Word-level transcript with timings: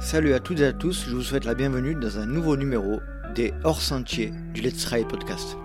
Salut 0.00 0.32
à 0.32 0.38
toutes 0.38 0.60
et 0.60 0.66
à 0.66 0.72
tous, 0.72 1.06
je 1.08 1.14
vous 1.14 1.22
souhaite 1.22 1.44
la 1.44 1.54
bienvenue 1.54 1.96
dans 1.96 2.20
un 2.20 2.26
nouveau 2.26 2.56
numéro 2.56 3.00
des 3.34 3.52
Hors 3.64 3.82
Sentiers 3.82 4.32
du 4.54 4.60
Let's 4.60 4.84
Try 4.84 5.04
Podcast. 5.04 5.56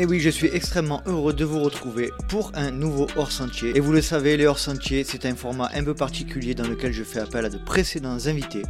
Et 0.00 0.06
oui, 0.06 0.20
je 0.20 0.30
suis 0.30 0.46
extrêmement 0.52 1.02
heureux 1.06 1.32
de 1.32 1.44
vous 1.44 1.58
retrouver 1.58 2.12
pour 2.28 2.52
un 2.54 2.70
nouveau 2.70 3.08
hors-sentier. 3.16 3.76
Et 3.76 3.80
vous 3.80 3.90
le 3.90 4.00
savez, 4.00 4.36
les 4.36 4.46
hors-sentiers, 4.46 5.02
c'est 5.02 5.26
un 5.26 5.34
format 5.34 5.72
un 5.74 5.82
peu 5.82 5.92
particulier 5.92 6.54
dans 6.54 6.68
lequel 6.68 6.92
je 6.92 7.02
fais 7.02 7.18
appel 7.18 7.44
à 7.44 7.48
de 7.48 7.58
précédents 7.58 8.16
invités. 8.26 8.62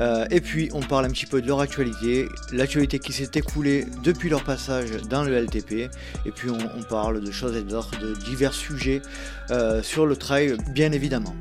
Euh, 0.00 0.26
et 0.30 0.42
puis, 0.42 0.68
on 0.74 0.80
parle 0.80 1.06
un 1.06 1.08
petit 1.08 1.24
peu 1.24 1.40
de 1.40 1.46
leur 1.46 1.60
actualité, 1.60 2.28
l'actualité 2.52 2.98
qui 2.98 3.14
s'est 3.14 3.30
écoulée 3.36 3.86
depuis 4.02 4.28
leur 4.28 4.44
passage 4.44 4.90
dans 5.08 5.24
le 5.24 5.34
LTP. 5.34 5.88
Et 6.26 6.30
puis, 6.30 6.50
on, 6.50 6.82
parle 6.82 7.22
de 7.22 7.30
choses 7.30 7.56
et 7.56 7.62
d'autres, 7.62 7.98
de 7.98 8.12
divers 8.12 8.52
sujets 8.52 9.00
euh, 9.50 9.82
sur 9.82 10.04
le 10.04 10.14
trail, 10.14 10.58
bien 10.74 10.92
évidemment. 10.92 11.34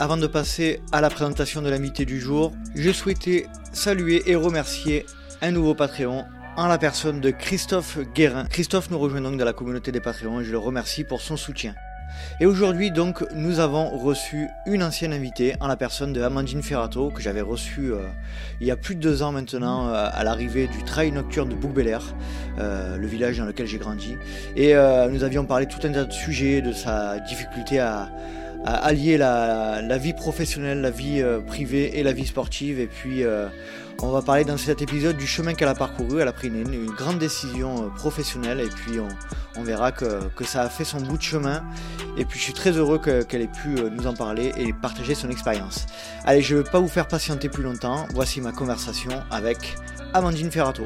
Avant 0.00 0.18
de 0.18 0.26
passer 0.26 0.82
à 0.92 1.00
la 1.00 1.08
présentation 1.08 1.62
de 1.62 1.70
l'invité 1.70 2.04
du 2.04 2.20
jour, 2.20 2.52
je 2.74 2.90
souhaitais 2.90 3.46
saluer 3.72 4.22
et 4.26 4.36
remercier 4.36 5.06
un 5.40 5.50
nouveau 5.50 5.74
Patreon 5.74 6.26
en 6.56 6.68
la 6.68 6.78
personne 6.78 7.20
de 7.20 7.30
Christophe 7.30 7.98
Guérin. 8.14 8.44
Christophe 8.44 8.90
nous 8.90 8.98
rejoint 8.98 9.20
donc 9.20 9.36
dans 9.36 9.44
la 9.44 9.52
communauté 9.52 9.90
des 9.90 10.00
Patreons 10.00 10.40
et 10.40 10.44
je 10.44 10.52
le 10.52 10.58
remercie 10.58 11.02
pour 11.02 11.20
son 11.20 11.36
soutien. 11.36 11.74
Et 12.38 12.46
aujourd'hui 12.46 12.92
donc 12.92 13.24
nous 13.34 13.58
avons 13.58 13.88
reçu 13.98 14.48
une 14.66 14.84
ancienne 14.84 15.12
invitée 15.12 15.56
en 15.60 15.66
la 15.66 15.76
personne 15.76 16.12
de 16.12 16.22
Amandine 16.22 16.62
Ferrato 16.62 17.10
que 17.10 17.20
j'avais 17.20 17.40
reçue 17.40 17.92
euh, 17.92 18.06
il 18.60 18.68
y 18.68 18.70
a 18.70 18.76
plus 18.76 18.94
de 18.94 19.00
deux 19.00 19.22
ans 19.22 19.32
maintenant 19.32 19.88
euh, 19.88 20.08
à 20.12 20.22
l'arrivée 20.22 20.68
du 20.68 20.84
trail 20.84 21.10
nocturne 21.10 21.48
de 21.48 21.56
bouc 21.56 21.76
euh, 22.58 22.96
le 22.96 23.06
village 23.06 23.38
dans 23.38 23.46
lequel 23.46 23.66
j'ai 23.66 23.78
grandi. 23.78 24.16
Et 24.54 24.74
nous 24.74 25.24
avions 25.24 25.44
parlé 25.44 25.66
tout 25.66 25.84
un 25.84 25.90
tas 25.90 26.04
de 26.04 26.12
sujets, 26.12 26.62
de 26.62 26.72
sa 26.72 27.18
difficulté 27.18 27.80
à, 27.80 28.10
allier 28.64 29.18
la, 29.18 29.98
vie 29.98 30.14
professionnelle, 30.14 30.80
la 30.80 30.90
vie 30.90 31.22
privée 31.46 31.98
et 31.98 32.02
la 32.02 32.12
vie 32.12 32.26
sportive 32.26 32.78
et 32.78 32.86
puis 32.86 33.24
on 34.02 34.10
va 34.10 34.22
parler 34.22 34.44
dans 34.44 34.56
cet 34.56 34.82
épisode 34.82 35.16
du 35.16 35.26
chemin 35.26 35.54
qu'elle 35.54 35.68
a 35.68 35.74
parcouru. 35.74 36.20
Elle 36.20 36.28
a 36.28 36.32
pris 36.32 36.48
une, 36.48 36.86
grande 36.86 37.18
décision 37.18 37.84
euh, 37.84 37.88
professionnelle 37.88 38.60
et 38.60 38.68
puis 38.68 39.00
on, 39.56 39.62
verra 39.62 39.92
que, 39.92 40.20
ça 40.44 40.62
a 40.62 40.68
fait 40.68 40.84
son 40.84 41.00
bout 41.00 41.16
de 41.16 41.22
chemin. 41.22 41.64
Et 42.16 42.24
puis 42.24 42.38
je 42.38 42.44
suis 42.44 42.52
très 42.52 42.72
heureux 42.72 42.98
qu'elle 42.98 43.42
ait 43.42 43.46
pu 43.46 43.76
euh, 43.78 43.90
nous 43.90 44.06
en 44.06 44.14
parler 44.14 44.52
et 44.56 44.72
partager 44.72 45.14
son 45.14 45.30
expérience. 45.30 45.86
Allez, 46.24 46.42
je 46.42 46.56
ne 46.56 46.62
vais 46.62 46.70
pas 46.70 46.80
vous 46.80 46.88
faire 46.88 47.08
patienter 47.08 47.48
plus 47.48 47.62
longtemps. 47.62 48.06
Voici 48.12 48.40
ma 48.40 48.52
conversation 48.52 49.10
avec 49.30 49.76
Amandine 50.12 50.50
Ferrato. 50.50 50.84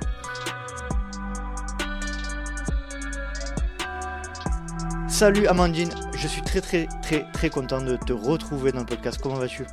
Salut 5.09 5.48
Amandine, 5.48 5.91
je 6.17 6.28
suis 6.28 6.43
très 6.43 6.61
très 6.61 6.87
très 7.03 7.27
très 7.33 7.50
content 7.50 7.81
de 7.83 7.97
te 7.97 8.12
retrouver 8.12 8.70
dans 8.70 8.81
le 8.81 8.87
podcast. 8.87 9.19
Comment 9.20 9.34
vas-tu? 9.34 9.65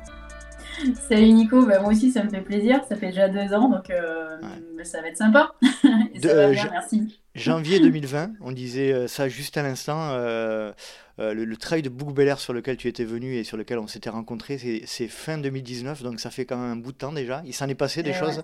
Salut 1.08 1.32
Nico, 1.32 1.64
bah, 1.64 1.80
moi 1.80 1.90
aussi 1.90 2.10
ça 2.10 2.22
me 2.22 2.28
fait 2.28 2.40
plaisir, 2.40 2.82
ça 2.88 2.96
fait 2.96 3.08
déjà 3.08 3.28
deux 3.28 3.54
ans 3.54 3.68
donc 3.68 3.90
euh, 3.90 4.38
ça 4.84 5.00
va 5.00 5.08
être 5.08 5.16
sympa. 5.16 5.52
ça 5.62 6.34
va 6.34 6.50
bien, 6.50 6.68
merci. 6.70 7.20
Janvier 7.34 7.80
2020, 7.80 8.32
on 8.40 8.52
disait 8.52 8.92
euh, 8.92 9.08
ça 9.08 9.28
juste 9.28 9.56
à 9.56 9.62
l'instant, 9.62 10.10
euh, 10.12 10.72
le, 11.18 11.56
trail 11.56 11.82
de 11.82 11.88
Bouc 11.88 12.14
sur 12.38 12.52
lequel 12.52 12.76
tu 12.76 12.88
étais 12.88 13.04
venu 13.04 13.36
et 13.36 13.44
sur 13.44 13.56
lequel 13.56 13.78
on 13.78 13.86
s'était 13.86 14.10
rencontré, 14.10 14.58
c'est 14.86 15.08
fin 15.08 15.38
2019 15.38 16.02
donc 16.02 16.20
ça 16.20 16.30
fait 16.30 16.44
quand 16.44 16.56
même 16.56 16.72
un 16.72 16.76
bout 16.76 16.92
de 16.92 16.98
temps 16.98 17.12
déjà, 17.12 17.42
il 17.46 17.54
s'en 17.54 17.68
est 17.68 17.74
passé 17.74 18.02
des 18.02 18.10
eh 18.10 18.14
choses. 18.14 18.42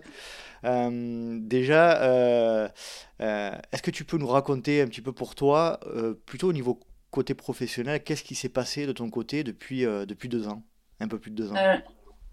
déjà, 0.63 2.71
est-ce 3.19 3.83
que 3.83 3.91
tu 3.91 4.05
peux 4.05 4.17
nous 4.17 4.27
raconter 4.27 4.81
un 4.81 4.87
petit 4.87 5.03
peu 5.03 5.13
pour 5.13 5.35
toi, 5.35 5.81
plutôt 6.27 6.49
au 6.49 6.53
niveau 6.53 6.81
côté 7.11 7.35
professionnel, 7.35 8.03
qu'est-ce 8.03 8.25
qui 8.25 8.35
s'est 8.35 8.49
passé 8.49 8.87
de 8.87 8.93
ton 8.93 9.11
côté 9.11 9.45
depuis, 9.45 9.83
depuis 9.83 10.31
deux 10.31 10.49
ans 10.49 10.63
un 11.01 11.09
peu 11.09 11.19
plus 11.19 11.31
de 11.31 11.37
deux 11.37 11.53
ans? 11.53 11.57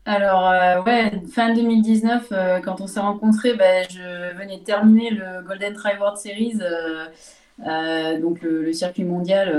Alors, 0.09 0.49
euh, 0.49 0.81
ouais, 0.81 1.21
fin 1.31 1.53
2019, 1.53 2.29
euh, 2.31 2.59
quand 2.61 2.81
on 2.81 2.87
s'est 2.87 2.99
rencontrés, 2.99 3.53
ben, 3.53 3.85
je 3.91 4.35
venais 4.35 4.57
de 4.57 4.63
terminer 4.63 5.11
le 5.11 5.45
Golden 5.47 5.71
Tri 5.75 5.91
World 5.99 6.17
Series, 6.17 6.57
euh, 7.67 8.19
donc 8.19 8.41
le, 8.41 8.73
circuit 8.73 9.03
mondial 9.03 9.53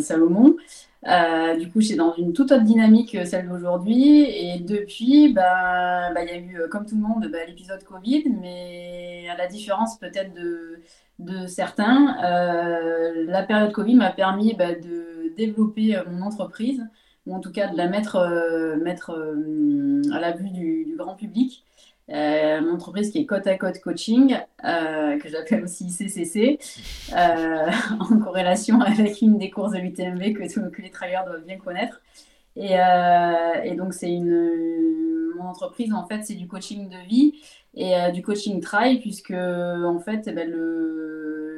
Salomon. 0.00 0.56
du 1.56 1.70
coup, 1.70 1.80
j'étais 1.80 1.94
dans 1.94 2.16
une 2.16 2.32
toute 2.32 2.50
autre 2.50 2.64
dynamique, 2.64 3.16
celle 3.24 3.48
d'aujourd'hui. 3.48 4.22
Et 4.22 4.58
depuis, 4.58 5.32
ben, 5.32 6.12
ben, 6.12 6.26
il 6.26 6.28
y 6.28 6.32
a 6.32 6.38
eu, 6.38 6.68
comme 6.68 6.84
tout 6.84 6.96
le 6.96 7.02
monde, 7.02 7.30
l'épisode 7.46 7.84
Covid, 7.84 8.24
mais 8.40 9.28
à 9.30 9.36
la 9.36 9.46
différence 9.46 10.00
peut-être 10.00 10.34
de, 10.34 10.80
de 11.20 11.46
certains, 11.46 12.16
la 13.28 13.42
période 13.44 13.70
Covid 13.70 13.94
m'a 13.94 14.10
permis 14.10 14.52
de 14.56 15.32
développer 15.36 15.96
mon 16.10 16.22
entreprise 16.22 16.82
ou 17.26 17.34
en 17.34 17.40
tout 17.40 17.52
cas 17.52 17.68
de 17.68 17.76
la 17.76 17.88
mettre, 17.88 18.16
euh, 18.16 18.76
mettre 18.76 19.10
euh, 19.10 20.02
à 20.12 20.20
la 20.20 20.32
vue 20.32 20.50
du, 20.50 20.94
grand 20.96 21.14
public. 21.14 21.64
Euh, 22.10 22.60
une 22.60 22.68
entreprise 22.68 23.10
qui 23.10 23.18
est 23.18 23.24
Côte 23.26 23.46
à 23.46 23.56
Côte 23.56 23.80
Coaching, 23.80 24.36
que 24.62 25.28
j'appelle 25.28 25.64
aussi 25.64 25.90
CCC, 25.90 26.58
en 27.12 28.18
corrélation 28.18 28.80
avec 28.82 29.22
une 29.22 29.38
des 29.38 29.50
courses 29.50 29.72
de 29.72 29.78
l'UTMB 29.78 30.34
que, 30.34 30.68
que 30.68 30.82
les 30.82 30.90
travailleurs 30.90 31.24
doivent 31.24 31.44
bien 31.44 31.56
connaître. 31.56 32.02
Et, 32.56 32.74
et 32.74 33.74
donc, 33.74 33.94
c'est 33.94 34.12
une, 34.12 35.32
mon 35.36 35.44
entreprise, 35.44 35.94
en 35.94 36.06
fait, 36.06 36.22
c'est 36.24 36.34
du 36.34 36.46
coaching 36.46 36.90
de 36.90 37.08
vie 37.08 37.40
et 37.74 37.94
du 38.12 38.22
coaching 38.22 38.60
trail, 38.60 39.00
puisque, 39.00 39.32
en 39.32 39.98
fait, 39.98 40.24
eh 40.26 40.32
ben, 40.32 40.54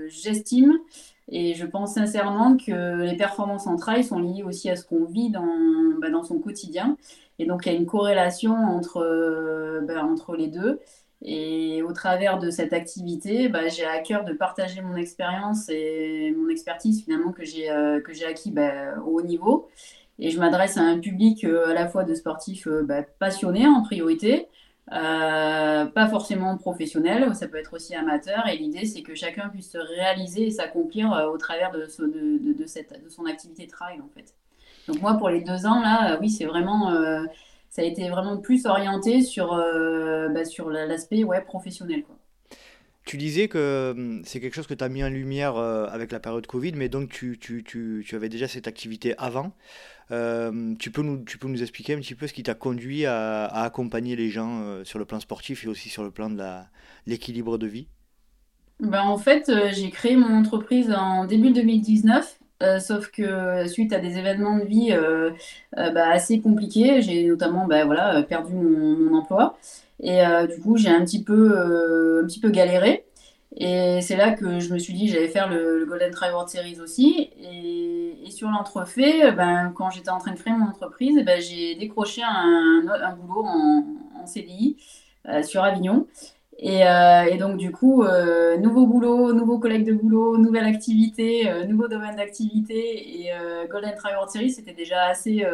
j'estime 0.08 0.78
et 1.28 1.54
je 1.54 1.66
pense 1.66 1.94
sincèrement 1.94 2.56
que 2.56 3.02
les 3.02 3.16
performances 3.16 3.66
en 3.66 3.76
trail 3.76 4.04
sont 4.04 4.20
liées 4.20 4.44
aussi 4.44 4.70
à 4.70 4.76
ce 4.76 4.84
qu'on 4.84 5.04
vit 5.04 5.30
dans, 5.30 5.44
bah, 6.00 6.10
dans 6.10 6.22
son 6.22 6.38
quotidien. 6.38 6.96
Et 7.38 7.46
donc, 7.46 7.66
il 7.66 7.72
y 7.72 7.76
a 7.76 7.78
une 7.78 7.86
corrélation 7.86 8.54
entre, 8.54 8.98
euh, 8.98 9.80
bah, 9.82 10.04
entre 10.04 10.36
les 10.36 10.48
deux. 10.48 10.80
Et 11.22 11.82
au 11.82 11.92
travers 11.92 12.38
de 12.38 12.50
cette 12.50 12.72
activité, 12.72 13.48
bah, 13.48 13.68
j'ai 13.68 13.84
à 13.84 13.98
cœur 14.00 14.24
de 14.24 14.32
partager 14.32 14.82
mon 14.82 14.96
expérience 14.96 15.68
et 15.68 16.32
mon 16.36 16.48
expertise 16.48 17.02
finalement 17.02 17.32
que 17.32 17.44
j'ai 17.44 17.70
euh, 17.70 18.00
acquis 18.28 18.54
au 19.04 19.18
haut 19.18 19.22
niveau. 19.22 19.68
Et 20.18 20.30
je 20.30 20.38
m'adresse 20.38 20.76
à 20.76 20.82
un 20.82 20.98
public 20.98 21.44
euh, 21.44 21.70
à 21.70 21.74
la 21.74 21.88
fois 21.88 22.04
de 22.04 22.14
sportifs 22.14 22.68
passionnés 23.18 23.66
en 23.66 23.82
priorité, 23.82 24.48
euh, 24.92 25.86
pas 25.86 26.08
forcément 26.08 26.56
professionnel, 26.56 27.34
ça 27.34 27.48
peut 27.48 27.58
être 27.58 27.74
aussi 27.74 27.94
amateur. 27.94 28.46
Et 28.48 28.56
l'idée, 28.56 28.86
c'est 28.86 29.02
que 29.02 29.14
chacun 29.14 29.48
puisse 29.48 29.70
se 29.70 29.78
réaliser 29.78 30.46
et 30.46 30.50
s'accomplir 30.50 31.12
euh, 31.12 31.26
au 31.26 31.38
travers 31.38 31.72
de, 31.72 31.86
de, 31.98 32.52
de, 32.52 32.66
cette, 32.66 33.02
de 33.02 33.08
son 33.08 33.26
activité 33.26 33.66
de 33.66 33.70
travail, 33.70 34.00
en 34.00 34.08
fait. 34.14 34.34
Donc 34.86 35.00
moi, 35.00 35.14
pour 35.14 35.28
les 35.28 35.40
deux 35.40 35.66
ans, 35.66 35.80
là, 35.80 36.14
euh, 36.14 36.18
oui, 36.20 36.30
c'est 36.30 36.44
vraiment, 36.44 36.92
ça 37.68 37.82
a 37.82 37.84
été 37.84 38.08
vraiment 38.08 38.36
plus 38.38 38.66
orienté 38.66 39.22
sur, 39.22 39.56
bah, 40.32 40.44
sur 40.44 40.70
l'aspect 40.70 41.24
ouais, 41.24 41.42
professionnel. 41.42 42.04
Tu 43.04 43.16
disais 43.18 43.46
que 43.48 43.92
hum, 43.96 44.22
c'est 44.24 44.40
quelque 44.40 44.54
chose 44.54 44.66
que 44.66 44.74
tu 44.74 44.82
as 44.82 44.88
mis 44.88 45.02
en 45.02 45.08
lumière 45.08 45.56
avec 45.56 46.12
la 46.12 46.20
période 46.20 46.46
Covid, 46.46 46.72
mais 46.72 46.88
donc 46.88 47.10
tu, 47.10 47.38
tu, 47.38 47.64
tu, 47.64 48.04
tu 48.06 48.14
avais 48.14 48.28
déjà 48.28 48.46
cette 48.46 48.68
activité 48.68 49.14
avant. 49.18 49.52
Euh, 50.12 50.74
tu, 50.78 50.90
peux 50.90 51.02
nous, 51.02 51.62
expliquer 51.62 51.94
un 51.94 51.98
petit 51.98 52.14
peu 52.14 52.26
ce 52.26 52.32
qui 52.32 52.42
t'a 52.42 52.54
conduit 52.54 53.06
à, 53.06 53.46
accompagner 53.46 54.14
les 54.14 54.30
gens 54.30 54.60
euh, 54.60 54.84
sur 54.84 54.98
le 54.98 55.04
plan 55.04 55.18
sportif 55.20 55.64
et 55.64 55.68
aussi 55.68 55.88
sur 55.88 56.04
le 56.04 56.10
plan 56.10 56.30
de 56.30 56.42
l'équilibre 57.06 57.58
de 57.58 57.66
vie? 57.66 57.88
Ben, 58.80 59.02
En 59.02 59.18
fait, 59.18 59.48
euh, 59.48 59.70
j'ai 59.72 59.90
créé 59.90 60.16
mon 60.16 60.32
entreprise 60.38 60.92
en 60.92 61.24
début 61.24 61.50
2019. 61.50 62.38
sauf 62.80 63.10
que 63.10 63.66
suite 63.66 63.92
à 63.92 63.98
des 63.98 64.16
événements 64.16 64.58
de 64.58 64.64
vie 64.64 64.94
bah, 65.76 66.10
assez 66.10 66.40
compliqués, 66.40 67.02
j'ai 67.02 67.26
notamment 67.26 67.66
bah, 67.66 67.84
voilà, 67.84 68.22
perdu 68.22 68.54
mon, 68.54 69.16
emploi. 69.16 69.58
Et 70.00 70.20
du 70.54 70.60
coup, 70.60 70.76
j'ai 70.76 70.88
un, 70.88 71.04
petit 71.04 71.24
un 71.28 72.26
petit 72.26 72.40
peu 72.40 72.50
galéré. 72.50 73.04
Et 73.58 74.00
c'est 74.02 74.16
là 74.16 74.32
que 74.32 74.60
je 74.60 74.72
me 74.72 74.78
suis 74.78 74.92
dit 74.92 75.08
j'allais 75.08 75.28
faire 75.28 75.48
le, 75.48 75.86
Golden 75.86 76.10
Try 76.10 76.30
World 76.30 76.48
Series 76.48 76.80
aussi. 76.80 77.30
Et, 77.40 78.30
sur 78.30 78.50
l'entrefait, 78.50 79.30
ben, 79.32 79.72
quand 79.74 79.88
j'étais 79.90 80.10
en 80.10 80.18
train 80.18 80.32
de 80.32 80.36
créer 80.36 80.52
mon 80.52 80.66
entreprise, 80.66 81.22
ben, 81.24 81.40
j'ai 81.40 81.76
décroché 81.76 82.22
un, 82.22 82.82
boulot 83.16 83.44
en, 83.46 83.84
en 84.20 84.26
CDI 84.26 84.76
euh, 85.28 85.42
sur 85.42 85.62
Avignon. 85.62 86.06
Et, 86.58 86.86
euh, 86.86 87.24
et, 87.24 87.36
donc, 87.38 87.56
du 87.56 87.70
coup, 87.70 88.02
euh, 88.02 88.56
nouveau 88.58 88.86
boulot, 88.86 89.32
nouveau 89.32 89.58
collègue 89.58 89.86
de 89.86 89.92
boulot, 89.92 90.38
nouvelle 90.38 90.64
activité, 90.64 91.48
nouveau 91.66 91.88
domaine 91.88 92.16
d'activité. 92.16 93.22
Et 93.22 93.30
Golden 93.70 93.94
Try 93.94 94.12
World 94.12 94.30
Series, 94.30 94.50
c'était 94.50 94.72
déjà 94.74 95.04
assez 95.06 95.44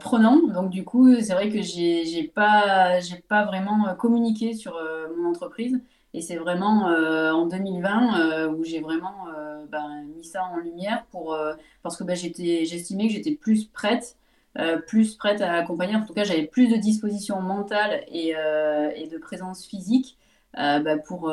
prenant. 0.00 0.46
Donc, 0.46 0.70
du 0.70 0.84
coup, 0.84 1.14
c'est 1.20 1.32
vrai 1.32 1.50
que 1.50 1.62
j'ai 1.62 2.30
pas, 2.34 2.98
pas 3.28 3.44
vraiment 3.44 3.94
communiqué 3.96 4.54
sur 4.54 4.78
mon 5.16 5.30
entreprise. 5.30 5.80
Et 6.12 6.22
c'est 6.22 6.36
vraiment 6.36 6.88
euh, 6.88 7.30
en 7.32 7.46
2020 7.46 8.20
euh, 8.20 8.48
où 8.48 8.64
j'ai 8.64 8.80
vraiment 8.80 9.28
euh, 9.36 9.64
ben, 9.70 10.04
mis 10.16 10.24
ça 10.24 10.44
en 10.44 10.56
lumière 10.56 11.04
pour, 11.10 11.36
parce 11.82 11.96
que 11.96 12.04
ben, 12.04 12.16
j'estimais 12.16 13.06
que 13.06 13.12
j'étais 13.14 13.34
plus 13.34 13.66
prête, 13.66 14.16
plus 14.86 15.14
prête 15.14 15.40
à 15.40 15.52
accompagner. 15.54 15.94
En 15.96 16.04
tout 16.04 16.14
cas, 16.14 16.24
j'avais 16.24 16.46
plus 16.46 16.68
de 16.68 16.76
disposition 16.76 17.40
mentale 17.40 18.02
et, 18.08 18.30
et 18.30 19.06
de 19.06 19.18
présence 19.18 19.64
physique 19.64 20.18
ben, 20.54 21.00
pour, 21.06 21.32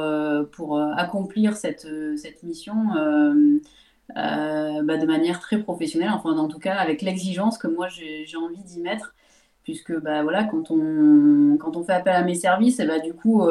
pour 0.52 0.80
accomplir 0.80 1.58
cette, 1.58 1.88
cette 2.18 2.44
mission 2.44 2.76
bah, 4.16 4.98
de 4.98 5.06
manière 5.06 5.40
très 5.40 5.58
professionnelle, 5.58 6.12
enfin 6.12 6.38
en 6.38 6.48
tout 6.48 6.60
cas 6.60 6.76
avec 6.76 7.02
l'exigence 7.02 7.58
que 7.58 7.68
moi 7.68 7.88
j'ai 7.90 8.38
envie 8.38 8.64
d'y 8.64 8.80
mettre 8.80 9.16
puisque 9.64 10.00
bah, 10.00 10.24
voilà, 10.24 10.46
quand, 10.46 10.72
on, 10.72 11.58
quand 11.58 11.76
on 11.76 11.84
fait 11.84 11.94
appel 11.94 12.16
à 12.16 12.24
mes 12.24 12.36
services, 12.36 12.78
bah, 12.78 13.00
du 13.00 13.14
coup, 13.14 13.42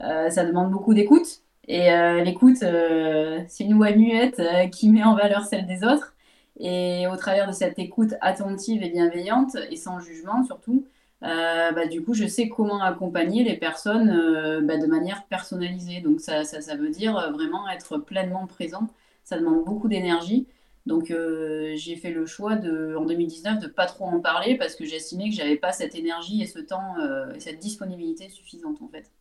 ça 0.00 0.44
demande 0.44 0.70
beaucoup 0.70 0.94
d'écoute. 0.94 1.42
Et 1.66 1.92
euh, 1.92 2.22
l'écoute, 2.22 2.58
c'est 2.58 3.64
une 3.64 3.74
voix 3.74 3.92
muette 3.92 4.40
qui 4.72 4.90
met 4.90 5.04
en 5.04 5.14
valeur 5.14 5.44
celle 5.44 5.66
des 5.66 5.84
autres. 5.84 6.14
Et 6.60 7.06
au 7.06 7.16
travers 7.16 7.46
de 7.46 7.52
cette 7.52 7.78
écoute 7.78 8.14
attentive 8.20 8.82
et 8.82 8.90
bienveillante, 8.90 9.56
et 9.70 9.76
sans 9.76 10.00
jugement 10.00 10.44
surtout, 10.44 10.86
bah, 11.20 11.86
du 11.86 12.02
coup, 12.02 12.14
je 12.14 12.26
sais 12.26 12.48
comment 12.48 12.82
accompagner 12.82 13.44
les 13.44 13.56
personnes 13.56 14.64
bah, 14.66 14.78
de 14.78 14.86
manière 14.86 15.24
personnalisée. 15.26 16.00
Donc 16.00 16.20
ça, 16.20 16.44
ça, 16.44 16.76
veut 16.76 16.90
dire 16.90 17.32
vraiment 17.32 17.68
être 17.68 17.98
pleinement 17.98 18.46
présent. 18.46 18.88
Ça 19.24 19.38
demande 19.38 19.64
beaucoup 19.64 19.88
d'énergie. 19.88 20.46
Donc 20.88 21.10
euh, 21.10 21.74
j'ai 21.76 21.96
fait 21.96 22.10
le 22.10 22.24
choix 22.24 22.56
de, 22.56 22.96
en 22.96 23.04
2019 23.04 23.60
de 23.60 23.66
pas 23.66 23.84
trop 23.84 24.06
en 24.06 24.20
parler 24.20 24.56
parce 24.56 24.74
que 24.74 24.86
j'estimais 24.86 25.28
que 25.28 25.36
j'avais 25.36 25.56
pas 25.56 25.70
cette 25.70 25.94
énergie 25.94 26.42
et 26.42 26.46
ce 26.46 26.58
temps 26.58 26.96
euh, 26.98 27.34
et 27.34 27.40
cette 27.40 27.58
disponibilité 27.58 28.30
suffisante 28.30 28.80
en 28.80 28.88
fait. 28.88 29.12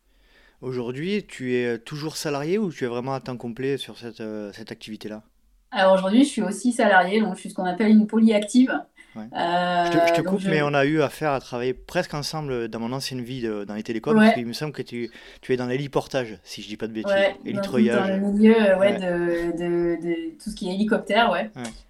Aujourd'hui, 0.62 1.24
tu 1.28 1.56
es 1.56 1.78
toujours 1.78 2.18
salarié 2.18 2.58
ou 2.58 2.72
tu 2.72 2.84
es 2.84 2.88
vraiment 2.88 3.14
à 3.14 3.20
temps 3.20 3.38
complet 3.38 3.78
sur 3.78 3.98
cette, 3.98 4.22
euh, 4.22 4.52
cette 4.54 4.72
activité-là? 4.72 5.22
Alors 5.72 5.94
aujourd'hui, 5.94 6.24
je 6.24 6.30
suis 6.30 6.42
aussi 6.42 6.72
salarié, 6.72 7.22
donc 7.22 7.36
je 7.36 7.42
suis 7.42 7.50
ce 7.50 7.56
qu'on 7.56 7.66
appelle 7.66 7.90
une 7.90 8.08
polyactive. 8.08 8.72
Euh, 9.18 9.86
je 9.92 10.14
te, 10.14 10.22
coupe, 10.22 10.44
mais 10.46 10.62
on 10.62 10.74
a 10.74 10.86
eu 10.86 11.02
affaire 11.02 11.32
à 11.32 11.40
travailler 11.40 11.74
presque 11.74 12.14
ensemble 12.14 12.68
dans 12.68 12.80
mon 12.80 12.92
ancienne 12.92 13.22
vie 13.22 13.48
dans 13.68 13.74
les 13.74 13.84
télécoms. 13.84 14.22
il 14.38 14.46
me 14.46 14.54
semble 14.54 14.74
que 14.74 14.82
tu, 14.82 15.10
tu 15.42 15.54
es 15.54 15.58
dans 15.58 15.66
l'héliportage, 15.66 16.38
si 16.44 16.62
je 16.62 16.68
dis 16.68 16.78
pas 16.78 16.88
de 16.88 16.94
bêtises. 16.94 17.12
Ouais, 17.12 17.54
dans, 17.54 18.08
le 18.08 18.20
milieu 18.20 18.78
ouais, 18.78 18.94
De, 19.00 19.58
de, 19.58 20.02
de, 20.02 20.38
tout 20.38 20.52
ce 20.52 20.56
qui 20.56 20.70
est 20.70 20.76
hélicoptère. 20.76 21.32
Ouais. 21.32 21.50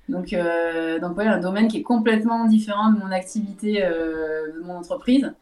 Donc, 0.09 0.31
euh, 0.31 0.99
donc 0.99 1.17
ouais, 1.17 1.27
un 1.27 1.39
domaine 1.39 1.67
qui 1.67 1.77
est 1.77 1.83
complètement 1.83 2.45
différent 2.45 2.91
de 2.91 2.99
mon 2.99 3.11
activité, 3.11 3.83
euh, 3.83 4.53
de 4.53 4.65
mon 4.65 4.77
entreprise. 4.77 5.33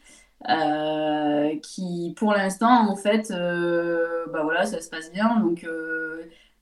Qui 1.62 2.14
pour 2.18 2.34
l'instant 2.34 2.90
en 2.90 2.96
fait 2.96 3.30
bah 3.30 4.44
voilà 4.44 4.66
ça 4.66 4.82
se 4.82 4.90
passe 4.90 5.12
bien 5.12 5.40
donc 5.40 5.66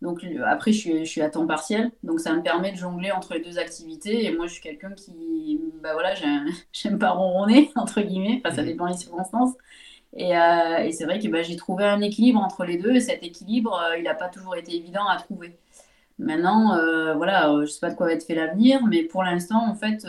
donc 0.04 0.26
après, 0.46 0.74
je 0.74 0.78
suis, 0.78 1.06
je 1.06 1.10
suis, 1.10 1.22
à 1.22 1.30
temps 1.30 1.48
partiel, 1.48 1.90
donc 2.04 2.20
ça 2.20 2.34
me 2.34 2.44
permet 2.44 2.74
de 2.74 2.78
jongler 2.78 3.12
entre 3.12 3.36
les 3.36 3.40
deux 3.40 3.58
activités. 3.58 4.26
Et 4.26 4.36
moi, 4.36 4.48
je 4.48 4.54
suis 4.54 4.62
quelqu'un 4.62 4.92
qui, 4.92 5.62
bah 5.82 5.94
voilà, 5.94 6.14
j'aime 6.74 7.00
pas 7.00 7.12
ronronner 7.12 7.72
entre 7.76 8.02
guillemets. 8.02 8.42
Enfin, 8.44 8.54
ça 8.54 8.64
mhm. 8.64 8.68
dépend 8.68 8.88
des 8.88 8.98
circonstances. 8.98 9.54
Et, 10.16 10.38
euh, 10.38 10.80
et 10.80 10.92
c'est 10.92 11.06
vrai 11.06 11.20
que 11.20 11.28
bah, 11.30 11.42
j'ai 11.42 11.56
trouvé 11.56 11.86
un 11.86 12.02
équilibre 12.02 12.42
entre 12.42 12.66
les 12.66 12.78
deux. 12.78 12.94
Et 12.94 13.00
cet 13.00 13.24
équilibre, 13.24 13.82
euh, 13.82 13.98
il 13.98 14.04
n'a 14.04 14.14
pas 14.14 14.28
toujours 14.28 14.58
été 14.58 14.76
évident 14.76 15.08
à 15.08 15.16
trouver. 15.16 15.58
Maintenant, 16.20 16.76
euh, 16.76 17.14
voilà, 17.16 17.50
je 17.62 17.68
sais 17.68 17.80
pas 17.80 17.90
de 17.90 17.96
quoi 17.96 18.08
va 18.08 18.14
être 18.14 18.26
fait 18.26 18.36
l'avenir, 18.36 18.86
mais 18.86 19.04
pour 19.04 19.24
l'instant, 19.24 19.66
en 19.66 19.74
fait, 19.74 20.06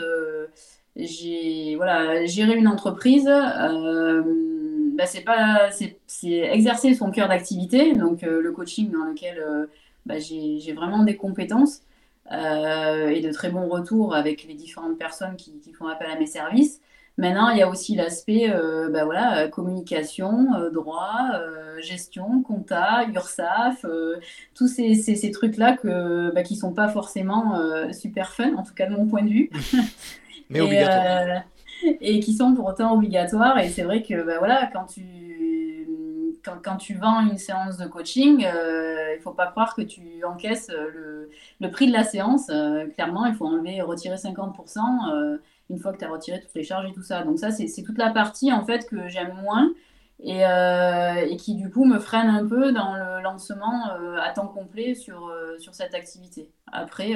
j'ai 0.97 1.75
voilà, 1.77 2.25
géré 2.27 2.55
une 2.57 2.69
entreprise. 2.69 3.27
Bah, 3.27 5.07
c'est 5.07 5.23
pas, 5.23 5.71
c'est 6.07 6.29
exercer 6.29 6.95
son 6.95 7.11
cœur 7.11 7.29
d'activité, 7.29 7.95
donc 7.95 8.23
le 8.23 8.53
coaching 8.53 8.91
dans 8.93 9.05
lequel 9.05 9.69
bah, 10.07 10.19
j'ai 10.19 10.73
vraiment 10.73 11.03
des 11.03 11.17
compétences 11.17 11.81
euh, 12.33 13.09
et 13.09 13.21
de 13.21 13.31
très 13.31 13.51
bons 13.51 13.69
retours 13.69 14.15
avec 14.15 14.45
les 14.45 14.55
différentes 14.55 14.99
personnes 14.99 15.37
qui, 15.37 15.61
font 15.73 15.87
appel 15.87 16.11
à 16.11 16.19
mes 16.19 16.27
services. 16.27 16.81
Maintenant, 17.17 17.51
il 17.51 17.59
y 17.59 17.63
a 17.63 17.69
aussi 17.69 17.95
l'aspect 17.95 18.51
euh, 18.51 18.91
bah, 18.91 19.05
voilà, 19.05 19.47
communication, 19.49 20.53
euh, 20.55 20.71
droit, 20.71 21.31
gestion, 21.81 22.43
compta, 22.43 23.05
URSAF, 23.05 23.87
tous 24.55 24.67
ces, 24.67 24.95
ces, 24.95 25.31
trucs-là 25.31 25.77
bah, 26.35 26.43
qui 26.43 26.55
ne 26.55 26.59
sont 26.59 26.73
pas 26.73 26.89
forcément 26.89 27.55
super 27.93 28.33
fun, 28.33 28.55
en 28.57 28.63
tout 28.63 28.75
cas 28.75 28.87
de 28.87 28.95
mon 28.95 29.07
point 29.07 29.23
de 29.23 29.31
vue. 29.31 29.51
Mais 30.51 30.61
obligatoires. 30.61 31.43
et 32.01 32.21
qui 32.21 32.35
sont 32.35 32.55
pour 32.55 32.67
autant 32.67 32.95
obligatoires. 32.95 33.59
Et 33.59 33.69
c'est 33.69 33.83
vrai 33.83 34.03
que 34.03 34.23
bah, 34.23 34.39
voilà, 34.39 34.69
quand 34.73 34.85
tu 34.85 35.03
quand, 36.63 36.77
tu 36.77 36.95
vends 36.95 37.21
une 37.29 37.39
séance 37.39 37.77
de 37.77 37.87
coaching, 37.87 38.45
euh, 38.45 39.15
il 39.15 39.19
ne 39.19 39.23
faut 39.23 39.33
pas 39.33 39.47
croire 39.47 39.75
que 39.75 39.83
tu 39.83 40.25
encaisses 40.25 40.71
le, 40.71 41.31
le 41.61 41.71
prix 41.71 41.87
de 41.87 41.93
la 41.93 42.05
séance. 42.05 42.51
Euh, 42.51 42.87
clairement, 42.87 43.27
il 43.27 43.35
faut 43.35 43.47
enlever, 43.47 43.81
retirer 43.81 44.17
50% 44.17 44.79
euh, 45.13 45.39
une 45.71 45.79
fois 45.79 45.93
que 45.93 45.99
tu 45.99 46.05
as 46.05 46.11
retiré 46.11 46.41
toutes 46.41 46.55
les 46.55 46.65
charges 46.65 46.89
et 46.89 46.93
tout 46.93 47.03
ça. 47.03 47.23
Donc 47.23 47.39
ça, 47.39 47.51
c'est 47.51 47.83
toute 47.83 47.99
la 47.99 48.11
partie 48.11 48.53
en 48.53 48.65
fait 48.65 48.87
que 48.89 49.09
j'aime 49.09 49.35
moins 49.43 49.73
et, 50.21 50.41
et, 50.41 51.37
qui 51.37 51.55
du 51.55 51.71
coup 51.71 51.85
me 51.85 51.99
freine 51.99 52.29
un 52.29 52.47
peu 52.47 52.73
dans 52.73 52.95
le 52.95 53.23
lancement 53.23 53.91
à 54.23 54.31
temps 54.31 54.47
complet 54.47 54.95
sur, 54.95 55.33
sur 55.59 55.75
cette 55.75 55.95
activité. 55.95 56.51
Après, 56.73 57.15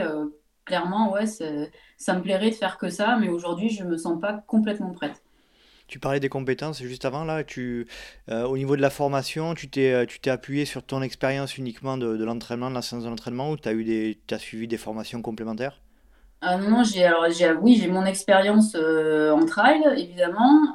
clairement, 0.64 1.12
ouais, 1.12 1.26
ça 1.26 2.14
me 2.14 2.22
plairait 2.22 2.50
de 2.50 2.54
faire 2.54 2.78
que 2.78 2.90
ça, 2.90 3.16
mais 3.20 3.28
aujourd'hui, 3.28 3.70
je 3.70 3.84
ne 3.84 3.90
me 3.90 3.96
sens 3.96 4.20
pas 4.20 4.44
complètement 4.46 4.92
prête. 4.92 5.22
Tu 5.88 5.98
parlais 5.98 6.20
des 6.20 6.28
compétences 6.28 6.82
juste 6.82 7.06
avant, 7.06 7.24
là. 7.24 7.42
Tu, 7.44 7.88
euh, 8.28 8.44
au 8.44 8.58
niveau 8.58 8.76
de 8.76 8.82
la 8.82 8.90
formation, 8.90 9.54
tu 9.54 9.70
t'es, 9.70 9.90
euh, 9.90 10.04
tu 10.04 10.20
t'es 10.20 10.28
appuyé 10.28 10.66
sur 10.66 10.84
ton 10.84 11.00
expérience 11.00 11.56
uniquement 11.56 11.96
de, 11.96 12.22
l'entraînement, 12.22 12.68
de 12.68 12.74
la 12.74 12.82
séance 12.82 13.04
de 13.04 13.08
l'entraînement, 13.08 13.50
ou 13.50 13.56
tu 13.56 13.68
as, 13.68 13.72
eu 13.72 13.84
des, 13.84 14.18
as 14.30 14.38
suivi 14.38 14.68
des 14.68 14.76
formations 14.76 15.22
complémentaires? 15.22 15.80
Ah 16.40 16.56
non, 16.56 16.84
j'ai 16.84 17.04
alors 17.04 17.28
j'ai 17.30 17.50
oui 17.52 17.76
j'ai 17.80 17.88
mon 17.88 18.04
expérience 18.04 18.76
euh, 18.76 19.32
en 19.32 19.44
trail 19.44 19.82
évidemment. 19.96 20.72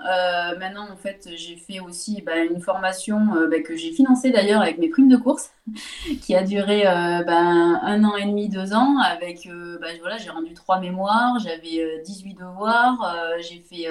maintenant 0.60 0.88
en 0.92 0.98
fait 0.98 1.30
j'ai 1.36 1.56
fait 1.56 1.80
aussi 1.80 2.22
bah, 2.22 2.38
une 2.44 2.60
formation 2.60 3.20
bah, 3.50 3.62
que 3.62 3.76
j'ai 3.76 3.92
financée 3.94 4.32
d'ailleurs 4.32 4.62
avec 4.62 4.78
mes 4.78 4.90
primes 4.90 5.08
de 5.08 5.16
course, 5.18 5.52
qui 6.22 6.36
a 6.36 6.44
duré 6.44 6.84
bah, 6.84 7.38
un 7.38 8.04
an 8.04 8.16
et 8.18 8.26
demi, 8.26 8.50
deux 8.50 8.74
ans. 8.74 8.98
Avec 9.00 9.48
bah, 9.80 9.88
voilà 10.02 10.18
j'ai 10.18 10.30
rendu 10.30 10.54
trois 10.54 10.80
mémoires, 10.82 11.40
j'avais 11.40 12.02
18 12.04 12.34
devoirs, 12.34 13.16
j'ai 13.40 13.60
fait 13.60 13.88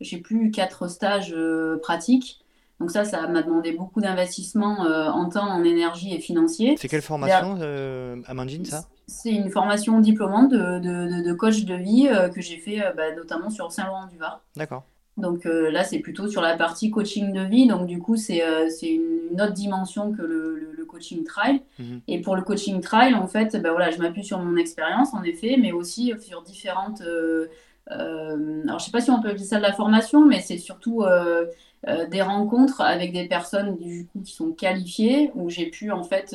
j'ai 0.00 0.18
plus 0.18 0.50
quatre 0.50 0.88
stages 0.88 1.32
euh, 1.32 1.78
pratiques. 1.82 2.43
Donc 2.84 2.90
ça, 2.90 3.04
ça 3.04 3.26
m'a 3.28 3.42
demandé 3.42 3.72
beaucoup 3.72 4.02
d'investissement 4.02 4.84
euh, 4.84 5.08
en 5.08 5.30
temps, 5.30 5.48
en 5.48 5.64
énergie 5.64 6.14
et 6.14 6.20
financier. 6.20 6.74
C'est 6.78 6.86
quelle 6.86 7.00
formation, 7.00 7.56
euh, 7.62 8.20
Amandine, 8.26 8.66
ça? 8.66 8.84
C'est 9.06 9.30
une 9.30 9.48
formation 9.48 10.00
diplômante 10.00 10.50
de, 10.50 10.78
de, 10.80 11.26
de 11.26 11.32
coach 11.32 11.64
de 11.64 11.76
vie 11.76 12.10
que 12.34 12.42
j'ai 12.42 12.58
fait 12.58 12.82
bah, 12.94 13.14
notamment 13.16 13.48
sur 13.48 13.72
Saint-Laurent-du-Var. 13.72 14.42
D'accord. 14.56 14.84
Donc 15.16 15.46
là, 15.46 15.82
c'est 15.82 16.00
plutôt 16.00 16.28
sur 16.28 16.42
la 16.42 16.58
partie 16.58 16.90
coaching 16.90 17.32
de 17.32 17.40
vie. 17.40 17.66
Donc 17.66 17.86
du 17.86 18.00
coup, 18.00 18.16
c'est 18.16 18.42
une 18.82 19.40
autre 19.40 19.54
dimension 19.54 20.12
que 20.12 20.20
le, 20.20 20.74
le, 20.76 20.84
coaching 20.84 21.24
trail. 21.24 21.62
Mhm. 21.78 22.02
Et 22.06 22.20
pour 22.20 22.36
le 22.36 22.42
coaching 22.42 22.82
trail, 22.82 23.14
en 23.14 23.26
fait, 23.26 23.56
bah, 23.62 23.70
voilà, 23.70 23.90
je 23.90 23.98
m'appuie 23.98 24.24
sur 24.24 24.38
mon 24.40 24.58
expérience, 24.58 25.14
en 25.14 25.22
effet, 25.22 25.56
mais 25.58 25.72
aussi 25.72 26.12
sur 26.20 26.42
différentes 26.42 27.00
euh, 27.00 27.46
alors, 27.86 28.78
je 28.78 28.84
sais 28.86 28.90
pas 28.90 29.00
si 29.00 29.10
on 29.10 29.20
peut 29.20 29.28
appeler 29.28 29.44
ça 29.44 29.58
de 29.58 29.62
la 29.62 29.72
formation, 29.72 30.24
mais 30.24 30.40
c'est 30.40 30.58
surtout 30.58 31.02
euh, 31.02 31.46
euh, 31.86 32.06
des 32.06 32.22
rencontres 32.22 32.80
avec 32.80 33.12
des 33.12 33.26
personnes 33.26 33.76
du 33.76 34.06
coup 34.06 34.20
qui 34.20 34.32
sont 34.32 34.52
qualifiées, 34.52 35.30
où 35.34 35.50
j'ai 35.50 35.66
pu 35.66 35.90
en 35.90 36.02
fait 36.02 36.34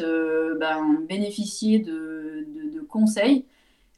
ben, 0.60 1.00
bénéficier 1.08 1.80
de, 1.80 2.46
de, 2.74 2.82
conseils, 2.82 3.46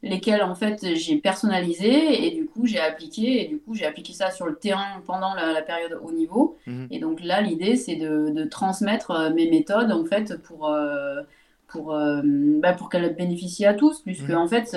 lesquels 0.02 0.42
en 0.42 0.54
fait 0.54 0.94
j'ai 0.96 1.16
personnalisé 1.16 2.26
et 2.26 2.30
du 2.32 2.46
coup 2.46 2.66
j'ai 2.66 2.80
appliqué 2.80 3.42
et 3.42 3.48
du 3.48 3.58
coup 3.58 3.74
j'ai 3.74 3.86
appliqué 3.86 4.12
ça 4.12 4.30
sur 4.30 4.46
le 4.46 4.56
terrain 4.56 5.02
pendant 5.06 5.34
la, 5.34 5.62
période 5.62 5.98
haut 6.02 6.12
niveau. 6.12 6.56
Mhm. 6.66 6.88
Et 6.90 6.98
donc 7.00 7.22
là 7.22 7.40
l'idée 7.40 7.76
c'est 7.76 7.96
de, 7.96 8.30
de, 8.30 8.44
transmettre 8.44 9.30
mes 9.34 9.50
méthodes 9.50 9.92
en 9.92 10.04
fait 10.04 10.40
pour 10.42 10.74
pour, 11.68 11.94
bah, 11.94 12.72
pour 12.74 12.90
qu'elles 12.90 13.14
bénéficient 13.14 13.66
à 13.66 13.74
tous, 13.74 14.00
puisque 14.00 14.28
mhm. 14.28 14.38
en 14.38 14.48
fait 14.48 14.76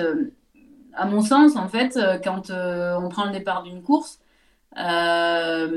à 0.96 1.06
mon 1.06 1.22
sens, 1.22 1.56
en 1.56 1.68
fait, 1.68 1.96
euh, 1.96 2.18
quand 2.22 2.50
euh, 2.50 2.96
on 3.00 3.08
prend 3.08 3.26
le 3.26 3.32
départ 3.32 3.62
d'une 3.62 3.82
course, 3.82 4.20
euh, 4.78 5.68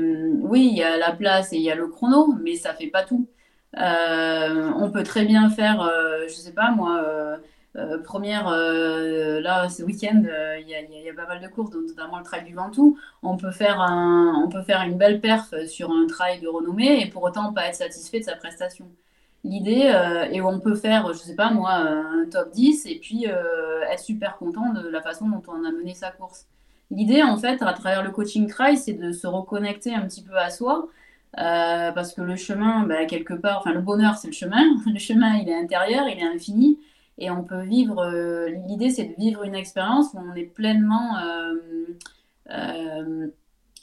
oui, 0.42 0.68
il 0.72 0.78
y 0.78 0.82
a 0.82 0.96
la 0.98 1.12
place 1.12 1.52
et 1.52 1.56
il 1.56 1.62
y 1.62 1.70
a 1.70 1.74
le 1.74 1.88
chrono, 1.88 2.34
mais 2.42 2.56
ça 2.56 2.74
fait 2.74 2.88
pas 2.88 3.04
tout. 3.04 3.28
on 3.76 4.90
peut 4.92 5.04
très 5.04 5.24
bien 5.24 5.50
faire, 5.50 5.88
je 6.28 6.34
sais 6.34 6.52
pas 6.52 6.70
moi, 6.72 7.02
première, 8.04 8.50
là 8.50 9.68
ce 9.68 9.82
week-end, 9.82 10.22
il 10.60 10.68
y, 10.68 11.10
a 11.10 11.14
pas 11.14 11.26
mal 11.26 11.40
de 11.40 11.48
courses, 11.48 11.72
notamment 11.74 12.18
le 12.18 12.24
trail 12.24 12.44
du 12.44 12.54
Ventoux. 12.54 12.98
On 13.22 13.36
peut 13.36 13.52
faire 13.52 13.80
un, 13.80 14.42
on 14.44 14.48
peut 14.48 14.62
faire 14.62 14.82
une 14.82 14.98
belle 14.98 15.20
perf 15.20 15.54
sur 15.66 15.90
un 15.90 16.06
trail 16.06 16.40
de 16.40 16.48
renommée 16.48 17.00
et 17.02 17.06
pour 17.10 17.22
autant 17.22 17.52
pas 17.52 17.68
être 17.68 17.76
satisfait 17.76 18.20
de 18.20 18.24
sa 18.24 18.36
prestation 18.36 18.86
l'idée 19.44 19.84
euh, 19.86 20.24
et 20.30 20.40
on 20.40 20.60
peut 20.60 20.74
faire, 20.74 21.12
je 21.12 21.18
sais 21.18 21.34
pas 21.34 21.50
moi, 21.50 21.72
un 21.72 22.26
top 22.30 22.50
10 22.52 22.86
et 22.86 22.98
puis 22.98 23.26
euh, 23.26 23.82
être 23.90 24.02
super 24.02 24.36
content 24.36 24.72
de 24.72 24.88
la 24.88 25.00
façon 25.00 25.28
dont 25.28 25.42
on 25.48 25.64
a 25.64 25.72
mené 25.72 25.94
sa 25.94 26.10
course. 26.10 26.46
L'idée, 26.90 27.22
en 27.22 27.36
fait, 27.36 27.62
à 27.62 27.72
travers 27.72 28.02
le 28.02 28.10
coaching 28.10 28.48
trail, 28.48 28.76
c'est 28.76 28.94
de 28.94 29.12
se 29.12 29.26
reconnecter 29.26 29.94
un 29.94 30.02
petit 30.02 30.22
peu 30.22 30.36
à 30.36 30.50
soi. 30.50 30.88
Euh, 31.38 31.92
parce 31.92 32.12
que 32.12 32.22
le 32.22 32.34
chemin, 32.34 32.84
bah, 32.86 33.06
quelque 33.06 33.34
part, 33.34 33.58
enfin 33.60 33.72
le 33.72 33.80
bonheur 33.80 34.16
c'est 34.16 34.26
le 34.26 34.32
chemin, 34.32 34.64
le 34.86 34.98
chemin 34.98 35.36
il 35.36 35.48
est 35.48 35.54
intérieur, 35.54 36.08
il 36.08 36.18
est 36.18 36.26
infini, 36.26 36.80
et 37.18 37.30
on 37.30 37.44
peut 37.44 37.62
vivre, 37.62 38.04
l'idée 38.66 38.90
c'est 38.90 39.04
de 39.04 39.14
vivre 39.16 39.44
une 39.44 39.54
expérience 39.54 40.12
où 40.12 40.18
on 40.18 40.34
est 40.34 40.42
pleinement, 40.42 41.18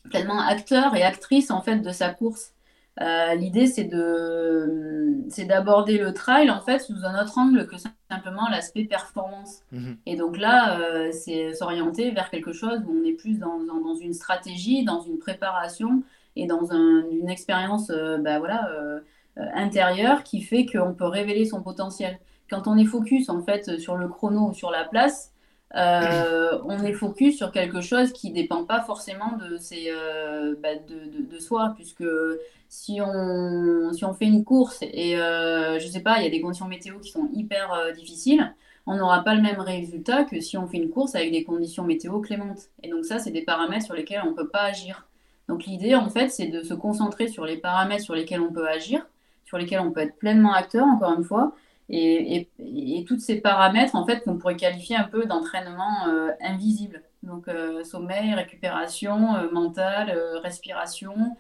pleinement 0.10 0.42
acteur 0.42 0.94
et 0.96 1.04
actrice 1.04 1.50
en 1.50 1.62
fait 1.62 1.78
de 1.78 1.92
sa 1.92 2.10
course. 2.10 2.52
Euh, 3.02 3.36
l'idée, 3.36 3.68
c'est 3.68 3.84
de, 3.84 5.24
c'est 5.30 5.46
d'aborder 5.46 5.98
le 5.98 6.14
trail 6.14 6.50
en 6.50 6.62
fait 6.62 6.80
sous 6.80 7.06
un 7.06 7.22
autre 7.22 7.38
angle 7.38 7.68
que 7.68 7.76
simplement 8.10 8.48
l'aspect 8.50 8.86
performance. 8.86 9.62
Mhm. 9.72 9.98
Et 10.06 10.16
donc 10.16 10.38
là, 10.38 10.80
euh, 10.80 11.12
c'est 11.12 11.54
s'orienter 11.54 12.12
vers 12.12 12.30
quelque 12.30 12.54
chose 12.54 12.80
où 12.88 12.96
on 13.00 13.04
est 13.04 13.14
plus 13.14 13.38
dans, 13.38 13.60
dans, 13.60 13.96
une 13.96 14.14
stratégie, 14.14 14.84
dans 14.84 15.02
une 15.02 15.20
préparation 15.20 16.04
et 16.36 16.48
dans 16.48 16.72
une 16.72 17.30
expérience, 17.30 17.92
euh, 17.92 18.18
bah, 18.18 18.40
voilà, 18.40 18.70
intérieure 19.54 20.24
qui 20.24 20.42
fait 20.42 20.66
qu'on 20.66 20.94
peut 20.94 21.06
révéler 21.06 21.46
son 21.46 21.62
potentiel. 21.62 22.20
Quand 22.50 22.68
on 22.68 22.78
est 22.78 22.86
focus 22.86 23.30
en 23.30 23.44
fait 23.44 23.78
sur 23.80 23.96
le 23.96 24.08
chrono 24.08 24.50
ou 24.50 24.54
sur 24.54 24.72
la 24.72 24.86
place, 24.86 25.34
euh, 25.76 26.60
on 26.66 26.84
est 26.84 26.94
focus 26.94 27.36
sur 27.38 27.52
quelque 27.52 27.82
chose 27.82 28.14
qui 28.14 28.32
dépend 28.32 28.64
pas 28.64 28.82
forcément 28.82 29.34
de, 29.38 29.58
ses, 29.58 29.88
euh, 29.90 30.56
bah, 30.62 30.76
de, 30.76 31.30
de, 31.30 31.40
soi, 31.40 31.74
puisque 31.76 32.06
si 32.70 33.00
on, 33.02 33.92
si 33.94 34.06
on 34.06 34.14
fait 34.14 34.26
une 34.26 34.44
course 34.44 34.80
et 34.82 35.18
euh, 35.18 35.80
je 35.80 35.88
sais 35.88 36.02
pas, 36.02 36.20
il 36.20 36.24
y 36.24 36.28
a 36.28 36.30
des 36.30 36.42
conditions 36.42 36.68
météo 36.68 37.00
qui 37.00 37.12
sont 37.12 37.30
hyper 37.34 37.94
difficiles, 37.96 38.54
on 38.86 38.96
n'aura 38.96 39.24
pas 39.24 39.36
le 39.36 39.42
même 39.42 39.60
résultat 39.60 40.24
que 40.24 40.40
si 40.40 40.58
on 40.58 40.68
fait 40.68 40.78
une 40.78 40.90
course 40.90 41.16
avec 41.16 41.32
des 41.32 41.44
conditions 41.44 41.84
météo 41.84 42.22
clémentes. 42.22 42.70
Et 42.84 42.90
donc 42.90 43.06
ça, 43.06 43.20
c'est 43.20 43.32
des 43.32 43.42
paramètres 43.44 43.86
sur 43.86 43.96
lesquels 43.96 44.22
on 44.26 44.32
ne 44.32 44.36
peut 44.36 44.48
pas 44.48 44.64
agir. 44.64 45.08
Donc 45.48 45.66
l'idée, 45.66 45.96
en 45.96 46.10
fait, 46.10 46.30
c'est 46.30 46.48
de 46.48 46.62
se 46.62 46.74
concentrer 46.74 47.28
sur 47.28 47.46
les 47.46 47.58
paramètres 47.58 48.04
sur 48.04 48.16
lesquels 48.16 48.42
on 48.42 48.52
peut 48.52 48.68
agir, 48.68 49.06
sur 49.46 49.58
lesquels 49.58 49.80
on 49.80 49.92
peut 49.92 50.02
être 50.02 50.18
pleinement 50.18 50.54
acteur, 50.54 50.86
encore 50.86 51.14
une 51.18 51.24
fois, 51.24 51.54
et, 51.90 52.50
et, 52.60 53.06
tous 53.06 53.20
ces 53.20 53.40
paramètres, 53.40 53.96
en 53.96 54.06
fait, 54.06 54.22
qu'on 54.22 54.38
pourrait 54.38 54.58
qualifier 54.58 54.98
un 54.98 55.06
peu 55.06 55.26
d'entraînement 55.26 56.08
euh, 56.10 56.32
invisible. 56.42 57.02
Donc, 57.24 57.48
euh, 57.48 57.84
sommeil, 57.86 58.34
récupération 58.34 59.36
euh, 59.36 59.50
mentale, 59.52 60.18
respiration, 60.44 61.38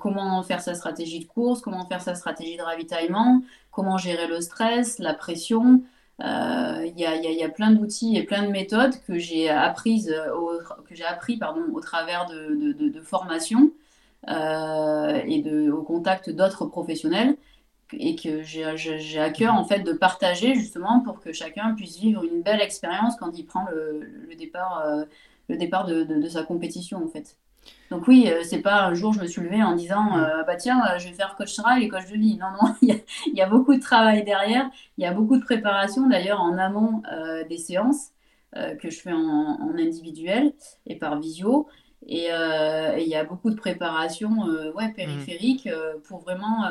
comment 0.00 0.42
faire 0.42 0.60
sa 0.60 0.74
stratégie 0.74 1.20
de 1.20 1.24
course, 1.24 1.60
comment 1.60 1.86
faire 1.86 2.02
sa 2.02 2.14
stratégie 2.14 2.56
de 2.56 2.62
ravitaillement, 2.62 3.42
comment 3.70 3.98
gérer 3.98 4.26
le 4.26 4.40
stress, 4.40 4.98
la 4.98 5.14
pression. 5.14 5.82
Il 6.20 6.94
y, 6.96 7.06
a, 7.06 7.14
y, 7.14 7.44
a, 7.44 7.48
plein 7.48 7.70
d'outils 7.70 8.16
et 8.16 8.24
plein 8.24 8.42
de 8.42 8.48
méthodes 8.48 8.94
que 9.06 9.18
j'ai 9.18 9.48
apprises 9.48 10.12
que 10.88 10.94
j'ai 10.94 11.04
appris 11.04 11.36
pardon, 11.36 11.62
au 11.72 11.80
travers 11.80 12.26
de, 12.26 12.72
de, 12.72 13.00
formations 13.00 13.70
et 14.26 15.42
de, 15.42 15.70
au 15.70 15.82
contact 15.82 16.30
d'autres 16.30 16.66
professionnels 16.66 17.36
et 17.92 18.16
que 18.16 18.42
j'ai 18.42 19.18
à 19.18 19.30
cœur 19.30 19.54
en 19.54 19.64
fait 19.64 19.80
de 19.80 19.92
partager 19.92 20.54
justement 20.54 21.00
pour 21.00 21.20
que 21.20 21.32
chacun 21.32 21.74
puisse 21.74 21.98
vivre 21.98 22.24
une 22.24 22.42
belle 22.42 22.60
expérience 22.60 23.16
quand 23.16 23.36
il 23.38 23.46
prend 23.46 23.66
le, 23.70 24.34
départ, 24.36 24.82
euh, 24.84 25.04
le 25.48 25.56
départ 25.56 25.86
de, 25.86 26.04
de, 26.04 26.28
sa 26.28 26.42
compétition 26.42 27.02
en 27.02 27.08
fait. 27.08 27.36
Donc 27.90 28.06
oui, 28.06 28.28
euh, 28.28 28.42
c'est 28.42 28.60
pas 28.60 28.84
un 28.84 28.94
jour 28.94 29.12
je 29.12 29.20
me 29.20 29.26
suis 29.26 29.40
levée 29.40 29.62
en 29.62 29.74
disant 29.74 30.16
mm. 30.16 30.20
euh, 30.20 30.42
bah 30.44 30.56
tiens 30.56 30.82
je 30.98 31.08
vais 31.08 31.14
faire 31.14 31.36
coach 31.36 31.54
trail 31.54 31.82
et 31.84 31.88
coach 31.88 32.06
de 32.10 32.16
vie. 32.16 32.36
Non 32.36 32.48
non, 32.60 32.74
il 32.82 33.02
y, 33.34 33.40
a, 33.40 33.48
beaucoup 33.48 33.74
de 33.74 33.80
travail 33.80 34.24
derrière, 34.24 34.70
il 34.96 35.04
y 35.04 35.06
a 35.06 35.12
beaucoup 35.12 35.36
de 35.36 35.44
préparation 35.44 36.06
d'ailleurs 36.08 36.40
en 36.40 36.58
amont 36.58 37.02
des 37.48 37.58
séances 37.58 38.10
que 38.54 38.90
je 38.90 39.00
fais 39.00 39.12
en, 39.12 39.18
en, 39.18 39.74
individuel 39.78 40.52
et 40.86 40.96
par 40.96 41.18
visio. 41.18 41.68
Euh, 42.10 42.96
et 42.96 43.02
il 43.02 43.08
y 43.08 43.14
a 43.14 43.24
beaucoup 43.24 43.50
de 43.50 43.56
préparation 43.56 44.48
euh, 44.48 44.72
ouais, 44.72 44.90
périphérique 44.92 45.66
euh, 45.66 45.94
pour 46.04 46.20
vraiment 46.20 46.68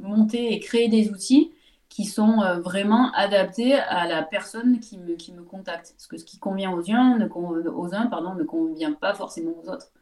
monter 0.00 0.52
et 0.52 0.60
créer 0.60 0.88
des 0.88 1.10
outils 1.10 1.52
qui 1.94 2.06
sont 2.06 2.42
vraiment 2.64 3.12
adaptés 3.12 3.74
à 3.74 4.08
la 4.08 4.24
personne 4.24 4.80
qui 4.80 4.98
me, 4.98 5.14
qui 5.14 5.32
me 5.32 5.44
contacte. 5.44 5.94
Parce 5.96 6.08
que 6.08 6.16
ce 6.16 6.24
qui 6.24 6.40
convient 6.40 6.72
aux 6.72 6.90
uns 6.90 7.18
ne, 7.18 7.28
aux 7.28 7.94
uns, 7.94 8.06
pardon, 8.06 8.34
ne 8.34 8.42
convient 8.42 8.94
pas 8.94 9.14
forcément 9.14 9.54
aux 9.62 9.70
autres. 9.70 9.92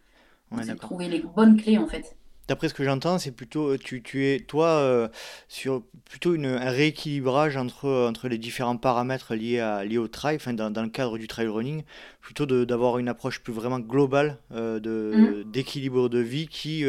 Ouais, 0.52 0.62
c'est 0.62 0.74
trouver 0.76 1.08
les 1.08 1.20
bonnes 1.20 1.60
clés 1.60 1.76
en 1.76 1.86
fait. 1.86 2.16
D'après 2.48 2.70
ce 2.70 2.74
que 2.74 2.82
j'entends, 2.82 3.18
c'est 3.18 3.30
plutôt 3.30 3.72
euh, 3.72 3.78
tu, 3.78 4.02
tu 4.02 4.26
es 4.26 4.40
toi 4.40 4.68
euh, 4.68 5.08
sur 5.48 5.82
plutôt 6.06 6.34
une, 6.34 6.46
un 6.46 6.70
rééquilibrage 6.70 7.58
entre, 7.58 8.08
entre 8.08 8.26
les 8.26 8.38
différents 8.38 8.78
paramètres 8.78 9.34
liés, 9.34 9.60
à, 9.60 9.84
liés 9.84 9.98
au 9.98 10.08
trail, 10.08 10.36
enfin 10.36 10.54
dans, 10.54 10.70
dans 10.70 10.82
le 10.82 10.88
cadre 10.88 11.18
du 11.18 11.28
trail 11.28 11.46
running, 11.46 11.82
plutôt 12.22 12.46
d'avoir 12.46 12.96
une 12.96 13.08
approche 13.08 13.42
plus 13.42 13.52
vraiment 13.52 13.80
globale 13.80 14.38
euh, 14.52 14.80
de, 14.80 15.44
mmh. 15.44 15.50
d'équilibre 15.50 16.08
de 16.08 16.18
vie 16.20 16.48
qui, 16.48 16.84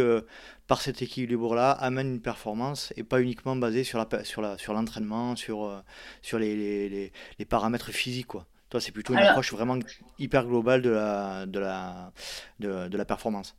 par 0.67 0.81
cet 0.81 1.01
équilibre-là, 1.01 1.71
amène 1.71 2.13
une 2.13 2.21
performance 2.21 2.93
et 2.95 3.03
pas 3.03 3.21
uniquement 3.21 3.55
basée 3.55 3.83
sur, 3.83 3.99
la, 3.99 4.23
sur, 4.23 4.41
la, 4.41 4.57
sur 4.57 4.73
l'entraînement, 4.73 5.35
sur, 5.35 5.83
sur 6.21 6.39
les, 6.39 6.55
les, 6.55 7.11
les, 7.39 7.45
paramètres 7.45 7.91
physiques. 7.91 8.27
Quoi. 8.27 8.45
Toi, 8.69 8.79
c'est 8.79 8.91
plutôt 8.91 9.13
une 9.13 9.19
approche 9.19 9.51
vraiment 9.51 9.77
hyper 10.19 10.45
globale 10.45 10.81
de 10.81 10.89
la, 10.89 11.45
de 11.45 11.59
la, 11.59 12.11
de, 12.59 12.87
de 12.87 12.97
la 12.97 13.05
performance 13.05 13.55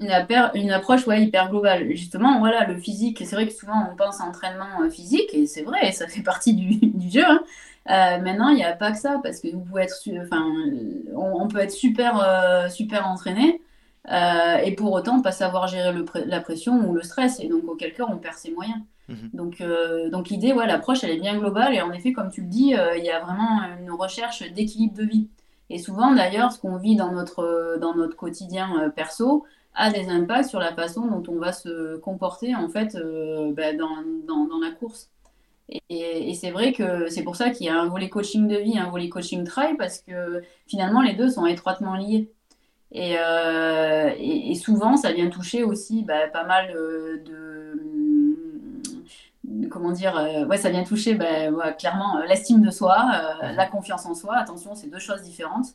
une, 0.00 0.10
une 0.54 0.70
approche 0.70 1.06
ouais, 1.06 1.22
hyper 1.22 1.50
globale. 1.50 1.88
Justement, 1.90 2.38
voilà, 2.38 2.66
le 2.66 2.76
physique, 2.76 3.22
c'est 3.24 3.36
vrai 3.36 3.46
que 3.46 3.52
souvent 3.52 3.88
on 3.90 3.96
pense 3.96 4.20
à 4.20 4.24
entraînement 4.24 4.82
euh, 4.82 4.90
physique, 4.90 5.32
et 5.32 5.46
c'est 5.46 5.62
vrai, 5.62 5.92
ça 5.92 6.06
fait 6.06 6.22
partie 6.22 6.54
du, 6.54 6.74
du 6.82 7.10
jeu. 7.10 7.24
Hein. 7.24 7.40
Euh, 7.90 8.22
maintenant, 8.22 8.48
il 8.48 8.56
n'y 8.56 8.64
a 8.64 8.72
pas 8.72 8.92
que 8.92 8.98
ça, 8.98 9.20
parce 9.22 9.40
que 9.40 9.48
vous 9.48 9.60
pouvez 9.60 9.82
être, 9.82 9.94
enfin, 10.22 10.44
on, 11.14 11.46
peut 11.48 11.58
être 11.58 11.70
super, 11.70 12.18
euh, 12.18 12.68
super 12.68 13.06
entraîné, 13.06 13.60
et 14.08 14.72
pour 14.72 14.92
autant 14.92 15.22
pas 15.22 15.32
savoir 15.32 15.66
gérer 15.66 15.92
le, 15.92 16.04
la 16.26 16.40
pression 16.40 16.88
ou 16.88 16.94
le 16.94 17.02
stress, 17.02 17.40
et 17.40 17.48
donc 17.48 17.68
auquel 17.68 17.94
cas 17.94 18.04
on 18.08 18.18
perd 18.18 18.36
ses 18.36 18.52
moyens. 18.52 18.80
Mhm. 19.08 19.30
Donc, 19.32 19.62
donc 20.10 20.28
l'idée, 20.28 20.52
ouais, 20.52 20.66
l'approche, 20.66 21.04
elle 21.04 21.10
est 21.10 21.20
bien 21.20 21.38
globale, 21.38 21.74
et 21.74 21.80
en 21.80 21.92
effet, 21.92 22.12
comme 22.12 22.30
tu 22.30 22.42
le 22.42 22.48
dis, 22.48 22.74
il 22.96 23.04
y 23.04 23.10
a 23.10 23.20
vraiment 23.20 23.60
une 23.80 23.90
recherche 23.90 24.42
d'équilibre 24.52 24.96
de 24.96 25.04
vie. 25.04 25.28
Et 25.70 25.78
souvent, 25.78 26.14
d'ailleurs, 26.14 26.52
ce 26.52 26.58
qu'on 26.58 26.76
vit 26.76 26.96
dans 26.96 27.12
notre, 27.12 27.78
dans 27.80 27.94
notre 27.94 28.16
quotidien 28.16 28.92
perso, 28.94 29.44
a 29.74 29.90
des 29.90 30.08
impacts 30.08 30.48
sur 30.48 30.60
la 30.60 30.74
façon 30.74 31.06
dont 31.06 31.22
on 31.28 31.38
va 31.38 31.52
se 31.52 31.96
comporter 31.96 32.54
en 32.54 32.68
fait 32.68 32.94
euh, 32.94 33.52
bah, 33.52 33.72
dans, 33.74 34.02
dans, 34.26 34.46
dans, 34.46 34.60
la 34.60 34.70
course. 34.70 35.10
Et, 35.68 36.30
et 36.30 36.34
c'est 36.34 36.50
vrai 36.50 36.72
que 36.72 37.08
c'est 37.08 37.22
pour 37.22 37.36
ça 37.36 37.50
qu'il 37.50 37.66
y 37.66 37.68
a 37.68 37.80
un 37.80 37.88
volet 37.88 38.08
coaching 38.08 38.46
de 38.46 38.56
vie, 38.56 38.78
un 38.78 38.90
volet 38.90 39.08
coaching 39.08 39.44
trail, 39.44 39.76
parce 39.76 39.98
que 39.98 40.42
finalement 40.66 41.00
les 41.02 41.14
deux 41.14 41.30
sont 41.30 41.46
étroitement 41.46 41.96
liés. 41.96 42.30
Et, 42.94 43.16
euh, 43.18 44.10
et, 44.18 44.54
souvent, 44.54 44.96
ça 44.96 45.12
vient 45.12 45.28
toucher 45.28 45.64
aussi 45.64 46.02
bah, 46.04 46.28
pas 46.32 46.44
mal 46.44 46.72
de, 46.72 47.74
comment 49.68 49.90
dire, 49.90 50.16
euh, 50.16 50.46
ouais, 50.46 50.56
ça 50.56 50.70
vient 50.70 50.84
toucher 50.84 51.14
bah, 51.14 51.72
clairement 51.72 52.20
l'estime 52.28 52.62
de 52.62 52.70
soi, 52.70 52.96
la 53.42 53.66
confiance 53.66 54.06
en 54.06 54.14
soi. 54.14 54.36
Attention, 54.36 54.74
c'est 54.74 54.88
deux 54.88 55.00
choses 55.00 55.22
différentes. 55.22 55.74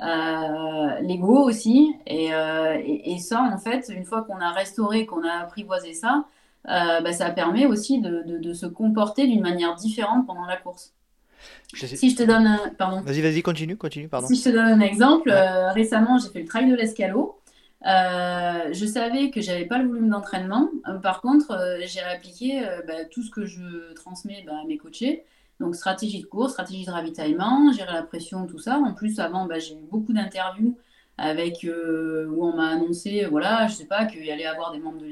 Euh, 0.00 1.00
l'ego 1.00 1.42
aussi. 1.44 1.94
Euh, 2.10 2.76
et, 2.78 3.12
et, 3.12 3.18
ça, 3.18 3.42
en 3.42 3.58
fait, 3.58 3.88
une 3.88 4.04
fois 4.04 4.22
qu'on 4.22 4.40
a 4.40 4.52
restauré, 4.52 5.06
qu'on 5.06 5.24
a 5.24 5.32
apprivoisé 5.42 5.92
ça, 5.92 6.24
euh, 6.68 7.00
bah, 7.00 7.12
ça 7.12 7.30
permet 7.30 7.66
aussi 7.66 8.00
de, 8.00 8.22
de, 8.26 8.52
se 8.52 8.66
comporter 8.66 9.26
d'une 9.26 9.40
manière 9.40 9.74
différente 9.74 10.26
pendant 10.26 10.46
la 10.46 10.56
course. 10.56 10.94
Si 11.74 12.10
je 12.10 12.16
te 12.16 12.22
donne 12.22 12.46
un... 12.46 12.70
Pardon. 12.76 13.00
Vas-y, 13.00 13.20
vas-y, 13.20 13.42
continue, 13.42 13.76
continue, 13.76 14.08
pardon. 14.08 14.26
Si 14.26 14.36
je 14.36 14.44
te 14.44 14.48
donne 14.48 14.66
un 14.66 14.80
exemple, 14.80 15.32
récemment, 15.74 16.18
j'ai 16.18 16.30
fait 16.30 16.40
le 16.40 16.48
trail 16.48 16.70
de 16.70 16.76
l'escalot. 16.76 17.38
je 17.84 18.86
savais 18.86 19.30
que 19.30 19.40
j'avais 19.40 19.66
pas 19.66 19.78
le 19.78 19.88
volume 19.88 20.08
d'entraînement. 20.08 20.70
par 21.02 21.20
contre, 21.20 21.78
j'ai 21.84 22.00
réappliqué 22.00 22.62
bah, 22.86 23.04
tout 23.10 23.22
ce 23.22 23.30
que 23.30 23.46
je 23.46 23.92
transmets 23.94 24.42
bah, 24.46 24.52
à 24.62 24.66
mes 24.66 24.78
coachés. 24.78 25.24
Donc 25.60 25.74
stratégie 25.74 26.20
de 26.20 26.26
course, 26.26 26.52
stratégie 26.52 26.84
de 26.84 26.90
ravitaillement, 26.90 27.72
gérer 27.72 27.92
la 27.92 28.02
pression, 28.02 28.46
tout 28.46 28.58
ça. 28.58 28.78
En 28.78 28.94
plus, 28.94 29.18
avant, 29.18 29.46
bah, 29.46 29.58
j'ai 29.58 29.74
eu 29.74 29.84
beaucoup 29.90 30.12
d'interviews 30.12 30.76
avec 31.18 31.64
euh, 31.64 32.28
où 32.28 32.44
on 32.44 32.56
m'a 32.56 32.68
annoncé, 32.68 33.24
voilà, 33.24 33.66
je 33.66 33.74
sais 33.74 33.86
pas, 33.86 34.06
qu'il 34.06 34.24
y 34.24 34.30
allait 34.30 34.46
avoir 34.46 34.72
des 34.72 34.78
membres 34.78 34.98
de, 34.98 35.06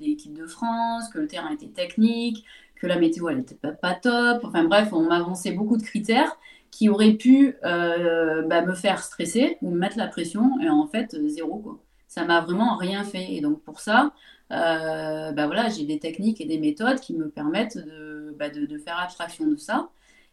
l'équipe 0.00 0.32
de, 0.32 0.46
France, 0.46 1.10
que 1.12 1.18
le 1.18 1.26
terrain 1.26 1.50
était 1.50 1.66
technique, 1.66 2.44
que 2.80 2.86
la 2.86 2.98
météo 2.98 3.28
elle 3.28 3.40
était 3.40 3.56
pas, 3.56 3.94
top. 3.94 4.40
Enfin 4.44 4.64
bref, 4.64 4.88
on 4.92 5.02
m'a 5.02 5.16
avancé 5.16 5.52
beaucoup 5.52 5.76
de 5.76 5.82
critères 5.82 6.38
qui 6.70 6.88
auraient 6.88 7.14
pu 7.14 7.56
euh, 7.64 8.42
bah, 8.42 8.62
me 8.62 8.74
faire 8.74 9.02
stresser 9.02 9.56
ou 9.62 9.70
me 9.70 9.78
mettre 9.78 9.98
la 9.98 10.06
pression. 10.06 10.58
Et 10.60 10.68
en 10.68 10.86
fait, 10.86 11.16
zéro 11.26 11.58
quoi. 11.58 11.78
Ça 12.08 12.24
m'a 12.24 12.40
vraiment 12.40 12.76
rien 12.76 13.04
fait. 13.04 13.34
Et 13.34 13.40
donc 13.40 13.62
pour 13.62 13.80
ça, 13.80 14.12
euh, 14.50 15.32
bah 15.32 15.46
voilà, 15.46 15.68
j'ai 15.68 15.84
des 15.84 15.98
techniques 15.98 16.40
et 16.40 16.46
des 16.46 16.58
méthodes 16.58 17.00
qui 17.00 17.14
me 17.14 17.28
permettent 17.28 17.78
de, 17.78 18.34
bah 18.38 18.46
faire 18.84 18.98
abstraction 18.98 19.46
de 19.46 19.56
ça. 19.56 19.90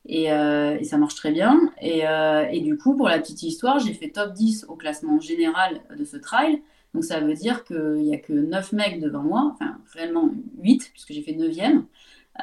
Et, 0.07 0.31
euh, 0.31 0.81
ça 0.83 0.97
marche 0.97 1.15
très 1.15 1.31
bien. 1.31 1.59
Et, 1.81 2.07
euh, 2.07 2.45
et, 2.51 2.61
du 2.61 2.77
coup, 2.77 2.95
pour 2.95 3.09
la 3.09 3.19
petite 3.19 3.43
histoire, 3.43 3.79
j'ai 3.79 3.93
fait 3.93 4.09
top 4.09 4.33
10 4.33 4.65
au 4.69 4.75
classement 4.75 5.19
général 5.19 5.81
de 5.97 6.05
ce 6.05 6.17
trail. 6.17 6.61
Donc 6.93 7.03
ça 7.03 7.19
veut 7.19 7.33
dire 7.33 7.65
qu'il 7.65 7.95
n'y 7.95 8.13
a 8.15 8.17
que 8.17 8.31
9 8.31 8.71
mecs 8.71 9.01
devant 9.01 9.23
moi, 9.23 9.51
enfin 9.53 9.77
réellement 9.93 10.31
8, 10.61 10.91
puisque 10.93 11.11
j'ai 11.11 11.21
fait 11.21 11.33
9e. 11.33 11.83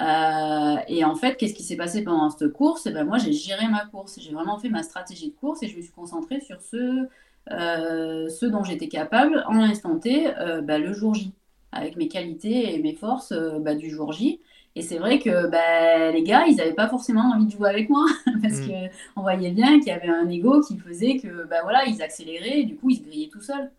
Euh, 0.00 0.76
et 0.88 1.04
en 1.04 1.14
fait, 1.14 1.37
qu'est-ce 1.37 1.54
qui 1.54 1.62
s'est 1.62 1.76
passé 1.76 2.02
pendant 2.02 2.30
cette 2.30 2.52
course? 2.52 2.87
Et 2.87 2.90
eh 2.90 2.92
ben 2.92 3.04
Moi, 3.04 3.18
j'ai 3.18 3.32
géré 3.32 3.68
ma 3.68 3.84
course. 3.87 4.18
J'ai 4.20 4.32
vraiment 4.32 4.58
fait 4.58 4.70
ma 4.70 4.82
stratégie 4.82 5.30
de 5.30 5.37
course 5.37 5.62
et 5.62 5.68
je 5.68 5.76
me 5.76 5.82
suis 5.82 5.92
concentrée 5.92 6.40
sur 6.40 6.61
ce, 6.62 7.08
ce 7.49 8.46
dont 8.46 8.64
j'étais 8.64 8.88
capable 8.88 9.44
en 9.46 9.54
l'instant 9.54 9.99
T 9.99 10.32
bah, 10.62 10.78
le 10.78 10.92
jour 10.92 11.14
J 11.14 11.32
avec 11.72 11.96
mes 11.96 12.08
qualités 12.08 12.75
et 12.75 12.78
mes 12.78 12.94
forces 12.94 13.32
euh, 13.32 13.58
bah, 13.58 13.75
du 13.75 13.90
jour 13.90 14.12
J. 14.12 14.40
Et 14.75 14.82
c'est 14.82 14.99
vrai 14.99 15.18
que 15.18 15.49
bah, 15.49 16.12
les 16.12 16.22
gars, 16.22 16.46
ils 16.46 16.56
n'avaient 16.56 16.75
pas 16.75 16.88
forcément 16.88 17.32
envie 17.32 17.46
de 17.46 17.50
jouer 17.50 17.68
avec 17.68 17.90
moi 17.90 18.06
parce 18.42 18.61
mm. 18.61 18.68
qu'on 19.14 19.22
voyait 19.22 19.50
bien 19.50 19.78
qu'il 19.78 19.88
y 19.88 19.90
avait 19.90 20.08
un 20.08 20.28
ego 20.28 20.61
qui 20.61 20.78
faisait 20.78 21.16
que 21.16 21.46
bah, 21.46 21.61
voilà, 21.62 21.84
ils 21.87 22.02
accéléraient 22.02 22.61
et 22.61 22.64
du 22.64 22.76
coup, 22.76 22.90
ils 22.90 22.96
se 22.96 23.02
grillaient 23.02 23.28
tout 23.30 23.40
seuls. 23.40 23.70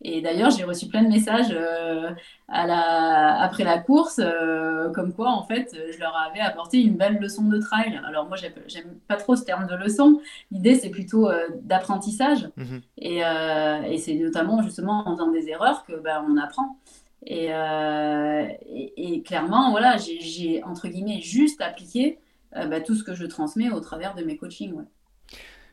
Et 0.00 0.20
d'ailleurs, 0.20 0.50
j'ai 0.50 0.62
reçu 0.62 0.86
plein 0.86 1.02
de 1.02 1.08
messages 1.08 1.50
euh, 1.50 2.10
à 2.46 2.66
la... 2.66 3.40
après 3.40 3.64
la 3.64 3.78
course, 3.78 4.20
euh, 4.22 4.90
comme 4.90 5.12
quoi, 5.12 5.30
en 5.30 5.42
fait, 5.42 5.76
je 5.92 5.98
leur 5.98 6.16
avais 6.16 6.38
apporté 6.38 6.80
une 6.80 6.94
belle 6.96 7.18
leçon 7.18 7.42
de 7.44 7.58
trail. 7.58 8.00
Alors 8.06 8.28
moi, 8.28 8.36
j'aime 8.36 8.98
pas 9.08 9.16
trop 9.16 9.34
ce 9.34 9.42
terme 9.42 9.66
de 9.66 9.74
leçon. 9.74 10.20
L'idée, 10.52 10.76
c'est 10.76 10.90
plutôt 10.90 11.28
euh, 11.28 11.48
d'apprentissage. 11.62 12.48
Mhm. 12.56 12.80
Et, 12.98 13.18
et 13.18 13.98
c'est 13.98 14.14
notamment, 14.14 14.62
justement, 14.62 15.08
en 15.08 15.16
faisant 15.16 15.32
des 15.32 15.48
erreurs 15.48 15.84
que 15.84 15.94
ben, 15.94 16.24
on 16.28 16.36
apprend. 16.36 16.76
Et, 17.26 17.50
et, 18.96 19.22
clairement, 19.22 19.72
voilà, 19.72 19.96
j'ai, 19.96 20.62
entre 20.62 20.86
guillemets, 20.86 21.20
juste 21.20 21.60
appliqué 21.60 22.18
ben, 22.52 22.80
tout 22.82 22.94
ce 22.94 23.02
que 23.02 23.14
je 23.14 23.26
transmets 23.26 23.70
au 23.70 23.80
travers 23.80 24.14
de 24.14 24.22
mes 24.22 24.36
coachings. 24.36 24.74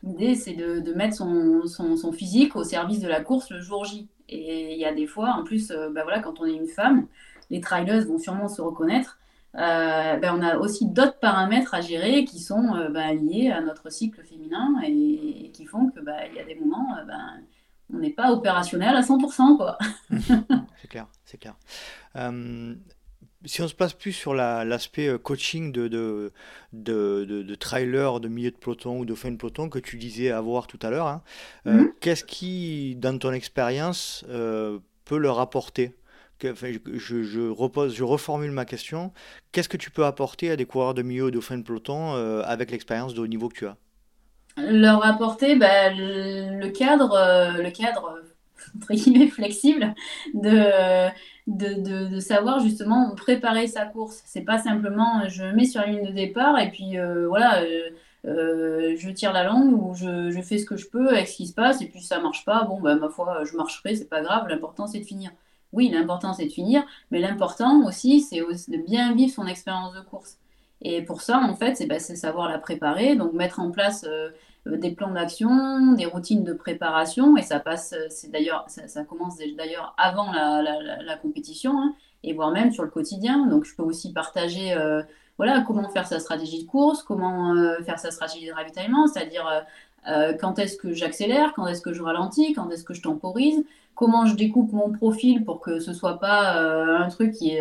L'idée, 0.02 0.34
c'est 0.34 0.54
de, 0.54 0.80
de 0.80 0.92
mettre 0.92 1.16
son, 1.16 1.66
son, 1.66 1.96
son, 1.96 2.12
physique 2.12 2.54
au 2.56 2.64
service 2.64 3.00
de 3.00 3.08
la 3.08 3.20
course 3.20 3.50
le 3.50 3.60
jour 3.60 3.84
J. 3.84 4.08
Et 4.28 4.74
il 4.74 4.78
y 4.78 4.84
a 4.84 4.92
des 4.92 5.06
fois, 5.06 5.30
en 5.30 5.44
plus, 5.44 5.70
euh, 5.70 5.90
bah 5.90 6.02
voilà, 6.02 6.20
quand 6.20 6.40
on 6.40 6.46
est 6.46 6.54
une 6.54 6.66
femme, 6.66 7.06
les 7.50 7.60
trailers 7.60 8.06
vont 8.06 8.18
sûrement 8.18 8.48
se 8.48 8.60
reconnaître. 8.60 9.18
Euh, 9.54 10.16
bah, 10.16 10.34
on 10.36 10.42
a 10.42 10.58
aussi 10.58 10.86
d'autres 10.86 11.18
paramètres 11.18 11.74
à 11.74 11.80
gérer 11.80 12.24
qui 12.24 12.40
sont 12.40 12.74
euh, 12.74 12.88
bah, 12.90 13.14
liés 13.14 13.50
à 13.50 13.60
notre 13.60 13.90
cycle 13.90 14.22
féminin 14.22 14.74
et, 14.84 15.50
qui 15.54 15.64
font 15.64 15.88
que 15.88 16.00
il 16.00 16.36
y 16.36 16.40
a 16.40 16.44
des 16.44 16.56
moments, 16.56 16.96
on 17.92 17.98
n'est 17.98 18.10
pas 18.10 18.32
opérationnel 18.32 18.94
à 18.94 19.00
100%. 19.00 19.56
Quoi. 19.56 19.78
c'est 20.76 20.88
clair, 20.88 21.06
c'est 21.24 21.38
clair 21.38 21.54
si 23.46 23.62
on 23.62 23.68
se 23.68 23.74
place 23.74 23.92
plus 23.92 24.12
sur 24.12 24.34
l'aspect 24.34 25.08
euh, 25.08 25.18
coaching 25.18 25.72
de, 25.72 25.88
de, 25.88 26.32
de, 26.72 27.24
de, 27.24 27.54
trailer, 27.54 28.20
de 28.20 28.28
milieu 28.28 28.50
de 28.50 28.56
peloton 28.56 28.98
ou 28.98 29.04
de 29.04 29.14
fin 29.14 29.30
de 29.30 29.36
peloton 29.36 29.68
que 29.68 29.78
tu 29.78 29.96
disais 29.96 30.30
avoir 30.30 30.66
tout 30.66 30.78
à 30.82 30.90
l'heure, 30.90 31.06
hein, 31.06 31.22
euh, 31.66 31.72
mhm. 31.72 31.92
qu'est-ce 32.00 32.24
qui, 32.24 32.96
dans 32.96 33.16
ton 33.18 33.32
expérience, 33.32 34.24
euh, 34.28 34.78
peut 35.04 35.18
leur 35.18 35.40
apporter? 35.40 35.94
Je, 36.42 37.22
je, 37.22 37.48
repose, 37.48 37.94
je 37.94 38.04
reformule 38.04 38.50
ma 38.50 38.66
question. 38.66 39.10
Qu'est-ce 39.52 39.70
que 39.70 39.78
tu 39.78 39.90
peux 39.90 40.04
apporter 40.04 40.50
à 40.50 40.56
des 40.56 40.66
coureurs 40.66 40.92
de 40.92 41.00
milieu 41.00 41.26
ou 41.26 41.30
de 41.30 41.40
fin 41.40 41.56
de 41.56 41.62
peloton 41.62 42.12
avec 42.42 42.70
l'expérience 42.70 43.14
de 43.14 43.22
haut 43.22 43.26
niveau 43.26 43.48
que 43.48 43.54
tu 43.54 43.66
as? 43.66 43.76
Leur 44.58 45.02
apporter 45.02 45.56
bah, 45.56 45.88
le 45.94 46.68
cadre, 46.68 47.56
le 47.58 47.70
cadre 47.70 48.20
entre 48.76 48.94
guillemets 48.94 49.28
flexible 49.28 49.94
de 50.34 51.10
de, 51.46 52.08
de, 52.08 52.20
savoir 52.20 52.60
justement 52.60 53.14
préparer 53.14 53.66
sa 53.66 53.86
course. 53.86 54.22
C'est 54.26 54.42
pas 54.42 54.58
simplement 54.58 55.20
euh, 55.20 55.28
je 55.28 55.44
me 55.44 55.52
mets 55.52 55.64
sur 55.64 55.80
la 55.80 55.88
ligne 55.88 56.06
de 56.06 56.12
départ 56.12 56.58
et 56.58 56.70
puis 56.70 56.98
euh, 56.98 57.28
voilà, 57.28 57.62
euh, 58.24 58.96
je 58.96 59.10
tire 59.10 59.32
la 59.32 59.44
langue 59.44 59.72
ou 59.72 59.94
je, 59.94 60.30
je, 60.30 60.40
fais 60.40 60.58
ce 60.58 60.66
que 60.66 60.76
je 60.76 60.88
peux 60.88 61.08
avec 61.10 61.28
ce 61.28 61.36
qui 61.36 61.46
se 61.46 61.54
passe 61.54 61.80
et 61.82 61.86
puis 61.86 62.00
ça 62.00 62.20
marche 62.20 62.44
pas, 62.44 62.64
bon 62.64 62.80
bah 62.80 62.96
ma 62.96 63.08
foi 63.08 63.44
je 63.44 63.56
marcherai, 63.56 63.94
c'est 63.94 64.08
pas 64.08 64.22
grave, 64.22 64.48
l'important 64.48 64.86
c'est 64.86 64.98
de 64.98 65.04
finir. 65.04 65.30
Oui, 65.72 65.88
l'important 65.88 66.32
c'est 66.32 66.46
de 66.46 66.52
finir, 66.52 66.84
mais 67.10 67.20
l'important 67.20 67.86
aussi 67.86 68.20
c'est 68.20 68.40
de 68.40 68.84
bien 68.84 69.14
vivre 69.14 69.32
son 69.32 69.46
expérience 69.46 69.94
de 69.94 70.00
course. 70.00 70.38
Et 70.82 71.02
pour 71.02 71.22
ça, 71.22 71.38
en 71.38 71.56
fait, 71.56 71.74
c'est 71.74 71.86
bah, 71.86 71.98
savoir 71.98 72.50
la 72.50 72.58
préparer, 72.58 73.16
donc 73.16 73.32
mettre 73.32 73.60
en 73.60 73.70
place 73.70 74.06
des 74.74 74.90
plans 74.90 75.12
d'action, 75.12 75.92
des 75.92 76.06
routines 76.06 76.42
de 76.44 76.52
préparation, 76.52 77.36
et 77.36 77.42
ça 77.42 77.60
passe, 77.60 77.92
euh, 77.92 78.06
c'est 78.08 78.30
d'ailleurs, 78.30 78.64
ça, 78.68 79.04
commence 79.04 79.38
d'ailleurs 79.56 79.94
avant 79.96 80.32
la, 80.32 81.16
compétition, 81.22 81.80
hein, 81.80 81.94
et 82.24 82.32
voire 82.32 82.50
même 82.50 82.72
sur 82.72 82.82
le 82.82 82.90
quotidien. 82.90 83.46
Donc, 83.46 83.64
je 83.64 83.74
peux 83.76 83.82
aussi 83.82 84.12
partager, 84.12 84.72
euh, 84.72 85.02
voilà, 85.36 85.62
comment 85.66 85.88
faire 85.88 86.06
sa 86.06 86.18
stratégie 86.18 86.64
de 86.64 86.68
course, 86.68 87.02
comment 87.02 87.54
faire 87.84 87.98
sa 87.98 88.10
stratégie 88.10 88.46
de 88.46 88.52
ravitaillement, 88.52 89.06
c'est-à-dire 89.06 89.46
quand 90.40 90.58
est-ce 90.58 90.76
que 90.76 90.94
j'accélère, 90.94 91.52
quand 91.54 91.66
est-ce 91.66 91.82
que 91.82 91.92
je 91.92 92.02
ralentis, 92.02 92.54
quand 92.54 92.70
est-ce 92.70 92.84
que 92.84 92.94
je 92.94 93.02
temporise, 93.02 93.62
comment 93.94 94.24
je 94.24 94.34
découpe 94.34 94.72
mon 94.72 94.90
profil 94.92 95.44
pour 95.44 95.60
que 95.60 95.78
ce 95.78 95.92
soit 95.92 96.18
pas 96.18 96.54
un 96.58 97.08
truc 97.10 97.32
qui 97.32 97.50
est 97.50 97.60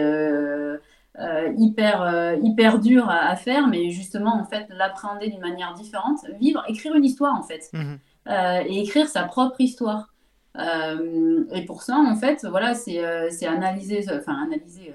euh, 1.18 1.54
hyper, 1.58 2.02
euh, 2.02 2.36
hyper 2.44 2.80
dur 2.80 3.10
à, 3.10 3.38
faire, 3.38 3.68
mais 3.68 3.90
justement, 3.90 4.36
en 4.38 4.44
fait, 4.44 4.68
l'appréhender 4.70 5.30
d'une 5.30 5.40
manière 5.40 5.74
différente, 5.74 6.20
vivre, 6.42 6.62
écrire 6.68 6.94
une 6.94 7.06
histoire, 7.06 7.34
en 7.40 7.44
fait, 7.44 7.70
mhm. 7.72 8.00
euh, 8.28 8.64
et 8.66 8.82
écrire 8.82 9.08
sa 9.08 9.24
propre 9.24 9.62
histoire. 9.62 10.14
et 10.58 11.66
pour 11.66 11.84
ça, 11.84 11.96
en 11.96 12.16
fait, 12.16 12.46
voilà, 12.46 12.74
c'est 12.76 13.00
analyser, 13.46 14.06
enfin, 14.12 14.44
analyser. 14.44 14.94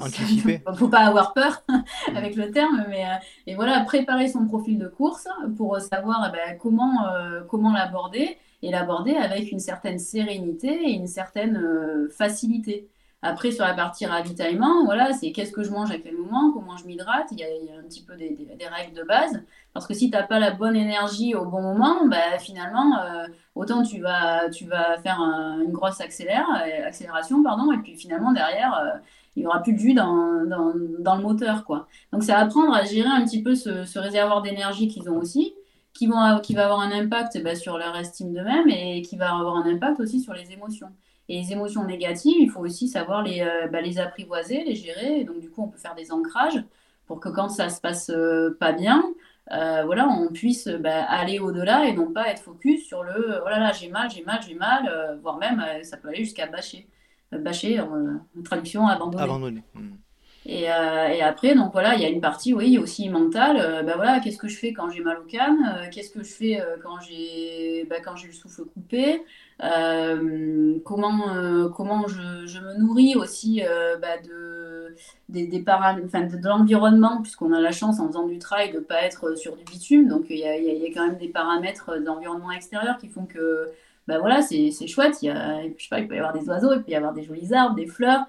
Anticiper. 0.00 0.60
faut 0.74 0.88
pas 0.88 1.06
avoir 1.06 1.34
peur 1.34 1.62
avec 2.16 2.34
le 2.34 2.50
terme, 2.50 2.84
mais 2.88 3.04
et 3.46 3.54
voilà, 3.54 3.80
préparer 3.84 4.26
son 4.26 4.46
profil 4.46 4.78
de 4.78 4.88
course 4.88 5.28
pour 5.56 5.78
savoir 5.78 6.28
eh 6.28 6.32
ben, 6.32 6.58
comment, 6.58 7.04
comment 7.48 7.72
l'aborder 7.72 8.38
et 8.62 8.70
l'aborder 8.72 9.14
avec 9.14 9.52
une 9.52 9.60
certaine 9.60 10.00
sérénité 10.00 10.68
et 10.68 10.94
une 10.94 11.06
certaine 11.06 12.08
facilité. 12.10 12.88
Après, 13.20 13.50
sur 13.50 13.64
la 13.64 13.74
partie 13.74 14.06
ravitaillement, 14.06 14.84
voilà, 14.84 15.12
c'est 15.12 15.32
qu'est-ce 15.32 15.50
que 15.50 15.64
je 15.64 15.72
mange 15.72 15.90
à 15.90 15.98
quel 15.98 16.16
moment, 16.16 16.52
comment 16.52 16.76
je 16.76 16.86
m'hydrate. 16.86 17.26
Il, 17.32 17.40
y 17.40 17.42
a 17.42 17.48
un 17.78 17.82
petit 17.82 18.04
peu 18.04 18.14
des, 18.16 18.36
règles 18.70 18.96
de 18.96 19.02
base. 19.02 19.42
Parce 19.72 19.88
que 19.88 19.94
si 19.94 20.08
tu 20.08 20.16
n'as 20.16 20.22
pas 20.22 20.38
la 20.38 20.52
bonne 20.52 20.76
énergie 20.76 21.34
au 21.34 21.44
bon 21.44 21.60
moment, 21.60 22.06
bah, 22.06 22.38
finalement, 22.38 22.96
euh, 23.00 23.26
autant 23.56 23.82
tu 23.82 24.00
vas, 24.00 24.48
tu 24.50 24.66
vas 24.66 24.98
faire 24.98 25.20
une 25.20 25.72
grosse 25.72 26.00
accélère, 26.00 26.46
euh, 26.64 26.86
accélération, 26.86 27.42
pardon, 27.42 27.72
et 27.72 27.78
puis 27.78 27.96
finalement, 27.96 28.32
derrière, 28.32 28.78
euh, 28.78 28.98
il 29.34 29.40
n'y 29.40 29.46
aura 29.46 29.62
plus 29.62 29.72
de 29.72 29.78
jus 29.78 29.94
dans, 29.94 30.44
dans, 30.46 31.16
le 31.16 31.22
moteur. 31.22 31.64
Quoi. 31.64 31.88
Donc, 32.12 32.22
c'est 32.22 32.32
apprendre 32.32 32.72
à 32.72 32.84
gérer 32.84 33.08
un 33.08 33.24
petit 33.24 33.42
peu 33.42 33.56
ce, 33.56 33.84
ce 33.84 33.98
réservoir 33.98 34.42
d'énergie 34.42 34.86
qu'ils 34.86 35.10
ont 35.10 35.16
aussi, 35.16 35.54
qui, 35.92 36.06
vont, 36.06 36.38
qui 36.40 36.54
va 36.54 36.66
avoir 36.66 36.80
un 36.80 36.92
impact 36.92 37.42
bah, 37.42 37.56
sur 37.56 37.78
leur 37.78 37.96
estime 37.96 38.32
d'eux-mêmes 38.32 38.68
et 38.68 39.02
qui 39.02 39.16
va 39.16 39.34
avoir 39.36 39.56
un 39.56 39.66
impact 39.66 39.98
aussi 39.98 40.20
sur 40.20 40.34
les 40.34 40.52
émotions. 40.52 40.90
Et 41.28 41.40
les 41.40 41.52
émotions 41.52 41.84
négatives, 41.84 42.36
il 42.38 42.50
faut 42.50 42.60
aussi 42.60 42.88
savoir 42.88 43.22
les, 43.22 43.42
euh, 43.42 43.68
bah, 43.68 43.82
les 43.82 43.98
apprivoiser, 43.98 44.64
les 44.64 44.74
gérer. 44.74 45.24
donc, 45.24 45.40
du 45.40 45.50
coup, 45.50 45.62
on 45.62 45.68
peut 45.68 45.78
faire 45.78 45.94
des 45.94 46.10
ancrages 46.10 46.62
pour 47.06 47.20
que 47.20 47.28
quand 47.28 47.48
ça 47.50 47.68
se 47.68 47.80
passe 47.80 48.10
euh, 48.10 48.56
pas 48.58 48.72
bien, 48.72 49.04
euh, 49.52 49.82
voilà, 49.84 50.08
on 50.08 50.28
puisse 50.32 50.68
bah, 50.68 51.04
aller 51.04 51.38
au-delà 51.38 51.86
et 51.86 51.92
non 51.92 52.12
pas 52.12 52.28
être 52.28 52.40
focus 52.40 52.86
sur 52.86 53.02
le 53.02 53.40
oh 53.44 53.48
là 53.48 53.58
là, 53.58 53.72
j'ai 53.72 53.88
mal, 53.88 54.10
j'ai 54.10 54.22
mal, 54.22 54.40
j'ai 54.46 54.54
mal, 54.54 55.18
voire 55.22 55.38
même 55.38 55.64
ça 55.82 55.96
peut 55.96 56.08
aller 56.08 56.24
jusqu'à 56.24 56.46
bâcher. 56.46 56.86
bâcher, 57.32 57.80
en, 57.80 58.20
traduction, 58.44 58.86
abandonner. 58.86 59.22
Abandonner. 59.22 59.64
Hmm. 59.74 59.96
Et, 60.44 60.62
et, 60.64 61.22
après, 61.22 61.54
donc 61.54 61.72
voilà, 61.72 61.94
il 61.94 62.00
y 62.00 62.04
a 62.04 62.08
une 62.08 62.20
partie, 62.20 62.54
oui, 62.54 62.78
aussi 62.78 63.08
mentale. 63.08 63.84
ben 63.86 63.96
voilà, 63.96 64.20
qu'est-ce 64.20 64.38
que 64.38 64.48
je 64.48 64.56
fais 64.56 64.72
quand 64.74 64.90
j'ai 64.90 65.00
mal 65.00 65.18
au 65.18 65.24
canne 65.24 65.88
Qu'est-ce 65.92 66.10
que 66.10 66.22
je 66.22 66.30
fais 66.30 66.62
quand 66.82 67.00
j'ai 67.00 67.86
bah, 67.88 68.00
quand 68.02 68.16
j'ai 68.16 68.28
le 68.28 68.34
souffle 68.34 68.64
coupé 68.64 69.22
comment, 69.60 71.34
euh, 71.34 71.68
comment 71.68 72.06
je, 72.06 72.60
me 72.60 72.78
nourris 72.78 73.16
aussi 73.16 73.62
euh, 73.64 73.96
bah, 73.96 74.18
de, 74.24 74.94
des, 75.28 75.46
des 75.46 75.64
enfin, 75.68 76.22
de, 76.22 76.48
l'environnement, 76.48 77.20
puisqu'on 77.22 77.52
a 77.52 77.60
la 77.60 77.72
chance 77.72 78.00
en 78.00 78.08
faisant 78.08 78.26
du 78.26 78.38
trail 78.38 78.72
de 78.72 78.78
ne 78.78 78.84
pas 78.84 79.02
être 79.02 79.36
sur 79.36 79.56
du 79.56 79.64
bitume. 79.64 80.08
Donc 80.08 80.26
il 80.30 80.38
y 80.38 80.44
a, 80.44 80.56
y 80.58 80.86
a, 80.86 80.88
quand 80.94 81.06
même 81.06 81.18
des 81.18 81.28
paramètres 81.28 81.98
d'environnement 81.98 82.52
extérieur 82.52 82.98
qui 82.98 83.08
font 83.08 83.26
que 83.26 83.70
bah, 84.06 84.18
voilà, 84.18 84.42
c'est 84.42 84.70
chouette. 84.86 85.22
Il, 85.22 85.26
y 85.26 85.30
a, 85.30 85.62
je 85.62 85.82
sais 85.82 85.88
pas, 85.90 86.00
il 86.00 86.08
peut 86.08 86.14
y 86.14 86.18
avoir 86.18 86.32
des 86.32 86.48
oiseaux, 86.48 86.72
il 86.74 86.82
peut 86.82 86.92
y 86.92 86.96
avoir 86.96 87.12
des 87.12 87.24
jolis 87.24 87.52
arbres, 87.52 87.74
des 87.74 87.86
fleurs. 87.86 88.26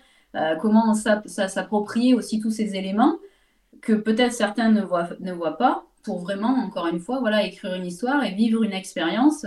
comment 0.62 0.94
ça, 0.94 1.22
ça 1.26 1.48
s'approprier 1.48 2.14
aussi 2.14 2.40
tous 2.40 2.52
ces 2.52 2.76
éléments 2.76 3.18
que 3.82 3.94
peut-être 3.94 4.34
certains 4.34 4.70
ne 4.70 4.82
voient, 4.82 5.10
ne 5.22 5.32
voient 5.32 5.58
pas 5.58 5.86
pour 6.04 6.20
vraiment, 6.20 6.50
encore 6.50 6.88
une 6.88 7.00
fois, 7.00 7.20
voilà, 7.20 7.46
écrire 7.46 7.76
une 7.76 7.86
histoire 7.86 8.24
et 8.24 8.32
vivre 8.32 8.64
une 8.64 8.74
expérience. 8.74 9.46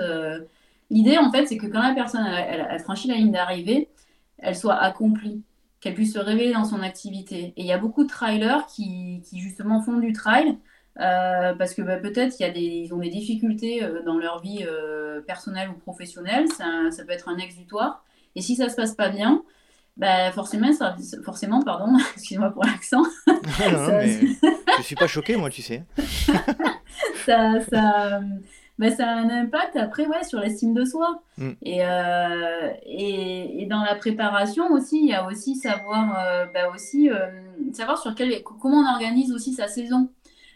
L'idée, 0.92 1.16
en 1.16 1.32
fait, 1.32 1.46
c'est 1.46 1.56
que 1.56 1.66
quand 1.66 1.80
la 1.80 1.94
personne 1.94 2.26
a 2.26 2.78
franchi 2.78 3.08
la 3.08 3.14
ligne 3.14 3.32
d'arrivée, 3.32 3.88
elle 4.36 4.54
soit 4.54 4.76
accomplie, 4.76 5.42
qu'elle 5.80 5.94
puisse 5.94 6.12
se 6.12 6.18
révéler 6.18 6.52
dans 6.52 6.66
son 6.66 6.82
activité. 6.82 7.54
Et 7.56 7.62
il 7.62 7.66
y 7.66 7.72
a 7.72 7.78
beaucoup 7.78 8.04
de 8.04 8.08
trailers 8.08 8.66
qui, 8.66 9.22
justement 9.32 9.80
font 9.80 9.96
du 9.96 10.12
trail 10.12 10.58
euh, 11.00 11.54
parce 11.54 11.72
que 11.72 11.80
bah, 11.80 11.96
peut-être 11.96 12.36
ils 12.40 12.92
ont 12.92 12.98
des 12.98 13.08
difficultés 13.08 13.82
euh, 13.82 14.02
dans 14.04 14.18
leur 14.18 14.42
vie 14.42 14.66
euh, 14.68 15.22
personnelle 15.22 15.70
ou 15.70 15.78
professionnelle. 15.78 16.46
Ça, 16.52 17.04
peut 17.06 17.12
être 17.12 17.30
un 17.30 17.38
exutoire. 17.38 18.04
Et 18.36 18.42
si 18.42 18.54
ça 18.54 18.68
se 18.68 18.76
passe 18.76 18.94
pas 18.94 19.08
bien, 19.08 19.42
bah, 19.96 20.30
forcément, 20.32 20.74
ça, 20.74 20.94
forcément, 21.24 21.62
pardon, 21.62 21.96
excuse-moi 22.16 22.50
pour 22.50 22.64
l'accent. 22.64 23.02
non, 23.26 23.72
non, 23.72 23.88
mais 23.88 24.20
je 24.76 24.82
suis 24.82 24.96
pas 24.96 25.06
choqué, 25.06 25.36
moi, 25.36 25.48
tu 25.48 25.62
sais. 25.62 25.84
ça, 27.24 27.60
ça, 27.70 28.20
bah, 28.78 28.90
ça 28.90 29.08
a 29.08 29.14
un 29.14 29.28
impact 29.28 29.76
après 29.76 30.06
ouais, 30.06 30.24
sur 30.24 30.40
l'estime 30.40 30.74
de 30.74 30.84
soi. 30.84 31.22
Mm. 31.38 31.50
Euh, 31.66 32.70
et, 32.84 33.62
et, 33.62 33.66
dans 33.66 33.82
la 33.82 33.94
préparation 33.94 34.70
aussi, 34.72 34.98
il 35.00 35.08
y 35.08 35.14
a 35.14 35.26
aussi 35.26 35.54
savoir, 35.54 36.16
euh, 36.18 36.46
bah 36.52 36.70
aussi, 36.74 37.10
euh, 37.10 37.26
savoir 37.72 37.98
sur 37.98 38.14
quel, 38.14 38.42
comment 38.42 38.78
on 38.78 38.94
organise 38.94 39.32
aussi 39.32 39.52
sa 39.52 39.68
saison. 39.68 40.10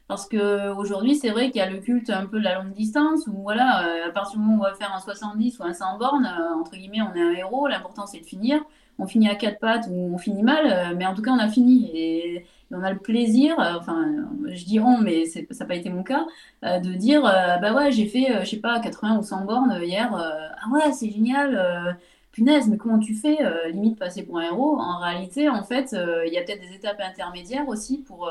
Parce 0.09 0.29
qu'aujourd'hui, 0.29 1.17
c'est 1.17 1.31
vrai 1.31 1.51
qu'il 1.51 1.59
y 1.59 1.65
a 1.65 1.69
le 1.69 1.79
culte 1.79 2.11
un 2.11 2.27
peu 2.27 2.39
de 2.39 2.45
la 2.45 2.55
longue 2.55 2.73
distance, 2.73 3.27
où 3.27 3.43
voilà, 3.43 3.85
à 4.07 4.11
partir 4.11 4.39
du 4.39 4.45
moment 4.45 4.59
où 4.59 4.61
on 4.61 4.71
va 4.71 4.75
faire 4.75 4.95
un 4.95 5.01
70 5.01 5.59
ou 5.59 5.65
un 5.65 5.73
100 5.73 5.99
bornes, 5.99 6.33
entre 6.61 6.77
guillemets, 6.77 7.03
on 7.03 7.13
est 7.17 7.23
un 7.23 7.33
héros, 7.33 7.67
l'important 7.67 8.07
c'est 8.07 8.21
de 8.21 8.25
finir. 8.25 8.63
On 8.99 9.07
finit 9.07 9.29
à 9.29 9.35
quatre 9.35 9.59
pattes 9.59 9.87
ou 9.91 10.15
on 10.15 10.19
finit 10.19 10.43
mal, 10.43 10.97
mais 10.97 11.07
en 11.07 11.15
tout 11.15 11.23
cas, 11.23 11.31
on 11.33 11.39
a 11.39 11.49
fini. 11.49 11.91
Et, 11.95 12.47
on 12.73 12.83
a 12.83 12.93
le 12.93 12.99
plaisir, 12.99 13.55
enfin, 13.59 14.07
je 14.49 14.65
dis 14.65 14.81
on, 14.81 14.99
mais 14.99 15.25
ça 15.27 15.41
n'a 15.61 15.67
pas 15.67 15.77
été 15.77 15.89
mon 15.89 16.03
cas, 16.03 16.27
de 16.65 16.95
dire, 16.95 17.23
bah 17.23 17.73
ouais, 17.73 17.93
j'ai 17.93 18.07
fait, 18.07 18.27
je 18.41 18.51
sais 18.51 18.57
pas, 18.57 18.81
80 18.81 19.19
ou 19.19 19.23
100 19.23 19.45
bornes 19.45 19.79
hier, 19.85 20.13
ah 20.13 20.69
ouais, 20.73 20.93
c'est 20.93 21.09
génial 21.09 21.97
punaise, 22.33 22.67
mais 22.69 22.77
comment 22.77 22.99
tu 22.99 23.15
fais 23.15 23.39
Limite 23.71 24.01
passer 24.01 24.25
pour 24.25 24.39
un 24.39 24.43
héros? 24.43 24.81
En 24.81 24.99
réalité, 24.99 25.49
en 25.49 25.63
fait, 25.63 25.97
il 26.27 26.33
y 26.33 26.39
a 26.39 26.43
peut-être 26.43 26.61
des 26.61 26.75
étapes 26.75 27.01
intermédiaires 27.01 27.69
aussi 27.69 27.99
pour 27.99 28.29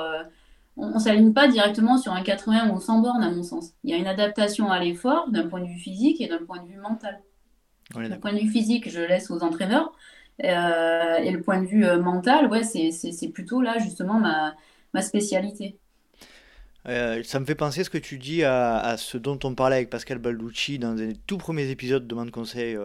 on 0.78 0.90
ne 0.90 1.00
s'aligne 1.00 1.34
pas 1.34 1.48
directement 1.48 1.98
sur 1.98 2.12
un 2.12 2.22
80 2.22 2.70
ou 2.72 2.80
100 2.80 3.00
bornes, 3.00 3.24
à 3.24 3.32
mon 3.32 3.44
sens. 3.44 3.72
Il 3.84 3.92
y 3.92 3.94
a 3.94 3.98
une 3.98 4.08
adaptation 4.08 4.70
à 4.70 4.80
l'effort 4.80 5.30
d'un 5.30 5.48
point 5.48 5.62
de 5.62 5.68
vue 5.68 5.80
physique 5.80 6.20
et 6.20 6.28
d'un 6.28 6.44
point 6.44 6.62
de 6.62 6.68
vue 6.68 6.78
mental. 6.78 7.22
D'un 7.94 8.18
point 8.18 8.34
de 8.34 8.40
vue 8.40 8.50
physique, 8.50 8.90
je 8.90 9.00
laisse 9.00 9.32
aux 9.32 9.42
entraîneurs. 9.42 9.94
Euh, 10.44 11.18
et 11.18 11.32
le 11.32 11.42
point 11.42 11.62
de 11.62 11.68
vue 11.68 11.86
euh, 11.86 12.00
mental, 12.00 12.48
ouais, 12.48 12.64
c'est 12.64 13.30
plutôt 13.30 13.62
là, 13.62 13.78
justement, 13.80 14.20
ma, 14.20 14.56
ma 14.94 15.02
spécialité. 15.02 15.78
Euh, 16.88 17.24
ça 17.24 17.40
me 17.40 17.46
fait 17.46 17.56
penser 17.56 17.84
ce 17.84 17.90
que 17.90 17.98
tu 17.98 18.18
dis 18.18 18.44
à, 18.44 18.96
ce 18.98 19.18
dont 19.18 19.40
on 19.44 19.56
parlait 19.56 19.78
avec 19.78 19.90
Pascal 19.90 20.20
Balducci 20.20 20.78
dans 20.78 20.94
les 20.94 21.16
tout 21.16 21.38
premiers 21.38 21.70
épisodes 21.70 22.04
de 22.04 22.08
Demande 22.08 22.32
Conseil, 22.32 22.78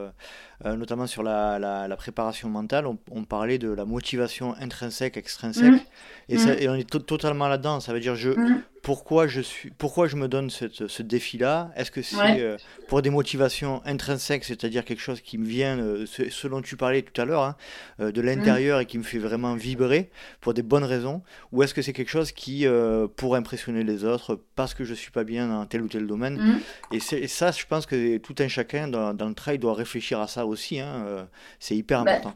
notamment 0.64 1.06
sur 1.06 1.22
la, 1.22 1.58
la, 1.58 1.96
préparation 1.96 2.48
mentale. 2.48 2.86
On, 2.86 3.24
parlait 3.24 3.58
de 3.58 3.70
la 3.70 3.84
motivation 3.84 4.54
intrinsèque, 4.60 5.16
extrinsèque. 5.16 5.72
Mmh. 5.72 5.80
Et, 6.28 6.36
mmh. 6.36 6.56
et, 6.58 6.68
on 6.68 6.74
est 6.74 6.88
totalement 6.88 7.48
là-dedans. 7.48 7.80
Ça 7.80 7.92
veut 7.92 8.00
dire, 8.00 8.14
je, 8.14 8.30
mmh 8.30 8.62
pourquoi 8.82 9.26
je, 9.26 9.40
suis, 9.40 9.70
pourquoi 9.70 10.06
je 10.06 10.16
me 10.16 10.28
donne 10.28 10.48
cette, 10.50 10.86
ce 10.86 11.02
défi-là? 11.02 11.70
Est-ce 11.76 11.90
que 11.90 12.02
c'est 12.02 12.40
euh, 12.40 12.56
pour 12.88 13.02
des 13.02 13.10
motivations 13.10 13.82
intrinsèques, 13.84 14.44
c'est-à-dire 14.44 14.84
quelque 14.84 15.02
chose 15.02 15.20
qui 15.20 15.38
me 15.38 15.46
vient, 15.46 15.78
euh, 15.78 16.06
ce, 16.06 16.48
dont 16.48 16.62
tu 16.62 16.76
parlais 16.76 17.02
tout 17.02 17.20
à 17.20 17.24
l'heure, 17.24 17.42
hein, 17.42 17.56
euh, 18.00 18.10
de 18.10 18.20
l'intérieur 18.20 18.80
et 18.80 18.86
qui 18.86 18.96
me 18.96 19.02
fait 19.02 19.18
vraiment 19.18 19.54
vibrer 19.54 20.10
pour 20.40 20.54
des 20.54 20.62
bonnes 20.62 20.84
raisons? 20.84 21.22
Ou 21.52 21.62
est-ce 21.62 21.74
que 21.74 21.82
c'est 21.82 21.92
quelque 21.92 22.10
chose 22.10 22.32
qui, 22.32 22.66
pour 23.16 23.36
impressionner 23.36 23.84
les 23.84 24.04
autres, 24.04 24.40
parce 24.54 24.74
que 24.74 24.84
je 24.84 24.90
ne 24.90 24.96
suis 24.96 25.10
pas 25.10 25.24
bien 25.24 25.48
dans 25.48 25.66
tel 25.66 25.82
ou 25.82 25.88
tel 25.88 26.06
domaine? 26.06 26.38
Mm. 26.38 26.94
et, 26.94 27.28
ça, 27.28 27.50
je 27.50 27.66
pense 27.66 27.86
que 27.86 28.16
tout 28.18 28.34
un 28.38 28.48
chacun 28.48 28.88
dans, 28.88 29.12
le 29.12 29.34
travail 29.34 29.58
doit 29.58 29.74
réfléchir 29.74 30.20
à 30.20 30.26
ça 30.26 30.46
aussi. 30.50 30.80
Hein, 30.80 31.26
c'est 31.58 31.76
hyper 31.76 32.04
bah, 32.04 32.12
important. 32.12 32.34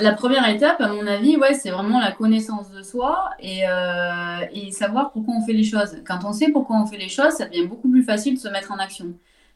La 0.00 0.12
première 0.12 0.48
étape, 0.48 0.80
à 0.80 0.88
mon 0.88 1.04
avis, 1.08 1.36
ouais, 1.36 1.54
c'est 1.54 1.70
vraiment 1.70 1.98
la 1.98 2.12
connaissance 2.12 2.70
de 2.70 2.82
soi 2.82 3.30
euh, 3.42 4.46
et, 4.52 4.70
savoir 4.70 5.10
pourquoi 5.10 5.34
on 5.34 5.44
fait 5.44 5.52
les 5.52 5.64
choses. 5.64 5.96
Quand 6.06 6.20
on 6.24 6.32
sait 6.32 6.52
pourquoi 6.52 6.76
on 6.76 6.86
fait 6.86 6.98
les 6.98 7.08
choses, 7.08 7.32
ça 7.32 7.46
devient 7.46 7.66
beaucoup 7.66 7.90
plus 7.90 8.04
facile 8.04 8.34
de 8.34 8.38
se 8.38 8.46
mettre 8.46 8.70
en 8.70 8.78
action. 8.78 9.06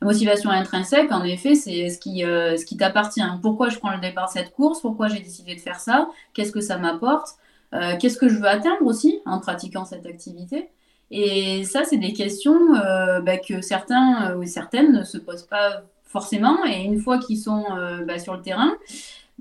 La 0.01 0.09
motivation 0.09 0.51
intrinsèque, 0.51 1.13
en 1.13 1.23
effet, 1.23 1.55
c'est 1.55 1.89
ce 1.91 1.99
qui, 2.01 2.25
euh, 2.25 2.57
ce 2.57 2.65
qui 2.65 2.77
t'appartient. 2.77 3.23
Pourquoi 3.41 3.69
je 3.69 3.79
prends 3.79 3.93
le 3.93 4.01
départ 4.01 4.27
de 4.27 4.33
cette 4.33 4.51
course? 4.53 4.81
Pourquoi 4.81 5.07
j'ai 5.07 5.21
décidé 5.21 5.55
de 5.55 5.61
faire 5.61 5.79
ça? 5.79 6.09
Qu'est-ce 6.35 6.51
que 6.51 6.61
ça 6.61 6.77
m'apporte? 6.77 7.37
Euh, 7.73 7.97
Qu'est-ce 8.01 8.19
que 8.19 8.29
je 8.29 8.35
veux 8.35 8.49
atteindre 8.49 8.85
aussi 8.85 9.21
en 9.27 9.39
pratiquant 9.39 9.85
cette 9.85 10.07
activité? 10.07 10.71
Et 11.13 11.63
ça, 11.63 11.85
c'est 11.85 11.99
des 11.99 12.15
questions 12.15 12.73
bah, 13.23 13.37
que 13.37 13.61
certains 13.61 14.35
ou 14.35 14.45
certaines 14.45 14.93
ne 14.93 15.05
se 15.05 15.19
posent 15.19 15.47
pas 15.47 15.83
forcément. 16.13 16.65
Et 16.67 16.83
une 16.85 17.01
fois 17.01 17.19
qu'ils 17.19 17.39
sont 17.39 17.65
bah, 18.07 18.19
sur 18.19 18.35
le 18.35 18.43
terrain, 18.43 18.73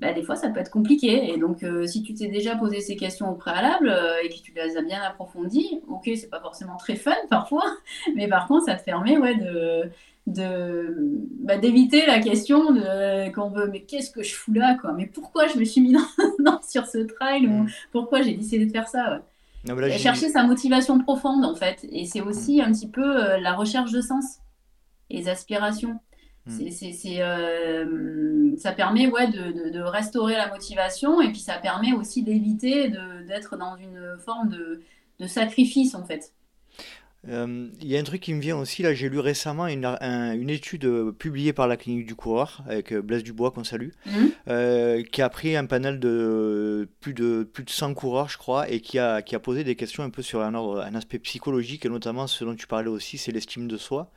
bah, 0.02 0.12
des 0.12 0.22
fois, 0.22 0.34
ça 0.34 0.48
peut 0.48 0.58
être 0.58 0.70
compliqué. 0.70 1.32
Et 1.32 1.38
donc, 1.38 1.62
euh, 1.62 1.86
si 1.86 2.02
tu 2.02 2.12
t'es 2.12 2.26
déjà 2.26 2.56
posé 2.56 2.80
ces 2.80 2.96
questions 2.96 3.30
au 3.30 3.34
préalable 3.34 3.88
euh, 3.88 4.16
et 4.24 4.28
que 4.30 4.34
tu 4.34 4.52
les 4.52 4.76
as 4.76 4.82
bien 4.82 5.00
approfondies, 5.00 5.80
ok, 5.86 6.10
c'est 6.16 6.28
pas 6.28 6.40
forcément 6.40 6.76
très 6.76 6.96
fun 6.96 7.14
parfois, 7.30 7.64
mais 8.16 8.26
par 8.26 8.48
contre, 8.48 8.66
ça 8.66 8.74
te 8.74 8.84
permet 8.84 9.16
ouais, 9.16 9.36
de, 9.36 9.90
de 10.26 10.96
bah, 11.40 11.56
d'éviter 11.56 12.04
la 12.04 12.18
question 12.18 12.72
de 12.72 13.30
qu'on 13.32 13.50
veut 13.50 13.68
mais 13.70 13.82
qu'est-ce 13.82 14.10
que 14.10 14.24
je 14.24 14.34
fous 14.34 14.52
là 14.52 14.76
quoi? 14.80 14.92
Mais 14.92 15.06
pourquoi 15.06 15.46
je 15.46 15.58
me 15.58 15.64
suis 15.64 15.80
mis 15.80 15.92
dans, 16.40 16.60
sur 16.62 16.86
ce 16.86 16.98
trail 16.98 17.46
ou 17.46 17.64
mm. 17.64 17.70
pourquoi 17.92 18.22
j'ai 18.22 18.34
décidé 18.34 18.66
de 18.66 18.72
faire 18.72 18.88
ça 18.88 19.22
chercher 19.98 20.28
sa 20.28 20.42
motivation 20.44 20.98
profonde 20.98 21.44
en 21.44 21.54
fait 21.54 21.86
et 21.90 22.06
c'est 22.06 22.20
aussi 22.20 22.60
un 22.60 22.72
petit 22.72 22.88
peu 22.88 23.04
euh, 23.04 23.38
la 23.38 23.52
recherche 23.52 23.92
de 23.92 24.00
sens 24.00 24.38
et 25.10 25.18
les 25.18 25.28
aspirations 25.28 26.00
Hmm. 26.44 26.58
Euh, 27.20 28.56
ça 28.58 28.72
permet 28.72 29.06
ouais, 29.08 29.28
de, 29.28 29.70
de, 29.70 29.80
restaurer 29.80 30.34
la 30.34 30.48
motivation 30.48 31.20
et 31.20 31.28
puis 31.28 31.38
ça 31.38 31.54
permet 31.54 31.92
aussi 31.92 32.24
d'éviter 32.24 32.88
d'être 33.28 33.56
dans 33.56 33.76
une 33.76 34.18
forme 34.18 34.48
de, 34.48 34.80
de 35.20 35.26
sacrifice 35.28 35.94
en 35.94 36.04
fait. 36.04 36.32
Euh, 37.28 37.68
il 37.80 37.86
y 37.86 37.96
a 37.96 38.00
un 38.00 38.02
truc 38.02 38.20
qui 38.20 38.34
me 38.34 38.40
vient 38.40 38.56
aussi, 38.56 38.82
là 38.82 38.94
j'ai 38.94 39.08
lu 39.08 39.20
récemment 39.20 39.68
une, 39.68 39.84
une, 39.84 40.50
étude 40.50 40.84
euh, 40.86 41.12
publiée 41.12 41.52
par 41.52 41.68
la 41.68 41.76
clinique 41.76 42.06
du 42.06 42.16
coureur, 42.16 42.64
avec 42.66 42.92
euh, 42.92 43.00
Blaise 43.00 43.22
Dubois 43.22 43.52
qu'on 43.52 43.62
salue, 43.62 43.90
mhm. 44.06 45.04
qui 45.04 45.22
a 45.22 45.28
pris 45.28 45.54
un 45.54 45.66
panel 45.66 46.00
de 46.00 46.88
plus, 47.00 47.14
de 47.14 47.44
plus 47.44 47.62
de 47.62 47.70
100 47.70 47.94
coureurs 47.94 48.28
je 48.28 48.38
crois, 48.38 48.68
et 48.68 48.80
qui 48.80 48.98
a, 48.98 49.22
qui 49.22 49.36
a 49.36 49.38
posé 49.38 49.62
des 49.62 49.76
questions 49.76 50.02
un 50.02 50.10
peu 50.10 50.22
sur 50.22 50.40
un, 50.40 50.54
ordre, 50.54 50.80
un 50.80 50.94
aspect 50.96 51.20
psychologique, 51.20 51.86
et 51.86 51.88
notamment 51.88 52.26
ce 52.26 52.44
dont 52.44 52.56
tu 52.56 52.66
parlais 52.66 52.88
aussi, 52.88 53.18
c'est 53.18 53.30
l'estime 53.30 53.68
de 53.68 53.76
soi. 53.76 54.10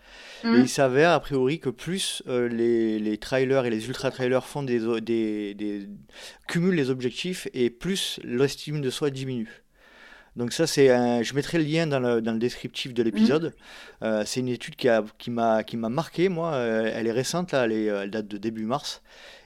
Mhm. 0.43 0.55
Et 0.55 0.59
il 0.61 0.69
s'avère 0.69 1.11
a 1.11 1.19
priori 1.19 1.59
que 1.59 1.69
plus 1.69 2.23
les, 2.27 2.97
les, 2.97 3.17
trailers 3.19 3.65
et 3.65 3.69
les 3.69 3.87
ultra-trailers 3.87 4.45
font 4.45 4.63
des, 4.63 4.79
des, 5.01 5.53
des, 5.53 5.87
cumulent 6.47 6.75
les 6.75 6.89
objectifs, 6.89 7.47
et 7.53 7.69
plus 7.69 8.19
l'estime 8.23 8.81
de 8.81 8.89
soi 8.89 9.11
diminue. 9.11 9.64
Donc 10.35 10.51
ça, 10.51 10.67
c'est 10.67 10.87
je 11.23 11.33
mettrai 11.33 11.57
le 11.57 11.63
lien 11.63 11.87
dans 11.87 11.99
le, 11.99 12.21
dans 12.21 12.33
le 12.33 12.39
descriptif 12.39 12.93
de 12.93 13.03
l'épisode. 13.03 13.45
Mm. 14.01 14.03
Euh, 14.03 14.23
c'est 14.25 14.41
une 14.41 14.49
étude 14.49 14.75
qui, 14.75 14.89
a, 14.89 15.03
qui, 15.17 15.31
m'a, 15.31 15.63
qui 15.63 15.77
m'a 15.77 15.89
marqué, 15.89 16.27
moi. 16.27 16.53
Euh, 16.53 16.91
elle 16.93 17.07
est 17.07 17.11
récente, 17.11 17.53
là, 17.53 17.65
elle, 17.65 17.71
est, 17.71 17.85
elle 17.85 18.11
date 18.11 18.27
de 18.27 18.37
début 18.37 18.65
mars. 18.65 19.01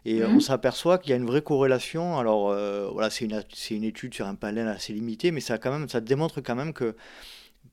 Et 0.05 0.21
euh, 0.21 0.29
on 0.29 0.39
s'aperçoit 0.39 0.97
qu'il 0.97 1.11
y 1.11 1.13
a 1.13 1.17
une 1.17 1.25
vraie 1.25 1.43
corrélation. 1.43 2.17
Alors 2.17 2.55
voilà, 2.91 3.09
c'est 3.09 3.25
une, 3.25 3.43
c'est 3.53 3.75
une 3.75 3.83
étude 3.83 4.13
sur 4.13 4.25
un 4.25 4.35
panel 4.35 4.67
assez 4.67 4.93
limité, 4.93 5.31
mais 5.31 5.41
ça, 5.41 5.57
quand 5.57 5.71
même, 5.71 5.87
ça 5.87 6.01
démontre 6.01 6.41
quand 6.41 6.55
même 6.55 6.73
que 6.73 6.95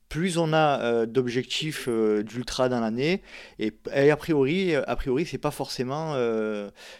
plus 0.09 0.39
on 0.39 0.53
a 0.53 1.07
d'objectifs 1.07 1.89
d'ultra 1.89 2.69
dans 2.69 2.81
l'année, 2.81 3.23
et, 3.59 3.73
a 3.93 4.17
priori, 4.17 4.75
a 4.75 4.97
priori, 4.97 5.27
c'est 5.27 5.39
pas 5.39 5.51
forcément, 5.51 6.15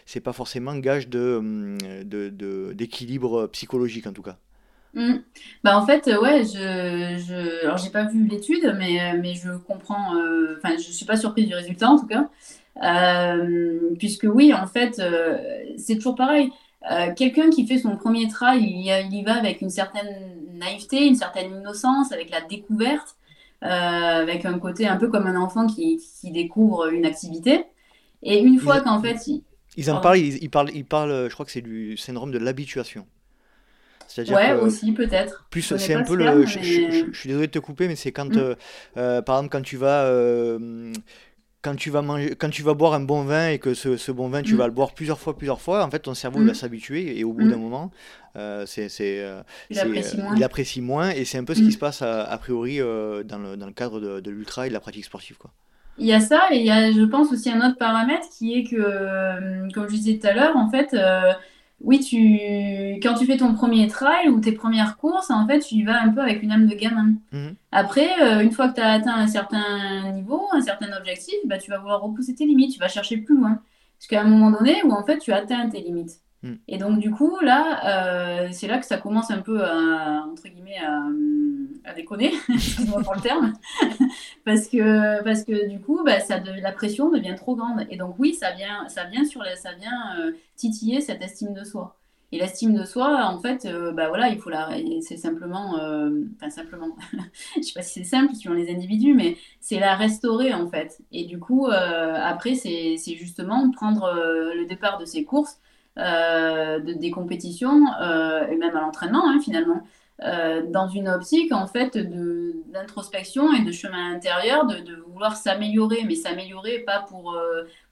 c'est 0.05 0.19
pas 0.19 0.33
forcément 0.33 0.75
gage 0.75 1.07
de, 1.07 1.77
de, 2.03 2.29
de, 2.29 2.73
d'équilibre 2.73 3.47
psychologique 3.47 4.07
en 4.07 4.13
tout 4.13 4.23
cas. 4.23 4.37
Mm. 4.97 5.19
Bah 5.63 5.77
en 5.77 5.85
fait, 5.85 6.07
euh, 6.07 6.19
ouais, 6.19 6.43
je, 6.43 7.23
je... 7.23 7.65
alors 7.65 7.77
j'ai 7.77 7.91
pas 7.91 8.05
vu 8.05 8.25
l'étude, 8.25 8.75
mais, 8.79 8.99
euh, 8.99 9.19
mais 9.21 9.35
je 9.35 9.51
comprends, 9.51 10.15
euh, 10.15 10.57
enfin, 10.57 10.75
je 10.75 10.91
suis 10.91 11.05
pas 11.05 11.15
surprise 11.15 11.47
du 11.47 11.53
résultat 11.53 11.87
en 11.87 11.99
tout 11.99 12.07
cas, 12.07 12.27
puisque 13.99 14.25
oui, 14.27 14.53
en 14.55 14.65
fait, 14.65 14.99
c'est 15.77 15.95
toujours 15.97 16.15
pareil. 16.15 16.49
quelqu'un 17.15 17.51
qui 17.51 17.67
fait 17.67 17.77
son 17.77 17.95
premier 17.95 18.27
trail, 18.27 18.63
il 18.63 18.81
y, 18.81 18.89
il 18.89 19.13
y, 19.13 19.23
va 19.23 19.35
avec 19.35 19.61
une 19.61 19.69
certaine 19.69 20.35
naïveté, 20.53 21.05
une 21.05 21.15
certaine 21.15 21.51
innocence, 21.51 22.11
avec 22.11 22.31
la 22.31 22.41
découverte, 22.41 23.17
avec 23.61 24.45
un 24.45 24.57
côté 24.57 24.87
un 24.87 24.97
peu 24.97 25.09
comme 25.09 25.27
un 25.27 25.39
enfant 25.39 25.67
qui, 25.67 26.01
qui 26.19 26.31
découvre 26.31 26.87
une 26.87 27.05
activité. 27.05 27.65
Et 28.23 28.39
une 28.39 28.59
fois 28.59 28.81
qu'en 28.81 28.99
fait, 28.99 29.17
ils 29.75 29.91
en 29.91 30.01
parlent, 30.01 30.17
ils, 30.17 30.43
ils, 30.43 30.49
parlent, 30.49 30.71
ils 30.73 30.85
parlent, 30.85 31.27
je 31.29 31.33
crois 31.33 31.45
que 31.45 31.51
c'est 31.51 31.61
du 31.61 31.97
syndrome 31.97 32.31
de 32.31 32.39
l'habituation. 32.39 33.05
Ouais, 34.29 34.53
aussi 34.53 34.91
peut-être. 34.93 35.45
Plus 35.49 35.75
c'est 35.77 35.93
un 35.93 36.03
peu 36.03 36.15
le. 36.15 36.45
Je, 36.45 36.59
suis 37.13 37.29
désolé 37.29 37.47
de 37.47 37.51
te 37.51 37.59
couper, 37.59 37.87
mais 37.87 37.95
c'est 37.95 38.11
quand, 38.11 38.33
mm. 38.33 38.37
euh, 38.37 38.55
euh, 38.97 39.21
par 39.21 39.37
exemple, 39.37 39.51
quand 39.51 39.63
tu 39.63 39.77
vas. 39.77 40.03
Euh, 40.03 40.93
quand 41.63 41.75
tu, 41.75 41.89
vas 41.89 42.01
manger, 42.01 42.35
quand 42.35 42.49
tu 42.49 42.61
vas 42.61 42.75
boire 42.75 42.93
un 42.93 43.01
bon 43.01 43.23
vin 43.23 43.49
et 43.49 43.59
que 43.59 43.73
ce, 43.73 43.97
ce 43.97 44.11
bon 44.11 44.29
vin, 44.29 44.41
tu 44.41 44.53
mm. 44.53 44.57
vas 44.57 44.67
le 44.67 44.73
boire 44.73 44.93
plusieurs 44.93 45.19
fois, 45.19 45.35
plusieurs 45.35 45.59
fois, 45.59 45.83
en 45.83 45.89
fait, 45.89 45.99
ton 45.99 46.13
cerveau 46.13 46.39
va 46.39 46.51
mm. 46.51 46.55
s'habituer 46.55 47.19
et 47.19 47.23
au 47.25 47.33
bout 47.33 47.49
d'un 47.49 47.57
moment, 47.57 47.91
c'est, 48.65 48.87
il, 49.69 49.79
apprécie 49.79 50.17
il, 50.35 50.43
apprécie 50.43 50.81
moins. 50.81 51.09
Et 51.09 51.25
c'est 51.25 51.37
un 51.37 51.43
peu 51.43 51.55
ce 51.55 51.61
qui 51.61 51.71
se 51.71 51.77
passe 51.77 52.01
a, 52.01 52.37
priori 52.37 52.77
dans, 52.77 53.39
le, 53.39 53.57
dans, 53.57 53.65
le, 53.65 53.73
cadre 53.73 53.99
de, 53.99 54.19
de 54.21 54.31
l'ultra 54.31 54.65
et 54.65 54.69
de 54.69 54.73
la 54.73 54.79
pratique 54.79 55.03
sportive. 55.03 55.37
Quoi. 55.37 55.51
Il 55.97 56.05
y 56.05 56.13
a 56.13 56.19
ça 56.19 56.43
et 56.51 56.57
il 56.57 56.65
y 56.65 56.71
a, 56.71 56.91
je 56.91 57.03
pense, 57.03 57.33
aussi 57.33 57.49
un 57.49 57.67
autre 57.67 57.77
paramètre 57.77 58.27
qui 58.37 58.53
est 58.53 58.63
que, 58.63 59.71
comme 59.73 59.89
je 59.89 59.95
disais 59.95 60.19
tout 60.19 60.27
à 60.27 60.33
l'heure, 60.33 60.55
en 60.55 60.69
fait, 60.69 60.95
oui, 61.79 61.99
tu, 61.99 62.17
quand 63.01 63.13
tu 63.13 63.25
fais 63.25 63.37
ton 63.37 63.53
premier 63.53 63.87
trail 63.87 64.29
ou 64.29 64.39
tes 64.39 64.51
premières 64.51 64.97
courses, 64.97 65.29
en 65.29 65.45
fait, 65.47 65.59
tu 65.59 65.75
y 65.75 65.83
vas 65.83 66.01
un 66.01 66.09
peu 66.09 66.21
avec 66.21 66.41
une 66.41 66.51
âme 66.51 66.67
de 66.67 66.75
gamin. 66.75 67.13
Mhm. 67.31 67.55
Après, 67.71 68.09
euh, 68.21 68.41
une 68.41 68.51
fois 68.51 68.69
que 68.69 68.75
tu 68.75 68.81
as 68.81 68.93
atteint 68.93 69.13
un 69.13 69.27
certain 69.27 70.11
niveau, 70.11 70.41
un 70.53 70.61
certain 70.61 70.95
objectif, 70.97 71.35
bah, 71.45 71.57
tu 71.59 71.69
vas 71.69 71.77
vouloir 71.77 72.01
repousser 72.01 72.33
tes 72.33 72.45
limites, 72.45 72.73
tu 72.73 72.79
vas 72.79 72.87
chercher 72.87 73.17
plus 73.17 73.37
loin. 73.37 73.61
Jusqu'à 73.99 74.21
un 74.21 74.25
moment 74.27 74.51
donné 74.51 74.81
où, 74.83 74.91
en 74.91 75.03
fait, 75.05 75.19
tu 75.19 75.31
atteins 75.31 75.69
tes 75.69 75.81
limites. 75.81 76.19
Mm. 76.43 76.53
Et 76.67 76.77
donc, 76.77 76.99
du 76.99 77.11
coup, 77.11 77.37
là, 77.41 78.45
euh, 78.45 78.49
c'est 78.51 78.67
là 78.67 78.77
que 78.77 78.85
ça 78.85 78.97
commence 78.97 79.31
un 79.31 79.41
peu 79.41 79.63
à, 79.63 80.25
entre 80.31 80.47
guillemets, 80.47 80.77
à, 81.85 81.93
déconner, 81.93 82.33
excuse-moi 82.49 83.01
pour 83.01 83.15
le 83.15 83.21
terme, 83.21 83.53
parce 84.45 84.67
que, 84.67 85.23
parce 85.23 85.43
que 85.43 85.69
du 85.69 85.79
coup, 85.79 86.03
bah, 86.03 86.19
ça 86.19 86.39
la 86.39 86.71
pression 86.71 87.09
devient 87.09 87.35
trop 87.35 87.55
grande. 87.55 87.85
Et 87.89 87.97
donc, 87.97 88.15
oui, 88.19 88.33
ça 88.33 88.51
vient, 88.51 88.87
ça 88.89 89.05
vient, 89.05 89.23
sur 89.23 89.43
ça 89.55 89.73
vient 89.73 90.19
euh, 90.19 90.33
titiller 90.55 91.01
cette 91.01 91.21
estime 91.21 91.53
de 91.53 91.63
soi. 91.63 91.95
Et 92.33 92.39
l'estime 92.39 92.73
de 92.73 92.83
soi, 92.83 93.25
en 93.25 93.39
fait, 93.39 93.65
euh, 93.65 93.93
bah 93.93 94.09
voilà, 94.09 94.27
il 94.27 94.37
faut 94.37 94.49
la, 94.49 94.69
c'est 94.99 95.15
simplement, 95.15 95.75
enfin 96.35 96.49
simplement, 96.49 96.89
je 97.55 97.61
sais 97.61 97.73
pas 97.73 97.81
si 97.81 98.03
c'est 98.03 98.03
simple 98.03 98.35
suivant 98.35 98.53
les 98.53 98.69
individus, 98.69 99.13
mais 99.13 99.37
c'est 99.61 99.79
la 99.79 99.95
restaurer 99.95 100.53
en 100.53 100.67
fait. 100.67 100.99
Et 101.13 101.23
du 101.23 101.39
coup, 101.39 101.67
après, 101.67 102.55
c'est 102.55 102.97
justement 103.15 103.71
prendre 103.71 104.13
le 104.13 104.65
départ 104.65 104.97
de 104.97 105.05
ces 105.05 105.23
courses 105.23 105.57
des 105.97 107.11
compétitions 107.11 107.85
et 108.49 108.55
même 108.55 108.75
à 108.75 108.81
l'entraînement 108.81 109.27
hein, 109.29 109.39
finalement. 109.43 109.81
dans 110.19 110.87
une 110.87 111.09
optique 111.09 111.51
en 111.51 111.67
fait 111.67 111.97
d'introspection 112.71 113.53
et 113.53 113.63
de 113.63 113.71
chemin 113.71 114.13
intérieur, 114.13 114.65
de, 114.67 114.77
de 114.79 114.95
vouloir 114.95 115.35
s'améliorer, 115.35 116.03
mais 116.05 116.15
s'améliorer 116.15 116.79
pas 116.79 116.99
pour, 117.01 117.35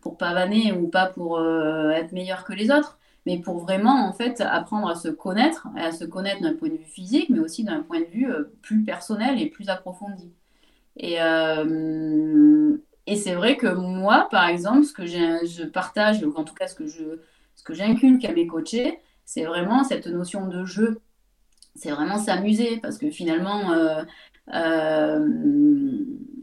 pour 0.01 0.17
pavaner 0.17 0.71
ou 0.73 0.87
pas 0.87 1.07
pour 1.07 1.39
être 1.41 2.11
meilleur 2.11 2.43
que 2.45 2.53
les 2.53 2.71
autres, 2.71 2.97
mais 3.25 3.39
pour 3.39 3.59
vraiment 3.59 4.07
en 4.07 4.13
fait 4.13 4.41
apprendre 4.41 4.87
à 4.89 4.95
se 4.95 5.07
connaître, 5.09 5.67
à 5.75 5.91
se 5.91 6.05
connaître 6.05 6.41
d'un 6.41 6.53
point 6.55 6.69
de 6.69 6.75
vue 6.77 6.85
physique, 6.85 7.29
mais 7.29 7.39
aussi 7.39 7.63
d'un 7.63 7.81
point 7.81 7.99
de 8.01 8.05
vue 8.05 8.31
euh, 8.31 8.43
plus 8.61 8.83
personnel 8.83 9.41
et 9.41 9.47
plus 9.49 9.69
approfondi. 9.69 10.31
Et, 10.97 11.21
euh, 11.21 12.77
et 13.07 13.15
c'est 13.15 13.35
vrai 13.35 13.57
que 13.57 13.67
moi, 13.67 14.27
par 14.31 14.47
exemple, 14.47 14.83
ce 14.85 14.93
que 14.93 15.05
je 15.05 15.65
partage, 15.65 16.23
ou 16.23 16.33
en 16.35 16.43
tout 16.43 16.53
cas 16.55 16.67
ce 16.67 16.75
que 16.75 16.87
je 16.87 17.03
que 17.65 17.73
j'inculque 17.73 18.23
à 18.23 18.31
mes 18.31 18.47
coachés, 18.47 18.99
c'est 19.25 19.43
vraiment 19.43 19.83
cette 19.83 20.07
notion 20.07 20.47
de 20.47 20.63
jeu. 20.63 21.01
C'est 21.75 21.91
vraiment 21.91 22.17
s'amuser 22.17 22.77
parce 22.77 22.97
que 22.97 23.11
finalement, 23.11 23.73
euh, 24.53 25.19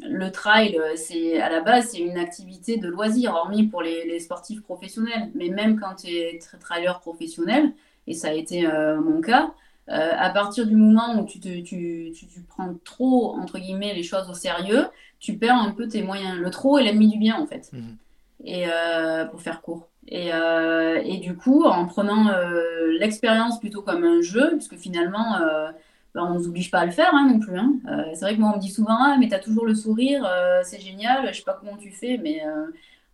le 0.03 0.31
trail, 0.31 0.79
c'est 0.97 1.41
à 1.41 1.49
la 1.49 1.61
base, 1.61 1.91
c'est 1.93 2.01
une 2.01 2.19
activité 2.19 2.77
de 2.77 2.89
loisir, 2.89 3.33
hormis 3.35 3.67
pour 3.67 3.83
les, 3.83 4.21
sportifs 4.21 4.63
professionnels. 4.63 5.31
Mais 5.35 5.49
même 5.49 5.81
quand 5.81 5.95
tu 5.95 6.09
es 6.09 6.39
trailer 6.61 7.01
professionnel, 7.01 7.73
et 8.07 8.15
ça 8.15 8.29
a 8.29 8.33
été 8.33 8.67
euh, 8.67 9.01
mon 9.01 9.21
cas, 9.21 9.55
euh, 9.89 10.11
à 10.17 10.31
partir 10.31 10.67
du 10.67 10.77
moment 10.77 11.21
où 11.21 11.27
tu, 11.27 11.41
te, 11.41 11.61
tu, 11.61 12.13
tu, 12.13 12.41
prends 12.49 12.75
trop, 12.85 13.35
entre 13.35 13.59
guillemets, 13.59 13.95
les 13.95 14.03
choses 14.03 14.29
au 14.31 14.35
sérieux, 14.35 14.87
tu 15.19 15.37
perds 15.37 15.57
un 15.57 15.73
peu 15.73 15.89
tes 15.89 16.03
moyens. 16.03 16.39
Le 16.39 16.51
trop 16.51 16.79
est 16.79 16.85
l'ennemi 16.85 17.09
du 17.09 17.19
bien, 17.19 17.37
en 17.37 17.47
fait. 17.47 17.71
Mhm. 17.73 17.97
Et 18.45 18.65
euh, 18.69 19.25
pour 19.27 19.41
faire 19.41 19.61
court. 19.61 19.89
Et, 20.09 20.31
et, 21.05 21.19
du 21.19 21.37
coup, 21.37 21.65
en 21.65 21.87
prenant 21.87 22.31
l'expérience 22.99 23.61
plutôt 23.61 23.83
comme 23.83 24.05
un 24.05 24.21
jeu, 24.21 24.51
puisque 24.57 24.77
finalement, 24.77 25.39
bah, 26.15 26.25
on 26.25 26.35
ne 26.35 26.39
nous 26.39 26.49
oblige 26.49 26.71
pas 26.71 26.81
à 26.81 26.87
le 26.87 26.93
faire 26.93 27.11
hein, 27.15 27.27
non 27.31 27.39
plus. 27.39 27.57
Hein. 27.57 27.75
Euh, 27.89 28.03
c'est 28.13 28.21
vrai 28.21 28.35
que 28.35 28.41
moi, 28.41 28.51
on 28.53 28.57
me 28.57 28.61
dit 28.61 28.71
souvent 28.71 28.97
Ah, 28.99 29.17
mais 29.19 29.29
tu 29.29 29.35
as 29.35 29.39
toujours 29.39 29.65
le 29.65 29.75
sourire, 29.75 30.25
euh, 30.27 30.61
c'est 30.63 30.81
génial, 30.81 31.29
je 31.33 31.39
sais 31.39 31.45
pas 31.45 31.57
comment 31.59 31.77
tu 31.77 31.91
fais, 31.91 32.19
mais 32.23 32.43
euh, 32.45 32.67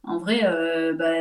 en 0.02 0.18
vrai, 0.18 0.40
bah, 0.98 1.12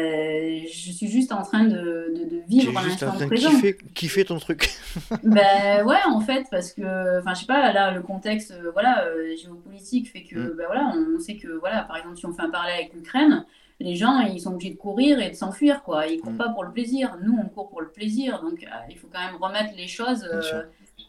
je 0.65 0.91
suis 0.91 1.07
juste 1.07 1.31
en 1.31 1.41
train 1.43 1.65
de, 1.65 2.13
de, 2.15 2.41
vivre 2.47 2.71
l'instant 2.73 3.11
présent. 3.27 3.49
Kiffer, 3.49 3.77
kiffer 3.93 4.25
ton 4.25 4.39
truc. 4.39 4.69
ben 5.23 5.85
ouais, 5.85 6.03
en 6.07 6.21
fait, 6.21 6.45
parce 6.49 6.73
que, 6.73 7.19
enfin, 7.19 7.33
je 7.33 7.41
sais 7.41 7.45
pas, 7.45 7.73
là, 7.73 7.91
le 7.91 8.01
contexte 8.01 8.53
voilà, 8.73 9.05
géopolitique 9.35 10.11
fait 10.11 10.23
que, 10.23 10.35
mm. 10.35 10.55
ben, 10.57 10.65
voilà, 10.65 10.93
on 10.95 11.19
sait 11.19 11.35
que, 11.35 11.49
voilà, 11.59 11.83
par 11.83 11.97
exemple, 11.97 12.17
si 12.17 12.25
on 12.25 12.33
fait 12.33 12.43
un 12.43 12.49
parallèle 12.49 12.79
avec 12.79 12.93
l'Ukraine, 12.93 13.45
les 13.79 13.95
gens, 13.95 14.19
ils 14.21 14.41
sont 14.41 14.53
obligés 14.53 14.73
de 14.73 14.77
courir 14.77 15.19
et 15.19 15.29
de 15.29 15.35
s'enfuir, 15.35 15.83
quoi. 15.83 16.07
Ils 16.07 16.19
courent 16.19 16.33
mm. 16.33 16.37
pas 16.37 16.49
pour 16.49 16.63
le 16.63 16.71
plaisir. 16.71 17.17
Nous, 17.21 17.37
on 17.37 17.47
court 17.47 17.69
pour 17.69 17.81
le 17.81 17.89
plaisir. 17.89 18.41
Donc, 18.41 18.65
il 18.89 18.97
faut 18.97 19.07
quand 19.11 19.19
même 19.19 19.41
remettre 19.41 19.75
les 19.75 19.87
choses 19.87 20.27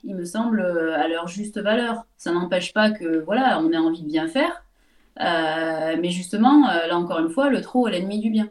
il 0.04 0.14
me 0.14 0.24
semble, 0.24 0.61
euh, 0.61 0.98
à 0.98 1.09
leur 1.09 1.28
juste 1.28 1.59
valeur. 1.59 2.07
Ça 2.16 2.33
n'empêche 2.33 2.72
pas 2.72 2.90
que, 2.90 3.22
voilà, 3.24 3.61
on 3.61 3.72
ait 3.72 3.76
envie 3.76 4.02
de 4.02 4.09
bien 4.09 4.28
faire, 4.28 4.64
euh, 5.20 5.96
mais 6.00 6.11
justement, 6.11 6.68
euh, 6.68 6.87
là 6.87 6.96
encore 6.96 7.18
une 7.18 7.31
fois, 7.31 7.48
le 7.48 7.61
trop 7.61 7.88
est 7.88 7.92
l'ennemi 7.92 8.20
du 8.20 8.31
bien. 8.31 8.48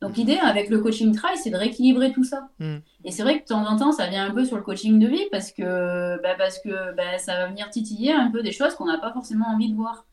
Donc 0.00 0.16
l'idée 0.16 0.38
avec 0.38 0.70
le 0.70 0.78
coaching 0.78 1.14
try, 1.14 1.36
c'est 1.36 1.50
de 1.50 1.56
rééquilibrer 1.56 2.12
tout 2.12 2.24
ça. 2.24 2.48
Hmm. 2.58 2.78
Et 3.04 3.10
c'est 3.10 3.22
vrai 3.22 3.38
que 3.38 3.42
de 3.42 3.48
temps 3.48 3.66
en 3.66 3.76
temps, 3.76 3.92
ça 3.92 4.06
vient 4.06 4.26
un 4.26 4.30
peu 4.30 4.46
sur 4.46 4.56
le 4.56 4.62
coaching 4.62 4.98
de 4.98 5.06
vie 5.06 5.26
parce 5.30 5.52
que, 5.52 6.20
bah, 6.22 6.34
parce 6.38 6.58
que 6.58 6.94
bah, 6.94 7.18
ça 7.18 7.36
va 7.36 7.48
venir 7.48 7.68
titiller 7.68 8.12
un 8.12 8.30
peu 8.30 8.42
des 8.42 8.52
choses 8.52 8.74
qu'on 8.74 8.86
n'a 8.86 8.96
pas 8.96 9.12
forcément 9.12 9.48
envie 9.48 9.70
de 9.70 9.76
voir 9.76 10.06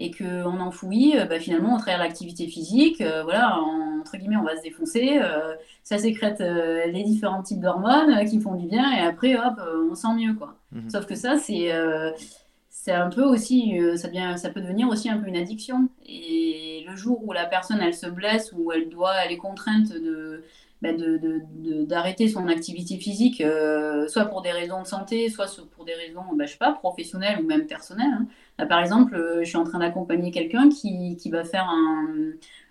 et 0.00 0.10
qu'on 0.10 0.60
enfouit 0.60 1.16
euh, 1.16 1.26
bah, 1.26 1.38
finalement 1.38 1.76
au 1.76 1.78
travers 1.78 1.98
de 1.98 2.04
l'activité 2.04 2.48
physique. 2.48 3.02
Euh, 3.02 3.22
voilà, 3.22 3.58
entre 4.00 4.16
guillemets, 4.16 4.38
on 4.38 4.44
va 4.44 4.56
se 4.56 4.62
défoncer. 4.62 5.18
Euh, 5.22 5.54
ça 5.84 5.98
sécrète 5.98 6.40
les 6.40 7.02
différents 7.04 7.42
types 7.42 7.60
d'hormones 7.60 8.24
qui 8.28 8.40
font 8.40 8.54
du 8.54 8.66
bien 8.66 8.90
et 8.92 9.00
après, 9.00 9.36
hop, 9.36 9.60
on 9.90 9.94
sent 9.94 10.14
mieux. 10.16 10.34
quoi. 10.34 10.56
Mhm. 10.72 10.88
Sauf 10.88 11.06
que 11.06 11.14
ça, 11.14 11.36
c'est 11.36 11.70
c'est 12.72 12.92
un 12.92 13.10
peu 13.10 13.24
aussi, 13.24 13.78
ça, 13.96 14.08
devient, 14.08 14.34
ça 14.36 14.48
peut 14.48 14.60
devenir 14.60 14.88
aussi 14.88 15.10
un 15.10 15.18
peu 15.18 15.28
une 15.28 15.36
addiction. 15.36 15.88
Et 16.06 16.84
le 16.88 16.96
jour 16.96 17.22
où 17.26 17.32
la 17.32 17.44
personne, 17.44 17.78
elle 17.82 17.92
se 17.92 18.06
blesse, 18.06 18.52
ou 18.56 18.72
elle 18.72 18.88
doit, 18.88 19.14
elle 19.24 19.32
est 19.32 19.36
contrainte 19.36 19.88
de, 19.88 20.44
bah, 20.80 20.90
d'arrêter 20.94 22.28
son 22.28 22.48
activité 22.48 22.96
physique, 22.96 23.42
soit 24.06 24.26
pour 24.26 24.40
des 24.40 24.52
raisons 24.52 24.80
de 24.80 24.86
santé, 24.86 25.28
soit 25.28 25.46
pour 25.74 25.84
des 25.84 25.94
raisons, 25.94 26.22
bah, 26.34 26.46
je 26.46 26.52
sais 26.52 26.58
pas, 26.58 26.72
professionnelles 26.72 27.40
ou 27.40 27.46
même 27.46 27.66
personnelles. 27.66 28.12
Hein. 28.12 28.26
Bah, 28.60 28.66
par 28.66 28.80
exemple, 28.80 29.14
euh, 29.14 29.40
je 29.42 29.48
suis 29.48 29.56
en 29.56 29.64
train 29.64 29.78
d'accompagner 29.78 30.30
quelqu'un 30.30 30.68
qui, 30.68 31.16
qui, 31.16 31.30
va 31.30 31.44
faire 31.44 31.66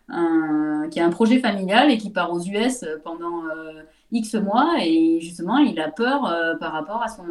un, 0.07 0.87
qui 0.89 0.99
a 0.99 1.05
un 1.05 1.09
projet 1.09 1.39
familial 1.39 1.89
et 1.89 1.97
qui 1.97 2.11
part 2.11 2.31
aux 2.31 2.41
US 2.41 2.85
pendant 3.03 3.45
euh, 3.45 3.81
X 4.11 4.35
mois 4.35 4.75
et 4.81 5.19
justement 5.19 5.57
il 5.57 5.79
a 5.79 5.89
peur 5.89 6.25
euh, 6.25 6.55
par 6.57 6.73
rapport 6.73 7.01
à 7.01 7.07
son 7.07 7.25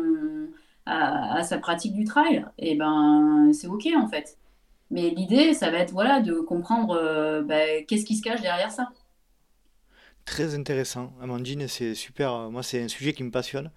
à, 0.86 1.42
sa 1.44 1.58
pratique 1.58 1.94
du 1.94 2.04
trail. 2.04 2.46
Et 2.58 2.74
ben 2.74 3.50
c'est 3.52 3.68
ok 3.68 3.86
en 3.96 4.08
fait. 4.08 4.38
Mais 4.90 5.10
l'idée, 5.10 5.54
ça 5.54 5.70
va 5.70 5.78
être 5.78 5.92
voilà 5.92 6.20
de 6.20 6.40
comprendre 6.40 7.42
ben, 7.44 7.84
qu'est-ce 7.86 8.06
qui 8.06 8.16
se 8.16 8.22
cache 8.22 8.40
derrière 8.40 8.72
ça. 8.72 8.88
Très 10.24 10.54
intéressant, 10.54 11.12
Amandine, 11.22 11.68
c'est 11.68 11.94
super. 11.94 12.50
Moi, 12.50 12.62
c'est 12.62 12.82
un 12.82 12.88
sujet 12.88 13.12
qui 13.12 13.22
me 13.22 13.30
passionne. 13.30 13.70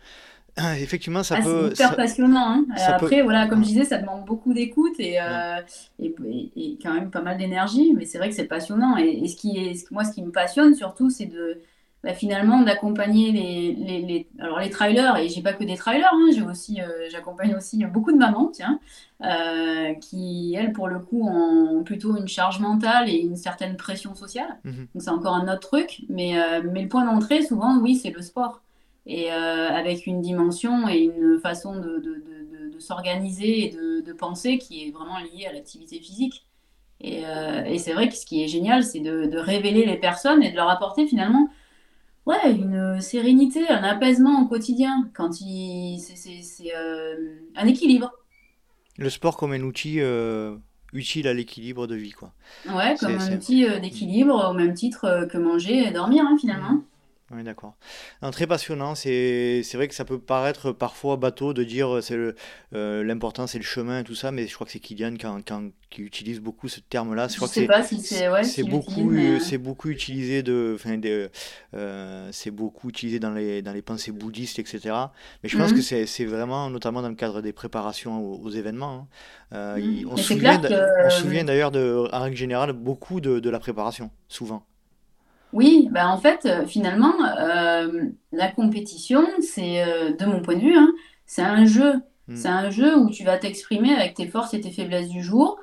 Effectivement, 0.58 1.24
ça 1.24 1.36
ah, 1.40 1.44
peut. 1.44 1.72
C'est 1.74 1.84
hyper 1.84 1.96
passionnant. 1.96 2.66
Hein. 2.70 2.76
Après, 2.88 3.22
voilà, 3.22 3.48
comme 3.48 3.64
je 3.64 3.70
disais, 3.70 3.86
ça 3.86 3.98
demande 3.98 4.26
beaucoup 4.26 4.54
d'écoute 4.54 5.00
et, 5.00 5.20
euh, 5.22 5.62
et, 6.00 6.14
et, 6.56 6.78
quand 6.82 6.94
même 6.94 7.10
pas 7.10 7.22
mal 7.22 7.38
d'énergie, 7.38 7.94
mais 7.96 8.06
c'est 8.06 8.18
vrai 8.18 8.30
que 8.30 8.36
c'est 8.36 8.46
passionnant. 8.46 8.98
Et, 8.98 9.28
ce 9.28 9.36
qui 9.36 9.58
est, 9.58 9.92
moi, 9.92 10.04
ce 10.04 10.12
qui 10.12 10.22
me 10.22 10.32
passionne 10.32 10.76
surtout, 10.76 11.10
c'est 11.10 11.26
de 11.26 11.62
bah, 12.04 12.14
finalement 12.14 12.64
d'accompagner 12.64 13.32
les, 13.32 13.74
les, 13.74 14.02
les, 14.02 14.28
alors 14.40 14.60
les 14.60 14.70
trailers. 14.70 15.18
Et 15.18 15.30
j'ai 15.30 15.42
pas 15.42 15.54
que 15.54 15.64
des 15.64 15.78
trailers, 15.78 16.12
hein, 16.12 16.30
j'ai 16.36 16.42
aussi, 16.42 16.82
euh, 16.82 17.08
j'accompagne 17.10 17.56
aussi 17.56 17.86
beaucoup 17.86 18.12
de 18.12 18.18
mamans, 18.18 18.50
tiens, 18.52 18.80
euh, 19.24 19.94
qui 19.96 20.56
elles, 20.58 20.74
pour 20.74 20.90
le 20.90 21.00
coup, 21.00 21.28
ont 21.30 21.84
plutôt 21.84 22.18
une 22.18 22.28
charge 22.28 22.60
mentale 22.60 23.10
et 23.10 23.20
une 23.20 23.38
certaine 23.38 23.78
pression 23.78 24.16
sociale. 24.16 24.58
Mhm. 24.66 24.88
Donc 24.94 25.02
c'est 25.02 25.10
encore 25.10 25.36
un 25.36 25.48
autre 25.52 25.70
truc, 25.70 26.02
mais, 26.10 26.36
mais 26.72 26.82
le 26.82 26.90
point 26.90 27.06
d'entrée, 27.06 27.42
souvent, 27.42 27.80
oui, 27.80 27.96
c'est 27.96 28.12
le 28.12 28.22
sport 28.22 28.62
et 29.06 29.32
euh, 29.32 29.70
avec 29.70 30.06
une 30.06 30.22
dimension 30.22 30.88
et 30.88 31.00
une 31.00 31.40
façon 31.40 31.76
de, 31.76 31.98
de, 32.00 32.24
de, 32.72 32.80
s'organiser 32.80 33.66
et 33.66 33.70
de, 33.70 34.14
penser 34.14 34.58
qui 34.58 34.88
est 34.88 34.92
vraiment 34.92 35.20
liée 35.20 35.46
à 35.48 35.54
l'activité 35.54 36.00
physique. 36.00 36.46
Et, 37.00 37.26
euh, 37.26 37.64
et 37.64 37.78
c'est 37.78 37.94
vrai 37.94 38.10
que 38.10 38.16
ce 38.16 38.26
qui 38.26 38.44
est 38.44 38.48
génial, 38.48 38.84
c'est 38.84 39.00
de, 39.00 39.38
révéler 39.38 39.86
les 39.86 39.98
personnes 39.98 40.44
et 40.44 40.52
de 40.52 40.56
leur 40.56 40.70
apporter 40.70 41.08
finalement 41.08 41.50
ouais, 42.26 42.52
une 42.52 43.00
sérénité, 43.00 43.68
un 43.70 43.84
apaisement 43.84 44.42
au 44.42 44.48
quotidien, 44.48 45.10
quand 45.14 45.34
c'est 45.34 46.76
euh, 46.76 47.36
un 47.56 47.68
équilibre. 47.68 48.12
Le 48.98 49.10
sport 49.10 49.38
comme 49.38 49.54
un 49.54 49.62
outil 49.62 50.00
utile 50.94 51.28
à 51.28 51.34
l'équilibre 51.34 51.88
de 51.88 51.96
vie. 51.96 52.12
Quoi. 52.12 52.34
Ouais, 52.68 52.96
comme 53.00 53.16
un 53.16 53.34
outil 53.34 53.66
d'équilibre, 53.80 54.50
au 54.50 54.54
même 54.54 54.74
titre 54.74 55.28
que 55.32 55.38
manger 55.38 55.88
et 55.88 55.92
dormir, 55.92 56.24
hein, 56.28 56.38
finalement. 56.40 56.84
Oui, 57.34 57.44
d'accord. 57.44 57.76
Très 58.32 58.46
passionnant. 58.46 58.96
C'est 58.96 59.64
vrai 59.74 59.88
que 59.88 59.96
ça 59.96 60.06
peut 60.06 60.20
paraître 60.20 60.72
parfois 60.72 61.16
bateau 61.16 61.54
de 61.54 61.64
dire 61.64 61.96
euh, 61.96 62.02
c'est 62.02 62.18
euh, 62.74 63.04
l'important 63.04 63.48
c'est 63.48 63.58
le 63.58 63.64
chemin 63.64 64.00
et 64.00 64.04
tout 64.04 64.16
ça, 64.16 64.32
mais 64.32 64.48
je 64.48 64.54
crois 64.54 64.66
que 64.66 64.74
c'est 64.74 64.80
Kylian 64.80 65.16
qui 65.90 66.02
utilise 66.02 66.40
beaucoup 66.40 66.68
ce 66.68 66.80
terme-là. 66.82 67.28
Je, 67.28 67.42
ne 67.42 67.48
sais 67.48 67.66
pas 67.66 67.84
si 67.84 68.00
c'est 68.00 68.30
ouais, 68.30 68.44
c'est 68.44 68.64
beaucoup 68.64 69.12
euh, 69.12 69.40
c'est 69.40 69.58
beaucoup 69.58 69.90
utilisé 69.90 70.44
de 70.44 70.78
c'est 72.32 72.52
beaucoup 72.52 72.90
utilisé 72.90 73.20
dans 73.20 73.32
les 73.32 73.62
dans 73.62 73.74
les 73.74 73.82
pensées 73.82 74.12
bouddhistes 74.12 74.60
etc. 74.60 74.96
Mais 75.44 75.50
je 75.50 75.58
pense 75.58 75.72
mhm. 75.72 75.78
que 75.78 76.06
c'est 76.06 76.26
vraiment 76.26 76.70
notamment 76.70 77.02
dans 77.02 77.10
le 77.10 77.16
cadre 77.16 77.42
des 77.42 77.54
préparations 77.54 78.24
aux, 78.24 78.50
événements. 78.50 79.08
Hein. 79.52 79.78
Mhm. 79.78 80.10
on, 80.10 80.18
se 80.18 80.24
souvient, 80.24 80.62
on 81.06 81.10
se 81.10 81.22
souvient 81.22 81.44
d'ailleurs 81.46 81.72
de 81.72 82.10
en 82.12 82.22
règle 82.22 82.38
générale 82.38 82.74
beaucoup 82.74 83.22
de, 83.22 83.40
de 83.40 83.50
la 83.50 83.60
préparation 83.60 84.12
souvent. 84.28 84.66
Oui, 85.54 85.90
bah 85.92 86.08
en 86.10 86.18
fait, 86.18 86.46
euh, 86.46 86.66
finalement, 86.66 87.14
euh, 87.40 88.04
la 88.32 88.50
compétition, 88.50 89.26
c'est, 89.42 89.84
euh, 89.84 90.14
de 90.14 90.26
mon 90.26 90.42
point 90.42 90.56
de 90.56 90.62
vue, 90.62 90.76
hein, 90.78 90.92
c'est 91.26 91.42
un 91.42 91.66
jeu. 91.66 91.96
Hmm. 92.28 92.36
C'est 92.36 92.48
un 92.48 92.70
jeu 92.70 92.98
où 92.98 93.10
tu 93.10 93.24
vas 93.24 93.38
t'exprimer 93.38 93.94
avec 93.94 94.14
tes 94.14 94.28
forces 94.28 94.54
et 94.54 94.62
tes 94.62 94.72
faiblesses 94.72 95.10
du 95.10 95.22
jour. 95.24 95.60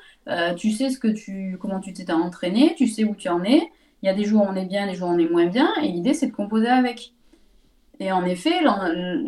tu 0.57 0.73
sais 0.73 0.91
ce 0.91 0.99
que 0.99 1.09
tu, 1.09 1.57
comment 1.61 1.81
tu 1.81 1.93
t'es 1.95 2.13
entraîné, 2.13 2.75
tu 2.77 2.87
sais 2.87 3.05
où 3.05 3.15
tu 3.15 3.29
en 3.31 3.43
es. 3.45 3.63
Il 4.03 4.07
y 4.07 4.09
a 4.11 4.15
des 4.15 4.25
jours 4.25 4.43
où 4.43 4.47
on 4.47 4.55
est 4.55 4.67
bien, 4.67 4.87
des 4.87 4.95
jours 4.95 5.09
où 5.09 5.13
on 5.13 5.19
est 5.19 5.29
moins 5.29 5.47
bien, 5.47 5.73
et 5.83 5.89
l'idée, 5.89 6.15
c'est 6.15 6.29
de 6.29 6.33
composer 6.33 6.69
avec. 6.69 7.15
Et 8.01 8.13
en 8.13 8.25
effet, 8.25 8.61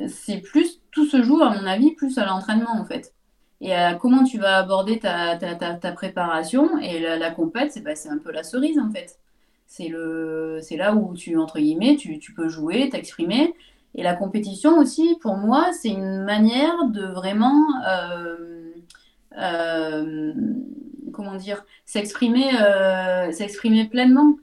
c'est 0.08 0.38
plus, 0.38 0.80
tout 0.92 1.06
se 1.06 1.22
joue, 1.22 1.42
à 1.42 1.50
mon 1.50 1.66
avis, 1.66 1.92
plus 1.92 2.18
à 2.18 2.26
l'entraînement, 2.26 2.72
en 2.78 2.84
fait. 2.84 3.14
Et 3.60 3.74
à 3.74 3.94
comment 3.94 4.24
tu 4.24 4.38
vas 4.38 4.58
aborder 4.58 4.98
ta, 4.98 5.36
ta, 5.36 5.54
ta, 5.54 5.92
préparation. 5.92 6.78
Et 6.78 7.00
la, 7.00 7.16
la 7.16 7.30
compète, 7.30 7.72
c'est 7.72 7.80
bah, 7.80 7.92
un 8.10 8.18
peu 8.18 8.30
la 8.32 8.42
cerise, 8.42 8.78
en 8.78 8.90
fait. 8.90 9.19
C'est 9.70 9.86
le, 9.86 10.58
c'est 10.62 10.76
là 10.76 10.96
où 10.96 11.14
tu 11.14 11.36
entre 11.36 11.60
guillemets, 11.60 11.94
tu, 11.94 12.18
tu 12.18 12.34
peux 12.34 12.48
jouer, 12.48 12.88
t'exprimer. 12.90 13.54
Et 13.94 14.02
la 14.02 14.14
compétition 14.14 14.78
aussi, 14.78 15.16
pour 15.22 15.36
moi, 15.36 15.70
c'est 15.72 15.90
une 15.90 16.24
manière 16.24 16.88
de 16.88 17.06
vraiment, 17.06 17.66
euh, 17.88 18.72
euh, 19.38 20.32
comment 21.12 21.36
dire, 21.36 21.64
s'exprimer, 21.86 22.50
euh, 22.60 23.30
s'exprimer 23.30 23.88
pleinement. 23.88 24.38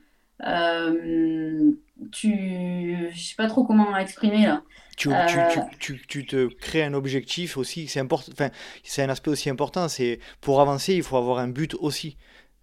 tu, 2.14 3.10
je 3.12 3.20
sais 3.20 3.36
pas 3.36 3.48
trop 3.48 3.66
comment 3.66 3.98
exprimer 3.98 4.48
là. 4.48 4.64
Tu, 4.96 5.10
tu, 5.50 5.60
tu, 5.80 6.08
tu, 6.08 6.26
te 6.26 6.48
crées 6.48 6.84
un 6.84 6.94
objectif 6.94 7.58
aussi, 7.58 7.88
c'est 7.88 8.00
important, 8.00 8.32
enfin, 8.32 8.50
c'est 8.84 9.04
un 9.04 9.10
aspect 9.10 9.30
aussi 9.30 9.50
important, 9.50 9.90
c'est 9.90 10.20
pour 10.40 10.62
avancer, 10.62 10.96
il 10.96 11.04
faut 11.04 11.18
avoir 11.18 11.40
un 11.40 11.50
but 11.50 11.76
aussi. 11.76 12.16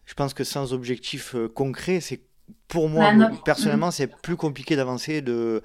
Je 0.06 0.14
pense 0.14 0.32
que 0.32 0.44
sans 0.44 0.72
objectif 0.72 1.36
concret, 1.54 2.00
c'est 2.00 2.22
pour 2.68 2.88
moi 2.88 3.12
bah, 3.12 3.30
personnellement, 3.44 3.90
c'est 3.90 4.08
plus 4.08 4.36
compliqué 4.36 4.76
d'avancer 4.76 5.22
de 5.22 5.62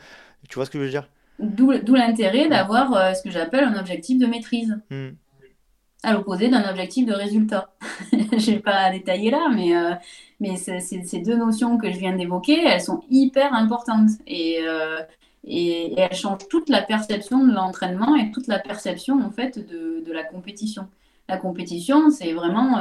tu 0.50 0.56
vois 0.56 0.66
ce 0.66 0.72
que 0.72 0.80
je 0.80 0.84
veux 0.84 0.90
dire? 0.90 1.10
D'où, 1.40 1.72
l'intérêt 1.96 2.50
d'avoir 2.50 2.94
euh, 2.94 3.14
ce 3.14 3.24
que 3.24 3.30
j'appelle 3.30 3.64
un 3.64 3.80
objectif 3.80 4.20
de 4.20 4.26
maîtrise, 4.26 4.78
Hmm. 4.90 5.10
à 6.04 6.14
l'opposé 6.14 6.50
d'un 6.50 6.70
objectif 6.70 7.06
de 7.06 7.14
résultat. 7.14 7.74
Je 8.12 8.52
vais 8.52 8.60
pas 8.60 8.90
détailler 8.92 9.32
là, 9.32 9.50
mais, 9.54 9.76
euh, 9.76 9.94
mais 10.40 10.56
ces 10.58 11.20
deux 11.22 11.36
notions 11.38 11.78
que 11.78 11.92
je 11.92 11.98
viens 11.98 12.16
d'évoquer, 12.16 12.64
elles 12.66 12.82
sont 12.82 13.04
hyper 13.10 13.54
importantes 13.54 14.10
et, 14.28 14.60
euh, 14.62 15.02
et, 15.46 15.94
et 15.94 16.00
elles 16.00 16.16
changent 16.16 16.48
toute 16.50 16.70
la 16.70 16.82
perception 16.82 17.46
de 17.46 17.52
l'entraînement 17.54 18.16
et 18.16 18.32
toute 18.32 18.48
la 18.48 18.60
perception 18.60 19.22
en 19.22 19.32
fait 19.32 19.60
de, 19.60 20.02
de 20.06 20.14
la 20.14 20.24
compétition. 20.24 20.88
La 21.28 21.38
compétition, 21.38 22.10
c'est 22.12 22.34
vraiment 22.34 22.78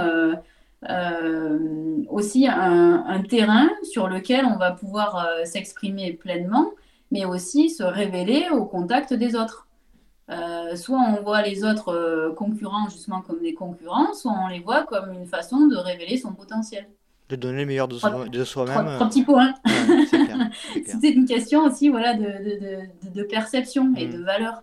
aussi 2.08 2.46
un, 2.46 3.04
un 3.06 3.22
terrain 3.22 3.68
sur 3.82 4.08
lequel 4.08 4.44
on 4.46 4.56
va 4.56 4.72
pouvoir 4.72 5.16
euh, 5.16 5.44
s'exprimer 5.44 6.12
pleinement, 6.12 6.70
mais 7.10 7.24
aussi 7.24 7.70
se 7.70 7.82
révéler 7.82 8.46
au 8.50 8.64
contact 8.64 9.12
des 9.14 9.34
autres. 9.34 9.66
Euh, 10.30 10.76
soit 10.76 10.98
on 10.98 11.22
voit 11.22 11.40
les 11.42 11.64
autres 11.64 11.88
euh, 11.94 12.32
concurrents 12.34 12.88
justement 12.90 13.22
comme 13.22 13.40
des 13.40 13.54
concurrents, 13.54 14.12
soit 14.12 14.32
on 14.44 14.48
les 14.48 14.60
voit 14.60 14.84
comme 14.84 15.12
une 15.12 15.26
façon 15.26 15.66
de 15.66 15.76
révéler 15.76 16.18
son 16.18 16.32
potentiel. 16.34 16.86
De 17.30 17.36
donner 17.36 17.60
le 17.60 17.66
meilleur 17.66 17.88
de, 17.88 17.96
Trois, 17.96 18.10
soi- 18.10 18.24
de 18.28 18.44
trois- 18.44 18.66
soi-même. 18.66 18.86
euh, 18.88 18.94
trois 18.96 19.08
petits 19.08 19.24
points. 19.24 19.54
ouais, 19.66 20.06
c'est 20.10 20.24
clair, 20.24 20.48
c'est 20.72 20.80
clair. 20.82 20.94
C'était 20.94 21.12
une 21.12 21.24
question 21.26 21.64
aussi 21.64 21.88
voilà, 21.88 22.14
de, 22.14 22.24
de- 22.24 23.08
de- 23.08 23.14
de 23.14 23.22
perception 23.22 23.92
et 23.96 24.06
de 24.06 24.18
Hmm. 24.18 24.24
valeur. 24.24 24.62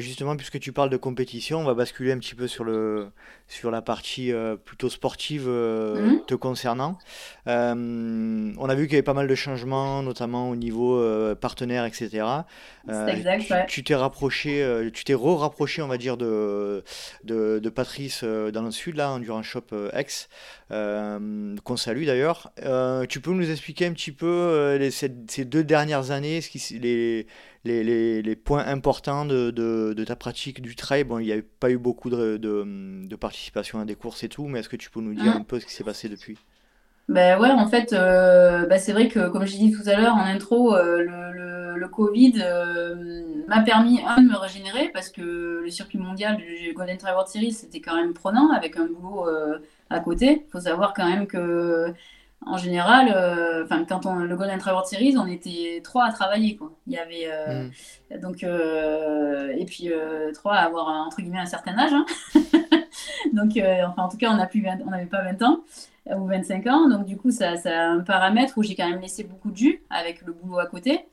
Justement, 0.00 0.36
puisque 0.36 0.58
tu 0.60 0.72
parles 0.72 0.90
de 0.90 0.96
compétition, 0.96 1.60
on 1.60 1.64
va 1.64 1.74
basculer 1.74 2.12
un 2.12 2.18
petit 2.18 2.34
peu 2.34 2.48
sur 2.48 2.64
le, 2.64 3.08
sur 3.48 3.70
la 3.70 3.82
partie 3.82 4.32
euh, 4.32 4.56
plutôt 4.56 4.88
sportive 4.88 5.44
euh, 5.48 5.94
Mhm. 6.00 6.26
te 6.26 6.34
concernant. 6.34 6.98
Euh, 7.46 8.52
on 8.58 8.68
a 8.68 8.74
vu 8.74 8.84
qu'il 8.84 8.92
y 8.94 8.96
avait 8.96 9.02
pas 9.02 9.14
mal 9.14 9.28
de 9.28 9.34
changements, 9.34 10.02
notamment 10.02 10.50
au 10.50 10.56
niveau 10.56 11.02
partenaire, 11.36 11.84
etc. 11.84 12.08
Exact, 12.88 13.42
tu 13.46 13.52
ouais. 13.52 13.66
tu 13.68 13.84
t'es 13.84 13.94
rapproché, 13.94 14.90
tu 14.92 15.04
t'es 15.04 15.14
re-rapproché, 15.14 15.82
on 15.82 15.88
va 15.88 15.96
dire, 15.98 16.16
de, 16.16 16.82
de, 17.24 17.58
de 17.58 17.68
Patrice 17.70 18.24
dans 18.24 18.62
le 18.62 18.70
sud, 18.70 18.96
là, 18.96 19.10
Endurance 19.10 19.46
Shop 19.46 19.64
euh, 19.72 19.90
X, 19.98 20.28
qu'on 20.70 21.76
salue 21.76 22.04
d'ailleurs. 22.06 22.52
Tu 23.08 23.20
peux 23.20 23.32
nous 23.32 23.50
expliquer 23.50 23.86
un 23.86 23.92
petit 23.92 24.12
peu 24.12 24.76
les, 24.78 24.90
ces, 24.90 25.12
ces 25.28 25.44
deux 25.44 25.64
dernières 25.64 26.10
années, 26.10 26.40
ce 26.40 26.48
qui, 26.50 26.78
les, 26.78 27.26
les, 27.64 27.82
les, 27.84 28.22
les 28.22 28.36
points 28.36 28.64
importants 28.66 29.24
de, 29.24 29.50
de, 29.50 29.94
de 29.94 30.04
ta 30.04 30.16
pratique 30.16 30.60
du 30.62 30.76
trail? 30.76 31.04
Bon, 31.04 31.18
il 31.18 31.26
n'y 31.26 31.32
a 31.32 31.40
pas 31.60 31.70
eu 31.70 31.78
beaucoup 31.78 32.10
de, 32.10 33.16
participation 33.20 33.80
à 33.80 33.84
des 33.84 33.94
courses 33.96 34.22
et 34.24 34.28
tout, 34.28 34.46
mais 34.46 34.60
est-ce 34.60 34.68
que 34.68 34.76
tu 34.76 34.90
peux 34.90 35.00
nous 35.00 35.14
dire 35.14 35.34
un 35.34 35.42
peu 35.42 35.60
ce 35.60 35.66
qui 35.66 35.72
s'est 35.72 35.84
passé 35.84 36.08
depuis? 36.08 36.38
Ben 37.08 37.38
ouais, 37.38 37.50
en 37.50 37.66
fait, 37.68 37.92
euh, 37.92 38.66
bah 38.66 38.78
c'est 38.78 38.92
vrai 38.92 39.08
que, 39.08 39.28
comme 39.28 39.44
j'ai 39.44 39.58
dit 39.58 39.72
tout 39.72 39.86
à 39.86 39.94
l'heure 39.94 40.14
en 40.14 40.24
intro, 40.24 40.74
euh, 40.74 41.02
le, 41.02 41.32
le, 41.34 41.78
le 41.78 41.88
Covid 41.88 42.32
euh, 42.40 43.44
m'a 43.46 43.60
permis, 43.60 44.00
un, 44.06 44.22
de 44.22 44.28
me 44.30 44.36
régénérer 44.38 44.88
parce 44.88 45.10
que 45.10 45.60
le 45.62 45.70
circuit 45.70 45.98
mondial 45.98 46.38
du 46.38 46.72
Golden 46.72 46.96
Trail 46.96 47.12
World 47.12 47.28
Series, 47.28 47.52
c'était 47.52 47.80
quand 47.82 47.94
même 47.94 48.14
prenant 48.14 48.50
avec 48.52 48.78
un 48.78 48.86
boulot 48.86 49.26
à 49.90 50.00
côté. 50.00 50.44
Il 50.46 50.50
faut 50.50 50.60
savoir 50.60 50.94
quand 50.94 51.06
même 51.06 51.26
que, 51.26 51.92
en 52.46 52.56
général, 52.56 53.12
euh, 53.14 53.66
quand 53.88 54.06
on, 54.06 54.16
le 54.16 54.36
Golden 54.36 54.60
World 54.64 54.86
Series, 54.86 55.16
on 55.18 55.26
était 55.26 55.80
trois 55.82 56.04
à 56.06 56.12
travailler, 56.12 56.56
quoi. 56.56 56.72
Il 56.86 56.92
y 56.92 56.98
avait, 56.98 57.26
euh, 57.26 57.68
Hmm. 58.10 58.20
donc, 58.20 58.44
euh, 58.44 59.54
et 59.56 59.64
puis, 59.64 59.90
euh, 59.92 60.32
trois 60.32 60.54
à 60.54 60.64
avoir, 60.64 60.88
entre 60.88 61.18
guillemets, 61.20 61.38
un 61.38 61.46
certain 61.46 61.76
âge, 61.78 61.92
hein. 61.92 62.06
Donc, 63.32 63.52
enfin, 63.56 64.02
en 64.02 64.08
tout 64.08 64.16
cas, 64.16 64.30
on 64.30 64.36
n'a 64.36 64.46
plus 64.46 64.62
20 64.62 64.78
on 64.86 64.90
n'avait 64.90 65.06
pas 65.06 65.22
20 65.22 65.42
ans 65.42 65.60
ou 66.16 66.26
25 66.26 66.66
ans. 66.66 66.88
Donc, 66.88 67.06
du 67.06 67.16
coup, 67.16 67.30
ça, 67.30 67.56
ça 67.56 67.70
a 67.70 67.86
un 67.88 68.00
paramètre 68.00 68.56
où 68.56 68.62
j'ai 68.62 68.74
quand 68.74 68.88
même 68.88 69.00
laissé 69.00 69.24
beaucoup 69.24 69.50
de 69.50 69.56
jus 69.56 69.82
avec 69.90 70.22
le 70.22 70.32
boulot 70.32 70.58
à 70.58 70.66
côté. 70.66 71.06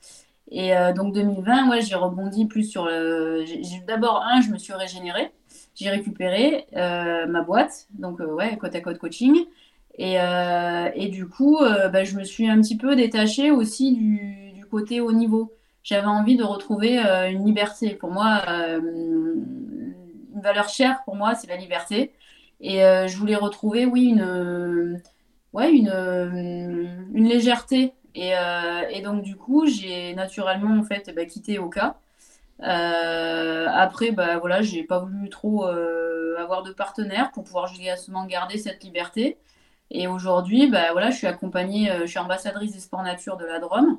Et 0.50 0.72
donc, 0.94 1.14
2020, 1.14 1.70
ouais, 1.70 1.80
j'ai 1.80 1.94
rebondi 1.94 2.46
plus 2.46 2.64
sur 2.64 2.84
le. 2.86 3.44
D'abord, 3.86 4.22
un, 4.22 4.40
je 4.42 4.50
me 4.50 4.58
suis 4.58 4.74
régénérée. 4.74 5.32
J'ai 5.74 5.90
récupéré 5.90 6.66
ma 6.74 7.42
boîte, 7.42 7.88
donc, 7.90 8.20
ouais, 8.20 8.56
côte 8.58 8.74
à 8.74 8.80
côte 8.80 8.98
coaching. 8.98 9.46
Et, 9.98 10.20
euh, 10.20 10.90
et 10.94 11.08
du 11.08 11.28
coup, 11.28 11.58
euh, 11.58 11.88
bah, 11.88 12.04
je 12.04 12.16
me 12.16 12.24
suis 12.24 12.48
un 12.48 12.60
petit 12.60 12.76
peu 12.76 12.96
détachée 12.96 13.50
aussi 13.50 13.92
du, 13.94 14.52
du 14.54 14.64
côté 14.66 15.00
haut 15.00 15.12
niveau. 15.12 15.52
J'avais 15.82 16.06
envie 16.06 16.36
de 16.36 16.44
retrouver 16.44 16.98
euh, 17.04 17.30
une 17.30 17.44
liberté. 17.44 17.90
Pour 17.94 18.10
moi, 18.10 18.42
euh, 18.48 18.80
une 18.80 20.40
valeur 20.40 20.68
chère 20.68 21.02
pour 21.04 21.16
moi, 21.16 21.34
c'est 21.34 21.48
la 21.48 21.56
liberté. 21.56 22.12
Et 22.60 22.78
je 22.78 23.16
voulais 23.16 23.34
retrouver, 23.34 23.86
oui, 23.86 24.04
une, 24.04 25.02
ouais, 25.52 25.72
une, 25.72 25.90
une 27.12 27.28
légèreté. 27.28 27.92
Et, 28.14 28.34
et 28.90 29.02
donc, 29.02 29.22
du 29.22 29.34
coup, 29.34 29.66
j'ai 29.66 30.14
naturellement, 30.14 30.78
en 30.78 30.84
fait, 30.84 31.12
bah, 31.14 31.24
quitté 31.24 31.58
Oka. 31.58 31.96
Après, 32.60 34.12
bah, 34.12 34.38
voilà, 34.38 34.62
j'ai 34.62 34.84
pas 34.84 35.00
voulu 35.00 35.28
trop 35.28 35.64
avoir 35.64 36.62
de 36.62 36.70
partenaire 36.72 37.32
pour 37.32 37.42
pouvoir 37.42 37.66
justement 37.66 38.26
garder 38.26 38.58
cette 38.58 38.84
liberté. 38.84 39.38
Et 39.92 40.08
aujourd'hui, 40.08 40.68
bah, 40.68 40.92
voilà, 40.92 41.10
je 41.10 41.16
suis 41.18 41.26
accompagnée, 41.26 41.90
euh, 41.90 42.00
je 42.02 42.06
suis 42.06 42.18
ambassadrice 42.18 42.72
des 42.72 42.80
sports 42.80 43.02
nature 43.02 43.36
de 43.36 43.44
la 43.44 43.60
Drôme. 43.60 43.98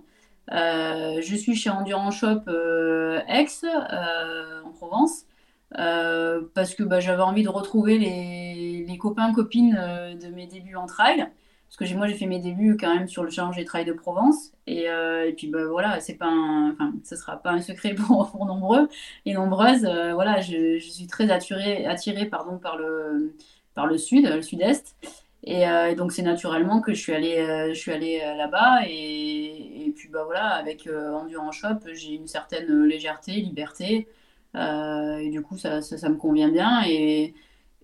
Euh, 0.51 1.21
je 1.21 1.35
suis 1.35 1.55
chez 1.55 1.69
Endurance 1.69 2.17
Shop 2.17 2.41
euh, 2.47 3.21
Aix, 3.27 3.47
euh, 3.63 4.61
en 4.65 4.71
Provence. 4.71 5.25
Parce 5.71 6.75
que 6.75 6.83
bah, 6.83 6.99
j'avais 6.99 7.21
envie 7.21 7.43
de 7.43 7.49
retrouver 7.49 7.97
les, 7.99 8.97
copains, 8.97 9.33
copines 9.33 9.73
de 10.21 10.27
mes 10.29 10.47
débuts 10.47 10.75
en 10.75 10.87
trail. 10.87 11.27
Parce 11.67 11.91
que 11.91 11.97
moi, 11.97 12.07
j'ai 12.07 12.13
fait 12.13 12.27
mes 12.27 12.39
débuts 12.39 12.77
quand 12.79 12.93
même 12.93 13.07
sur 13.07 13.23
le 13.23 13.29
Challenge 13.31 13.55
des 13.55 13.65
Trails 13.65 13.85
de 13.85 13.93
Provence. 13.93 14.51
Et, 14.67 14.87
puis, 15.37 15.47
bah, 15.47 15.65
voilà, 15.69 15.99
c'est 15.99 16.15
pas 16.15 16.27
un, 16.27 16.75
ce 17.03 17.15
sera 17.15 17.37
pas 17.37 17.51
un 17.51 17.61
secret 17.61 17.93
pour, 17.95 18.45
nombreux 18.45 18.89
et 19.25 19.33
nombreuses. 19.33 19.83
Voilà, 20.13 20.41
je, 20.41 20.79
je 20.79 20.89
suis 20.89 21.07
très 21.07 21.29
attirée, 21.31 21.85
attirée 21.85 22.25
pardon, 22.25 22.57
par 22.57 22.77
le, 22.77 23.35
par 23.75 23.87
le 23.87 23.97
sud, 23.97 24.27
le 24.27 24.41
sud-est. 24.41 24.95
Et, 25.45 25.67
euh, 25.67 25.91
et 25.91 25.95
donc, 25.95 26.13
c'est 26.13 26.21
naturellement 26.21 26.79
que 26.81 26.93
je 26.93 27.01
suis 27.01 27.13
allée, 27.13 27.37
euh, 27.37 27.69
je 27.73 27.79
suis 27.79 27.91
allée 27.91 28.21
euh, 28.23 28.35
là-bas. 28.35 28.81
Et, 28.87 29.85
et 29.87 29.91
puis, 29.91 30.07
bah, 30.09 30.23
voilà, 30.25 30.47
avec 30.51 30.87
Endurance 30.87 31.55
Shop, 31.55 31.79
j'ai 31.93 32.13
une 32.15 32.27
certaine 32.27 32.85
légèreté, 32.85 33.33
liberté. 33.33 34.07
Et 34.55 35.29
du 35.31 35.41
coup, 35.41 35.57
ça, 35.57 35.81
ça, 35.81 36.09
me 36.09 36.15
convient 36.15 36.49
bien. 36.49 36.83
Et, 36.87 37.33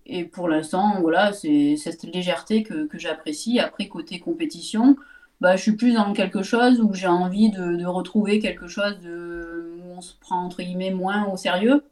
et 0.06 0.24
pour 0.24 0.48
l'instant, 0.48 1.00
voilà, 1.00 1.32
c'est 1.32 1.76
cette 1.76 2.04
légèreté 2.04 2.62
que, 2.62 2.86
que 2.86 2.98
j'apprécie. 2.98 3.58
Après, 3.60 3.88
côté 3.88 4.20
compétition, 4.20 4.96
bah, 5.40 5.56
je 5.56 5.62
suis 5.62 5.76
plus 5.76 5.94
dans 5.94 6.12
quelque 6.12 6.42
chose 6.42 6.80
où 6.80 6.94
j'ai 6.94 7.08
envie 7.08 7.50
de, 7.50 7.76
de 7.76 7.86
retrouver 7.86 8.38
quelque 8.40 8.68
chose 8.68 8.98
de, 9.00 9.74
où 9.82 9.92
on 9.98 10.00
se 10.00 10.14
prend 10.20 10.44
entre 10.44 10.62
guillemets 10.62 10.92
moins 10.92 11.26
au 11.26 11.36
sérieux. 11.36 11.84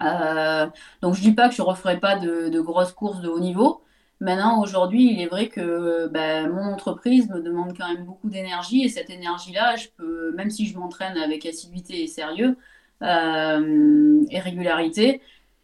Donc, 0.00 1.14
je 1.14 1.20
dis 1.20 1.32
pas 1.32 1.48
que 1.48 1.54
je 1.54 1.62
referai 1.62 1.98
pas 2.00 2.16
de, 2.18 2.48
de 2.48 2.60
grosses 2.60 2.92
courses 2.92 3.20
de 3.20 3.28
haut 3.28 3.40
niveau. 3.40 3.83
Maintenant, 4.24 4.62
aujourd'hui, 4.62 5.12
il 5.12 5.20
est 5.20 5.26
vrai 5.26 5.48
que 5.48 6.08
bah, 6.08 6.48
mon 6.48 6.72
entreprise 6.72 7.28
me 7.28 7.42
demande 7.42 7.76
quand 7.76 7.86
même 7.86 8.06
beaucoup 8.06 8.30
d'énergie 8.30 8.82
et 8.82 8.88
cette 8.88 9.10
énergie-là, 9.10 9.76
je 9.76 9.88
peux, 9.98 10.32
même 10.32 10.48
si 10.48 10.66
je 10.66 10.78
m'entraîne 10.78 11.18
avec 11.18 11.44
assiduité 11.44 12.02
et 12.02 12.06
sérieux 12.06 12.56
euh, 13.02 14.24
et 14.30 14.40
régularité, 14.40 15.20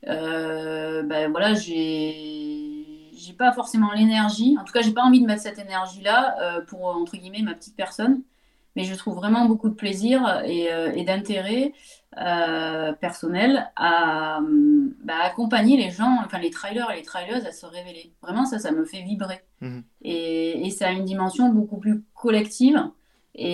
euh, 0.09 1.03
ben 1.05 1.31
voilà, 1.31 1.55
j'ai 1.55 3.33
pas 3.39 3.51
forcément 3.53 3.93
l'énergie. 3.93 4.59
En 4.61 4.65
tout 4.65 4.75
cas, 4.75 4.83
j'ai 4.83 4.93
pas 4.93 5.05
envie 5.05 5.23
de 5.23 5.27
mettre 5.27 5.43
cette 5.43 5.59
énergie-là 5.59 6.37
euh, 6.43 6.61
pour 6.61 6.85
entre 6.85 7.17
guillemets 7.17 7.41
ma 7.43 7.55
petite 7.55 7.77
personne. 7.77 8.21
Mais 8.77 8.85
je 8.85 8.95
trouve 8.95 9.15
vraiment 9.15 9.47
beaucoup 9.47 9.71
de 9.71 9.75
plaisir 9.75 10.43
et, 10.45 10.71
euh, 10.71 10.93
et 10.93 11.05
d'intérêt 11.05 11.73
euh, 12.19 12.93
personnel 12.95 13.71
à 13.77 14.41
bah, 15.05 15.15
accompagner 15.23 15.77
les 15.77 15.91
gens, 15.91 16.19
enfin 16.25 16.39
les 16.39 16.51
trailers 16.51 16.91
et 16.91 16.97
les 16.97 17.03
traileuses 17.03 17.47
à 17.47 17.53
se 17.53 17.67
révéler. 17.67 18.13
Vraiment, 18.23 18.45
ça, 18.47 18.59
ça 18.59 18.73
me 18.73 18.85
fait 18.85 19.03
vibrer. 19.03 19.41
Mhm. 19.61 19.85
Et, 20.03 20.67
et 20.67 20.71
ça 20.71 20.89
a 20.89 20.93
une 20.93 21.05
dimension 21.05 21.51
beaucoup 21.51 21.79
plus 21.79 22.03
collective. 22.15 22.83
Et, 23.35 23.49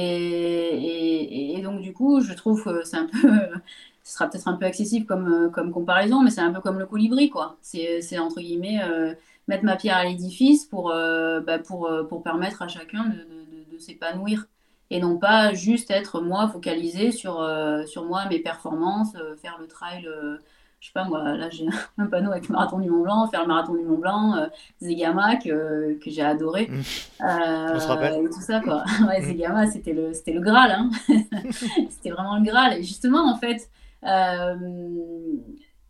et, 1.54 1.58
et 1.58 1.62
donc, 1.62 1.80
du 1.82 1.92
coup, 1.92 2.20
je 2.20 2.32
trouve 2.34 2.62
que 2.64 2.84
c'est 2.84 2.96
un 2.96 3.06
peu 3.06 3.28
ce 4.02 4.14
sera 4.14 4.28
peut-être 4.30 4.48
un 4.48 4.56
peu 4.56 4.66
excessif 4.66 5.04
comme, 5.06 5.32
euh, 5.32 5.50
comme 5.50 5.72
comparaison, 5.72 6.22
mais 6.22 6.30
c'est 6.30 6.40
un 6.40 6.52
peu 6.52 6.60
comme 6.60 6.78
le 6.78 6.86
colibri, 6.86 7.28
quoi. 7.30 7.56
C'est, 7.62 8.18
entre 8.18 8.40
guillemets 8.40 8.82
euh, 8.84 9.14
mettre 9.48 9.64
ma 9.64 9.76
pierre 9.76 9.96
à 9.96 10.04
l'édifice 10.04 10.64
pour, 10.64 10.90
euh, 10.90 11.40
bah, 11.40 11.58
pour, 11.58 11.86
euh, 11.86 12.04
pour 12.04 12.22
permettre 12.22 12.62
à 12.62 12.68
chacun 12.68 13.04
de, 13.06 13.16
de, 13.16 13.64
de- 13.66 13.72
de 13.74 13.78
s'épanouir. 13.78 14.46
Et 14.90 15.00
non 15.00 15.18
pas 15.18 15.52
juste 15.52 15.90
être 15.90 16.20
moi 16.20 16.48
focalisé 16.48 17.10
sur, 17.10 17.40
euh, 17.40 17.84
sur 17.86 18.04
moi, 18.04 18.26
mes 18.26 18.38
performances, 18.38 19.16
euh, 19.16 19.34
faire 19.36 19.58
le 19.58 19.66
trail, 19.66 20.06
euh, 20.06 20.36
je 20.78 20.86
sais 20.86 20.92
pas 20.92 21.04
moi, 21.04 21.36
là 21.36 21.50
j'ai 21.50 21.66
un 21.98 22.06
panneau 22.06 22.30
avec 22.30 22.48
Marathon 22.48 22.78
du 22.78 22.88
Mont 22.88 23.02
Blanc, 23.02 23.26
faire 23.26 23.42
le 23.42 23.48
Marathon 23.48 23.74
du 23.74 23.82
Mont 23.82 23.98
Blanc, 23.98 24.36
euh, 24.36 24.46
Zegama 24.80 25.36
que, 25.36 25.98
que 25.98 26.10
j'ai 26.10 26.22
adoré. 26.22 26.68
Mmh. 26.68 26.82
On 27.20 27.80
se 27.80 27.86
rappelle? 27.88 28.24
Et 28.24 28.30
tout 28.30 28.40
ça 28.40 28.60
quoi. 28.60 28.84
Ouais, 29.08 29.20
mmh. 29.20 29.24
Zegama 29.24 29.66
c'était 29.66 29.92
le, 29.92 30.12
c'était 30.12 30.32
le 30.32 30.40
Graal. 30.40 30.70
Hein. 30.70 30.90
c'était 31.90 32.10
vraiment 32.10 32.36
le 32.36 32.44
Graal. 32.44 32.78
Et 32.78 32.84
justement 32.84 33.28
en 33.28 33.36
fait, 33.36 33.68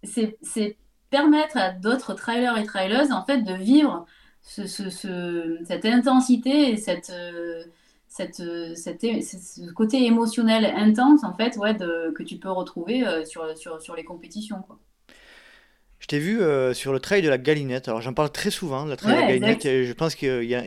c'est, 0.04 0.38
c'est 0.40 0.76
permettre 1.10 1.58
à 1.58 1.70
d'autres 1.70 2.14
trailers 2.14 2.56
et 2.56 2.64
trailers 2.64 3.10
en 3.10 3.24
fait 3.24 3.42
de 3.42 3.52
vivre 3.52 4.06
ce, 4.40 4.66
ce, 4.66 5.58
cette 5.66 5.84
intensité 5.84 6.70
et 6.70 6.76
cette, 6.78 7.12
cette, 8.16 8.42
cette, 8.76 9.02
ce 9.02 9.72
côté 9.72 10.04
émotionnel 10.04 10.64
intense 10.64 11.24
en 11.24 11.34
fait 11.34 11.56
ouais, 11.56 11.74
de, 11.74 12.12
que 12.16 12.22
tu 12.22 12.36
peux 12.36 12.50
retrouver 12.50 13.04
sur, 13.24 13.56
sur, 13.56 13.80
sur 13.80 13.94
les 13.94 14.04
compétitions. 14.04 14.62
Quoi. 14.66 14.78
Je 15.98 16.06
t'ai 16.08 16.18
vu 16.18 16.40
euh, 16.40 16.74
sur 16.74 16.92
le 16.92 17.00
trail 17.00 17.22
de 17.22 17.28
la 17.28 17.38
galinette. 17.38 17.88
Alors 17.88 18.00
j'en 18.00 18.12
parle 18.12 18.30
très 18.30 18.50
souvent, 18.50 18.84
le 18.84 18.96
trail 18.96 19.16
de 19.16 19.20
la 19.20 19.26
galinette. 19.26 19.62
je 19.62 19.92
pense 19.92 20.14
qu'il 20.14 20.44
y 20.44 20.54
a, 20.54 20.62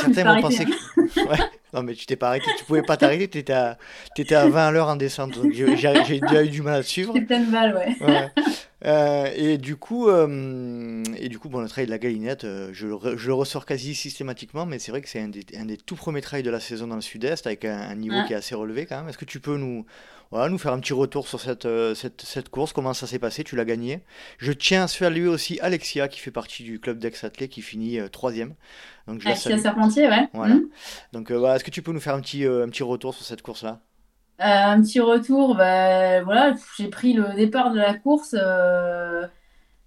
certains 0.00 0.34
vont 0.34 0.40
penser 0.42 0.64
que. 0.66 1.20
ouais. 1.28 1.38
Non, 1.72 1.82
mais 1.82 1.94
tu 1.94 2.06
t'es 2.06 2.16
pas 2.16 2.28
arrêté, 2.28 2.46
tu 2.58 2.64
pouvais 2.64 2.82
pas 2.82 2.96
t'arrêter, 2.96 3.26
tu 3.26 3.38
étais, 3.38 3.52
à... 3.52 3.78
étais 4.16 4.34
à 4.34 4.46
20 4.46 4.66
à 4.66 4.70
l'heure 4.70 4.88
en 4.88 4.96
descente. 4.96 5.32
Donc 5.32 5.52
j'ai 5.52 5.64
déjà 5.64 6.44
eu 6.44 6.48
du 6.48 6.62
mal 6.62 6.74
à 6.74 6.82
suivre. 6.82 7.12
C'était 7.14 7.26
plein 7.26 7.40
de 7.40 7.50
balles, 7.50 7.74
ouais. 7.74 8.30
Euh, 8.84 9.30
et 9.34 9.58
du 9.58 9.76
coup, 9.76 10.08
euh, 10.08 11.02
et 11.16 11.28
du 11.28 11.38
coup 11.38 11.48
bon, 11.48 11.60
le 11.60 11.68
trail 11.68 11.86
de 11.86 11.90
la 11.90 11.98
galinette, 11.98 12.42
je, 12.42 12.86
le, 12.86 13.16
je, 13.16 13.26
le 13.28 13.34
ressors 13.34 13.66
quasi 13.66 13.94
systématiquement, 13.94 14.66
mais 14.66 14.78
c'est 14.78 14.90
vrai 14.90 15.00
que 15.00 15.08
c'est 15.08 15.20
un 15.20 15.28
des, 15.28 15.44
un 15.56 15.64
des, 15.64 15.76
tout 15.76 15.96
premiers 15.96 16.20
trails 16.20 16.42
de 16.42 16.50
la 16.50 16.60
saison 16.60 16.86
dans 16.86 16.96
le 16.96 17.00
sud-est 17.00 17.46
avec 17.46 17.64
un, 17.64 17.94
niveau 17.94 18.16
qui 18.26 18.32
est 18.32 18.36
assez 18.36 18.54
relevé 18.54 18.86
quand 18.86 18.98
même. 18.98 19.08
Est-ce 19.08 19.18
que 19.18 19.24
tu 19.24 19.40
peux 19.40 19.56
nous, 19.56 19.86
voilà, 20.34 20.48
nous 20.48 20.58
faire 20.58 20.72
un 20.72 20.80
petit 20.80 20.92
retour 20.92 21.28
sur 21.28 21.40
cette, 21.40 21.64
euh, 21.64 21.94
cette, 21.94 22.22
cette 22.22 22.48
course, 22.48 22.72
comment 22.72 22.92
ça 22.92 23.06
s'est 23.06 23.20
passé, 23.20 23.44
tu 23.44 23.54
l'as 23.54 23.64
gagné. 23.64 24.00
Je 24.38 24.50
tiens 24.50 24.82
à 24.82 24.88
saluer 24.88 25.28
aussi 25.28 25.60
Alexia 25.60 26.08
qui 26.08 26.18
fait 26.18 26.32
partie 26.32 26.64
du 26.64 26.80
club 26.80 26.98
d'ex-athlètes 26.98 27.50
qui 27.50 27.62
finit 27.62 28.00
euh, 28.00 28.08
troisième. 28.08 28.54
Donc 29.06 29.20
je 29.20 29.28
Alexia 29.28 29.58
Serpentier, 29.58 30.08
ouais. 30.08 30.28
Voilà. 30.32 30.56
Mhm. 30.56 30.68
Donc 31.12 31.30
euh, 31.30 31.38
voilà, 31.38 31.54
est-ce 31.54 31.62
que 31.62 31.70
tu 31.70 31.82
peux 31.82 31.92
nous 31.92 32.00
faire 32.00 32.14
un 32.16 32.20
petit, 32.20 32.44
un 32.44 32.68
petit 32.68 32.82
retour 32.82 33.14
sur 33.14 33.24
cette 33.24 33.42
course-là? 33.42 33.80
Un 34.38 34.82
petit 34.82 35.00
retour, 35.00 35.54
ben 35.56 36.22
voilà, 36.24 36.54
j'ai 36.76 36.88
pris 36.88 37.12
le 37.12 37.34
départ 37.34 37.70
de 37.72 37.78
la 37.78 37.94
course. 37.94 38.34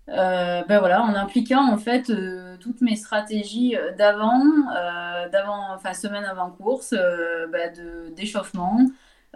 ben 0.07 0.79
voilà, 0.79 1.03
en 1.03 1.13
impliquant 1.15 1.71
en 1.71 1.77
fait 1.77 2.11
toutes 2.59 2.81
mes 2.81 2.95
stratégies 2.95 3.75
d'avant, 3.97 4.41
d'avant, 5.31 5.73
enfin 5.75 5.93
semaine 5.93 6.23
avant 6.23 6.51
course, 6.51 6.93
ben, 7.51 7.73
de 7.73 8.09
d'échauffement, 8.15 8.79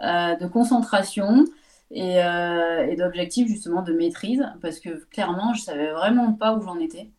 euh, 0.00 0.34
de 0.36 0.46
concentration 0.46 1.44
et, 1.92 2.22
euh, 2.24 2.96
d'objectifs 2.96 3.46
justement 3.46 3.82
de 3.82 3.92
maîtrise 3.92 4.44
parce 4.60 4.80
que 4.80 5.04
clairement 5.10 5.54
je 5.54 5.62
savais 5.62 5.92
vraiment 5.92 6.32
pas 6.32 6.54
où 6.54 6.62
j'en 6.62 6.78
étais. 6.80 7.10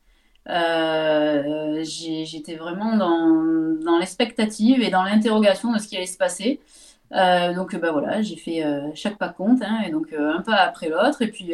Euh, 0.49 1.83
j'étais 1.83 2.55
vraiment 2.55 2.97
dans, 2.97 3.77
dans 3.85 3.97
l'expectative 3.99 4.81
et 4.81 4.89
dans 4.89 5.03
l'interrogation 5.03 5.71
de 5.71 5.79
ce 5.79 5.87
qui 5.87 5.95
allait 5.97 6.05
se 6.07 6.17
passer. 6.17 6.59
Donc 7.55 7.75
bah 7.75 7.91
voilà, 7.91 8.21
j'ai 8.21 8.35
fait 8.35 8.63
chaque 8.95 9.17
pas 9.17 9.29
compte, 9.29 9.61
hein, 9.61 9.81
et 9.85 9.91
donc 9.91 10.13
un 10.13 10.41
pas 10.41 10.55
après 10.55 10.89
l'autre, 10.89 11.21
et 11.21 11.27
puis, 11.27 11.53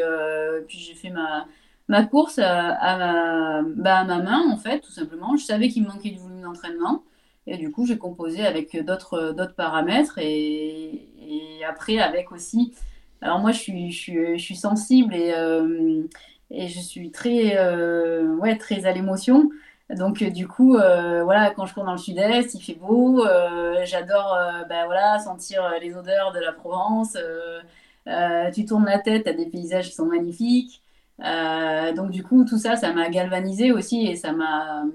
puis 0.68 0.80
j'ai 0.80 0.93
fait 0.95 1.10
ma, 1.10 1.47
ma 1.88 2.05
course 2.05 2.39
à, 2.39 2.70
à, 2.72 2.97
ma, 2.97 3.62
bah, 3.76 3.97
à, 3.99 4.03
ma, 4.05 4.20
main 4.20 4.41
en 4.51 4.57
fait, 4.57 4.80
tout 4.82 4.91
simplement. 4.91 5.36
Je 5.38 5.43
savais 5.43 5.70
qu'il 5.70 5.84
me 5.84 5.89
manquait 5.89 6.12
du 6.12 6.20
volume 6.20 6.41
d'entraînement, 6.41 7.03
et 7.47 7.57
du 7.57 7.72
coup 7.72 7.86
j'ai 7.86 7.97
composé 7.97 8.45
avec 8.45 8.76
d'autres 8.86 9.53
paramètres, 9.55 10.18
et, 10.20 11.07
et 11.30 11.66
après, 11.66 11.99
avec 11.99 12.32
aussi. 12.32 12.74
Alors, 13.22 13.39
moi, 13.39 13.51
je 13.51 13.60
suis, 13.60 13.91
je 13.91 14.38
suis, 14.38 14.55
sensible 14.55 15.14
et, 15.14 15.34
euh, 15.34 16.03
et 16.51 16.68
je 16.68 16.80
suis 16.80 17.12
très, 17.12 17.57
euh, 17.57 18.36
ouais, 18.38 18.57
très 18.57 18.86
à 18.86 18.93
l'émotion. 18.93 19.49
Donc, 19.89 20.23
du 20.23 20.47
coup, 20.47 20.75
euh, 20.75 21.23
voilà, 21.23 21.49
quand 21.51 21.65
je 21.65 21.73
cours 21.73 21.83
dans 21.83 21.93
le 21.93 21.97
sud-est, 21.97 22.53
il 22.53 22.61
fait 22.61 22.75
beau. 22.75 23.25
J'adore 23.83 24.37
ben, 24.69 24.85
voilà, 24.85 25.19
sentir 25.19 25.63
les 25.81 25.95
odeurs 25.95 26.31
de 26.31 26.39
la 26.39 26.53
Provence. 26.53 27.17
tu 28.53 28.65
tournes 28.65 28.85
la 28.85 28.99
tête, 28.99 29.23
tu 29.23 29.29
as 29.29 29.33
des 29.33 29.47
paysages 29.47 29.89
qui 29.89 29.95
sont 29.95 30.05
magnifiques. 30.05 30.81
Euh, 31.21 31.91
donc 31.91 32.11
du 32.11 32.23
coup 32.23 32.45
tout 32.45 32.57
ça 32.57 32.77
ça 32.77 32.93
m'a 32.93 33.09
galvanisé 33.09 33.73
aussi 33.73 34.07
et 34.07 34.15
ça 34.15 34.31
m'a 34.31 34.85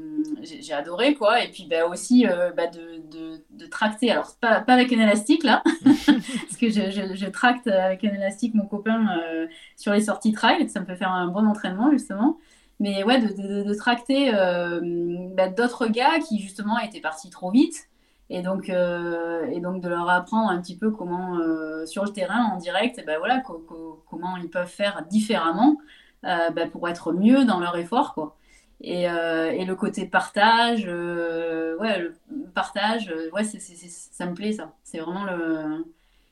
j'ai 0.42 0.72
adoré 0.72 1.12
quoi 1.12 1.44
et 1.44 1.48
puis 1.48 1.66
bah, 1.68 1.86
aussi 1.86 2.26
euh, 2.26 2.50
bah, 2.56 2.66
de, 2.66 3.02
de, 3.10 3.42
de, 3.50 3.66
tracter 3.66 4.10
alors 4.10 4.34
pas, 4.40 4.62
pas 4.62 4.72
avec 4.72 4.90
un 4.94 5.00
élastique 5.00 5.44
là 5.44 5.62
parce 5.84 6.56
que 6.58 6.70
je, 6.70 6.90
je, 6.90 7.14
je, 7.14 7.26
tracte 7.26 7.66
avec 7.66 8.04
un 8.04 8.14
élastique 8.14 8.54
mon 8.54 8.64
copain 8.64 9.06
euh, 9.18 9.46
sur 9.76 9.92
les 9.92 10.00
sorties 10.00 10.32
trail 10.32 10.66
ça 10.70 10.80
me 10.80 10.86
fait 10.86 10.96
faire 10.96 11.12
un 11.12 11.26
bon 11.26 11.46
entraînement 11.46 11.90
justement 11.90 12.38
mais 12.80 13.04
ouais 13.04 13.20
de, 13.20 13.62
de 13.62 13.74
tracter 13.74 14.32
bah, 14.32 15.48
d'autres 15.48 15.86
gars 15.86 16.18
qui 16.18 16.40
justement 16.40 16.78
étaient 16.78 17.00
partis 17.00 17.30
trop 17.30 17.50
vite 17.50 17.88
et 18.30 18.42
donc, 18.42 18.68
et 18.68 19.60
donc 19.60 19.80
de 19.80 19.88
leur 19.88 20.08
apprendre 20.08 20.50
un 20.50 20.60
petit 20.60 20.76
peu 20.76 20.90
comment 20.90 21.38
sur 21.86 22.04
le 22.04 22.10
terrain 22.10 22.50
en 22.52 22.56
direct 22.56 23.02
bah, 23.06 23.18
voilà 23.18 23.42
comment 23.42 24.36
ils 24.36 24.50
peuvent 24.50 24.66
faire 24.66 25.04
différemment 25.08 25.76
euh, 26.24 26.50
bah, 26.50 26.66
pour 26.66 26.88
être 26.88 27.12
mieux 27.12 27.44
dans 27.44 27.60
leur 27.60 27.76
effort, 27.76 28.14
quoi. 28.14 28.36
Et, 28.80 29.08
euh, 29.10 29.50
et, 29.52 29.64
le 29.64 29.76
côté 29.76 30.06
partage, 30.06 30.84
euh, 30.86 31.76
ouais, 31.78 32.10
partage, 32.54 33.12
ouais, 33.32 33.44
ça 33.44 34.26
me 34.26 34.34
plaît 34.34 34.52
ça. 34.52 34.72
C'est 34.84 34.98
vraiment 34.98 35.24
le. 35.24 35.86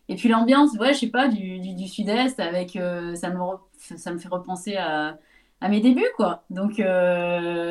Et 0.08 0.16
puis 0.16 0.28
l'ambiance, 0.28 0.72
ouais, 0.78 0.94
je 0.94 1.00
sais 1.00 1.08
pas, 1.08 1.28
du, 1.28 1.60
du, 1.60 1.88
sud-est, 1.88 2.40
avec, 2.40 2.72
ça, 2.72 3.30
me 3.30 3.38
ça 3.96 4.12
me 4.12 4.18
fait 4.18 4.28
repenser 4.28 4.76
à, 4.76 5.18
à 5.62 5.68
mes 5.68 5.80
débuts, 5.80 6.04
quoi. 6.16 6.44
Donc, 6.50 6.76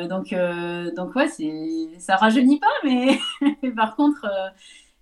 donc, 0.08 0.34
donc 0.96 1.14
ouais, 1.14 1.28
c'est, 1.28 1.88
ça 1.98 2.16
rajeunit 2.16 2.58
pas, 2.58 2.66
mais, 2.84 3.18
par 3.76 3.96
contre, 3.96 4.26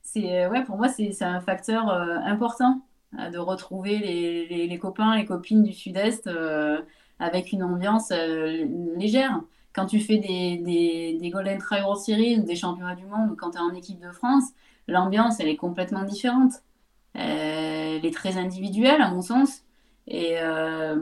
c'est, 0.02 0.46
ouais, 0.48 0.64
pour 0.64 0.76
moi, 0.76 0.88
c'est, 0.88 1.22
un 1.22 1.40
facteur 1.40 1.88
important 1.90 2.82
de 3.12 3.38
retrouver 3.38 3.98
les, 3.98 4.66
les, 4.66 4.78
copains, 4.78 5.16
les 5.16 5.24
copines 5.24 5.62
du 5.62 5.72
sud-est 5.72 6.28
avec 7.20 7.52
une 7.52 7.62
ambiance 7.62 8.10
euh, 8.10 8.66
légère. 8.96 9.42
Quand 9.72 9.86
tu 9.86 10.00
fais 10.00 10.16
des, 10.16 10.56
des, 10.56 11.18
des 11.20 11.30
Golden 11.30 11.60
World 11.70 12.00
Series 12.00 12.40
ou 12.40 12.42
des 12.42 12.56
championnats 12.56 12.96
du 12.96 13.04
monde 13.04 13.30
ou 13.30 13.36
quand 13.36 13.52
tu 13.52 13.58
es 13.58 13.60
en 13.60 13.72
équipe 13.74 14.00
de 14.00 14.10
France, 14.10 14.44
l'ambiance, 14.88 15.38
elle 15.38 15.48
est 15.48 15.56
complètement 15.56 16.02
différente. 16.02 16.54
Euh, 17.16 17.98
elle 17.98 18.06
est 18.06 18.14
très 18.14 18.36
individuelle, 18.36 19.00
à 19.00 19.10
mon 19.10 19.20
sens. 19.22 19.62
Et, 20.08 20.38
euh, 20.38 20.96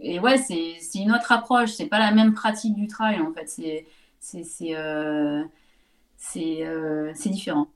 et 0.00 0.20
ouais, 0.20 0.38
c'est 0.38 0.76
une 0.94 1.12
autre 1.12 1.32
approche. 1.32 1.70
C'est 1.70 1.86
pas 1.86 1.98
la 1.98 2.12
même 2.12 2.34
pratique 2.34 2.74
du 2.74 2.86
trail, 2.86 3.20
en 3.20 3.32
fait. 3.32 3.48
C'est 3.48 3.86
c'est 4.20 4.74
euh, 4.74 5.42
c'est 7.14 7.30
différent. 7.30 7.68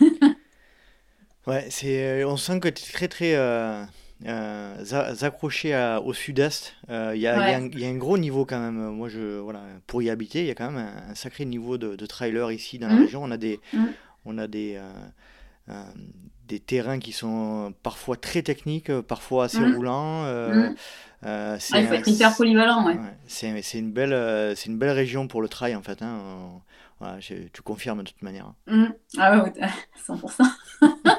ouais, 1.46 1.66
c'est 1.70 2.24
on 2.24 2.36
sent 2.36 2.60
que 2.60 2.68
tu 2.68 2.82
es 2.82 2.92
très, 2.92 3.08
très 3.08 3.34
euh, 3.36 3.84
accrocher 5.22 5.98
au 6.04 6.12
sud-est. 6.12 6.74
Euh, 6.90 7.12
il 7.14 7.20
y, 7.20 7.26
a 7.26 7.56
un 7.56 7.96
gros 7.96 8.18
niveau 8.18 8.44
quand 8.44 8.58
même. 8.58 8.90
Moi, 8.90 9.08
je, 9.08 9.38
voilà, 9.38 9.62
pour 9.86 10.02
y 10.02 10.10
habiter, 10.10 10.40
il 10.40 10.46
y 10.46 10.50
a 10.50 10.54
quand 10.54 10.70
même 10.70 10.88
un, 11.08 11.14
sacré 11.14 11.44
niveau 11.44 11.78
de, 11.78 11.96
de, 11.96 12.06
trailer 12.06 12.52
ici 12.52 12.78
dans 12.78 12.88
la 12.88 12.94
mmh. 12.94 13.00
région. 13.00 13.22
On 13.22 13.30
a 13.30 13.36
des, 13.36 13.60
mmh. 13.72 13.84
on 14.24 14.38
a 14.38 14.46
des, 14.46 14.80
euh, 15.68 15.82
des 16.46 16.60
terrains 16.60 17.00
qui 17.00 17.10
sont 17.10 17.74
parfois 17.82 18.16
très 18.16 18.42
techniques, 18.42 18.92
parfois 19.00 19.46
assez 19.46 19.58
mmh. 19.58 19.74
roulants. 19.74 20.24
Euh, 20.26 20.70
ah, 21.28 21.56
il 21.78 21.86
faut 21.86 21.94
être 21.94 22.08
hyper 22.08 22.36
polyvalent. 22.36 22.86
Ouais. 22.86 22.96
c'est 23.26 23.78
une, 23.78 23.92
belle, 23.92 24.56
c'est 24.56 24.70
une 24.70 24.78
belle 24.78 24.90
région 24.90 25.26
pour 25.28 25.42
le 25.42 25.48
trail 25.48 25.74
en 25.74 25.82
fait. 25.82 26.00
Hein. 26.02 26.60
tu 27.52 27.62
confirmes 27.62 28.04
de 28.04 28.08
toute 28.08 28.22
manière. 28.22 28.52
Ah 29.18 29.42
ouais, 29.42 29.52
100%. 30.06 30.42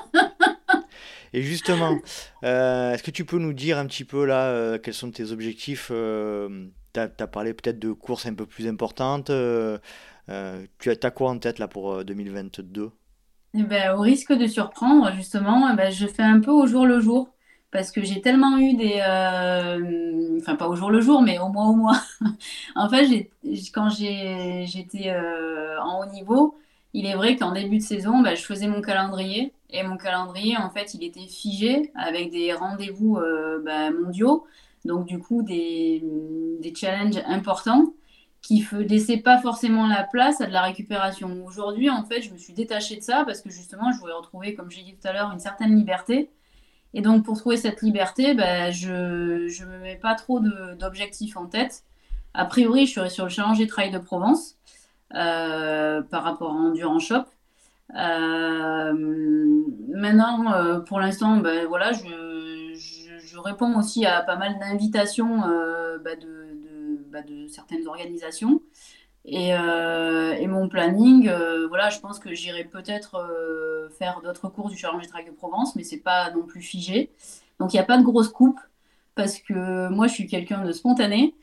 Et 1.33 1.41
justement, 1.41 1.99
euh, 2.43 2.93
est-ce 2.93 3.03
que 3.03 3.11
tu 3.11 3.25
peux 3.25 3.39
nous 3.39 3.53
dire 3.53 3.77
un 3.77 3.85
petit 3.85 4.05
peu 4.05 4.25
là 4.25 4.45
euh, 4.47 4.77
quels 4.77 4.93
sont 4.93 5.11
tes 5.11 5.31
objectifs 5.31 5.89
euh, 5.91 6.67
Tu 6.93 6.99
as, 6.99 7.07
parlé 7.27 7.53
peut-être 7.53 7.79
de 7.79 7.91
courses 7.91 8.25
un 8.25 8.33
peu 8.33 8.45
plus 8.45 8.67
importantes. 8.67 9.27
tu 9.27 10.89
as, 10.89 10.97
as, 11.03 11.11
quoi 11.11 11.29
en 11.29 11.39
tête 11.39 11.59
là 11.59 11.67
pour 11.67 12.03
2022 12.03 12.91
eh 13.53 13.63
ben, 13.63 13.95
Au 13.95 14.01
risque 14.01 14.33
de 14.33 14.47
surprendre, 14.47 15.11
justement, 15.13 15.69
eh 15.71 15.75
ben, 15.75 15.91
je 15.91 16.07
fais 16.07 16.23
un 16.23 16.39
peu 16.39 16.51
au 16.51 16.67
jour 16.67 16.85
le 16.85 16.99
jour. 16.99 17.29
Parce 17.71 17.91
que 17.91 18.01
j'ai 18.01 18.21
tellement 18.21 18.57
eu 18.57 18.75
des. 18.75 19.01
Enfin, 20.39 20.55
pas 20.55 20.67
au 20.67 20.75
jour 20.75 20.89
le 20.89 21.01
jour, 21.01 21.21
mais 21.21 21.39
au 21.39 21.49
mois 21.49 21.65
au 21.65 21.75
mois. 21.75 22.01
en 22.75 22.89
fait, 22.89 23.29
quand 23.73 23.89
j'étais 23.89 25.13
en 25.81 26.01
haut 26.01 26.11
niveau, 26.11 26.55
il 26.93 27.05
est 27.05 27.15
vrai 27.15 27.35
qu'en 27.35 27.51
début 27.51 27.77
de 27.77 27.83
saison, 27.83 28.21
ben, 28.21 28.35
je 28.35 28.43
faisais 28.43 28.67
mon 28.67 28.81
calendrier 28.81 29.53
et 29.69 29.83
mon 29.83 29.97
calendrier, 29.97 30.57
en 30.57 30.69
fait, 30.69 30.93
il 30.93 31.03
était 31.03 31.27
figé 31.27 31.91
avec 31.95 32.31
des 32.31 32.53
rendez-vous 32.53 33.17
euh, 33.17 33.61
bah, 33.63 33.91
mondiaux, 33.91 34.45
donc 34.85 35.05
du 35.05 35.19
coup 35.19 35.43
des, 35.43 36.03
des 36.61 36.73
challenges 36.73 37.21
importants 37.25 37.93
qui 38.41 38.65
ne 38.71 38.79
laissaient 38.79 39.17
pas 39.17 39.39
forcément 39.39 39.87
la 39.87 40.03
place 40.03 40.39
à 40.41 40.47
de 40.47 40.53
la 40.53 40.61
récupération. 40.61 41.43
Aujourd'hui, 41.45 41.89
en 41.89 42.05
fait, 42.05 42.21
je 42.21 42.31
me 42.31 42.37
suis 42.37 42.53
détachée 42.53 42.95
de 42.95 43.01
ça 43.01 43.23
parce 43.25 43.41
que 43.41 43.49
justement, 43.49 43.91
je 43.91 43.99
voulais 43.99 44.13
retrouver, 44.13 44.55
comme 44.55 44.71
j'ai 44.71 44.83
dit 44.83 44.95
tout 44.95 45.07
à 45.07 45.11
l'heure, 45.13 45.31
une 45.31 45.39
certaine 45.39 45.75
liberté. 45.75 46.29
Et 46.93 47.01
donc, 47.01 47.25
pour 47.25 47.37
trouver 47.37 47.57
cette 47.57 47.81
liberté, 47.81 48.33
ben, 48.33 48.71
je 48.71 48.89
ne 48.89 49.69
me 49.69 49.79
mets 49.79 49.97
pas 49.97 50.15
trop 50.15 50.39
d'objectifs 50.39 51.37
en 51.37 51.45
tête. 51.45 51.83
A 52.33 52.45
priori, 52.45 52.85
je 52.85 52.93
serai 52.93 53.09
sur 53.09 53.25
le 53.25 53.29
Challenger 53.29 53.67
Trail 53.67 53.91
de 53.91 53.97
Provence 53.97 54.57
euh, 55.15 56.01
par 56.01 56.23
rapport 56.23 56.51
à 56.51 56.55
Endurance 56.55 57.03
Shop. 57.05 57.23
Euh, 57.95 58.93
maintenant, 59.89 60.53
euh, 60.53 60.79
pour 60.79 60.99
l'instant, 60.99 61.37
ben, 61.37 61.65
voilà, 61.67 61.93
je, 61.93 62.73
je, 62.73 63.37
réponds 63.39 63.77
aussi 63.77 64.05
à 64.05 64.21
pas 64.21 64.35
mal 64.35 64.59
d'invitations 64.59 65.39
ben, 66.03 66.19
de, 66.19 66.25
de, 66.25 67.05
ben, 67.09 67.25
de, 67.25 67.47
certaines 67.47 67.87
organisations. 67.87 68.61
Et, 69.27 69.49
et, 69.49 70.47
mon 70.47 70.69
planning, 70.69 71.29
voilà, 71.67 71.89
je 71.89 71.99
pense 71.99 72.17
que 72.17 72.33
j'irai 72.33 72.63
peut-être 72.63 73.89
faire 73.97 74.21
d'autres 74.23 74.47
courses 74.47 74.71
du 74.71 74.77
Challenger 74.77 75.07
Trail 75.07 75.25
de 75.25 75.31
Provence, 75.31 75.75
mais 75.75 75.83
c'est 75.83 75.99
pas 75.99 76.31
non 76.31 76.43
plus 76.43 76.61
figé. 76.61 77.11
Donc 77.59 77.73
il 77.73 77.75
n'y 77.75 77.81
a 77.81 77.85
pas 77.85 77.97
de 77.97 78.03
grosse 78.03 78.29
coupe 78.29 78.59
parce 79.15 79.39
que 79.39 79.89
moi 79.89 80.07
je 80.07 80.13
suis 80.13 80.27
quelqu'un 80.27 80.63
de 80.63 80.71
spontané 80.71 81.35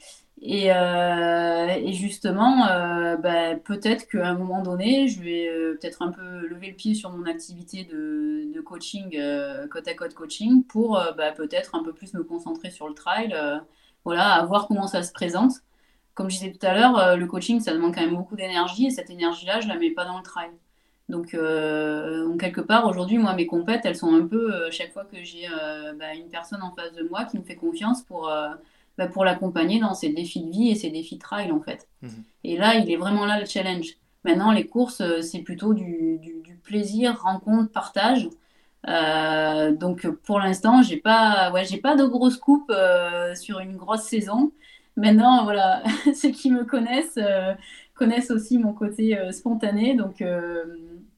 et, 0.46 0.70
euh, 0.72 1.92
justement, 1.92 2.66
euh, 2.68 3.16
bah, 3.16 3.56
peut-être 3.56 4.06
qu'à 4.06 4.28
un 4.28 4.34
moment 4.34 4.62
donné, 4.62 5.08
je 5.08 5.22
vais 5.22 5.48
euh, 5.48 5.78
peut-être 5.80 6.02
un 6.02 6.10
peu 6.10 6.46
lever 6.46 6.68
le 6.68 6.74
pied 6.74 6.94
sur 6.94 7.10
mon 7.10 7.24
activité 7.24 7.84
de, 7.84 8.52
de 8.52 8.60
coaching, 8.60 9.18
côte 9.70 9.88
à 9.88 9.94
côte 9.94 10.12
coaching, 10.14 10.62
pour 10.64 11.00
bah, 11.16 11.32
peut-être 11.32 11.74
un 11.74 11.82
peu 11.82 11.94
plus 11.94 12.12
me 12.14 12.22
concentrer 12.22 12.70
sur 12.70 12.88
le 12.88 12.94
trail, 12.94 13.34
voilà, 14.04 14.34
à 14.34 14.44
voir 14.44 14.68
comment 14.68 14.86
ça 14.86 15.02
se 15.02 15.12
présente. 15.12 15.52
Comme 16.14 16.30
je 16.30 16.38
disais 16.38 16.52
tout 16.52 16.64
à 16.66 16.74
l'heure, 16.74 17.16
le 17.16 17.26
coaching, 17.26 17.60
ça 17.60 17.72
demande 17.72 17.94
quand 17.94 18.00
même 18.00 18.16
beaucoup 18.16 18.36
d'énergie, 18.36 18.86
et 18.86 18.90
cette 18.90 19.10
énergie-là, 19.10 19.60
je 19.60 19.68
la 19.68 19.76
mets 19.76 19.90
pas 19.90 20.04
dans 20.04 20.16
le 20.16 20.22
trail. 20.22 20.50
Donc, 21.08 21.34
donc 21.34 22.40
quelque 22.40 22.60
part, 22.60 22.86
aujourd'hui, 22.86 23.18
moi, 23.18 23.34
mes 23.34 23.46
compètes, 23.46 23.84
elles 23.84 23.96
sont 23.96 24.14
un 24.14 24.24
peu, 24.24 24.70
chaque 24.70 24.92
fois 24.92 25.04
que 25.04 25.24
j'ai 25.24 25.48
bah, 25.98 26.14
une 26.14 26.28
personne 26.28 26.62
en 26.62 26.72
face 26.74 26.92
de 26.92 27.02
moi 27.08 27.24
qui 27.24 27.36
me 27.36 27.42
fait 27.42 27.56
confiance 27.56 28.02
pour 28.02 28.30
bah, 28.96 29.08
pour 29.08 29.24
l'accompagner 29.24 29.80
dans 29.80 29.94
ses 29.94 30.10
défis 30.10 30.44
de 30.44 30.50
vie 30.50 30.70
et 30.70 30.76
ses 30.76 30.90
défis 30.90 31.16
de 31.16 31.20
trail 31.20 31.50
en 31.50 31.60
fait. 31.60 31.88
Mhm. 32.02 32.24
Et 32.44 32.56
là, 32.56 32.76
il 32.76 32.90
est 32.90 32.96
vraiment 32.96 33.26
là 33.26 33.40
le 33.40 33.46
challenge. 33.46 33.96
Maintenant, 34.24 34.52
les 34.52 34.66
courses, 34.66 35.00
euh, 35.00 35.20
c'est 35.20 35.40
plutôt 35.40 35.74
du, 35.74 36.18
du, 36.18 36.54
plaisir, 36.62 37.20
rencontre, 37.20 37.70
partage. 37.70 38.26
Euh, 38.88 39.72
donc 39.72 40.06
pour 40.24 40.38
l'instant, 40.38 40.82
j'ai 40.82 40.96
pas, 40.96 41.50
ouais, 41.52 41.64
j'ai 41.66 41.76
pas 41.76 41.94
de 41.94 42.06
grosse 42.06 42.38
coupe 42.38 42.70
euh, 42.70 43.34
sur 43.34 43.58
une 43.58 43.76
grosse 43.76 44.04
saison. 44.04 44.52
Maintenant, 44.96 45.44
voilà, 45.44 45.82
ceux 46.14 46.30
qui 46.30 46.50
me 46.50 46.64
connaissent 46.64 47.18
connaissent 47.94 48.30
aussi 48.30 48.58
mon 48.58 48.72
côté 48.72 49.16
spontané, 49.32 49.94
donc 49.94 50.22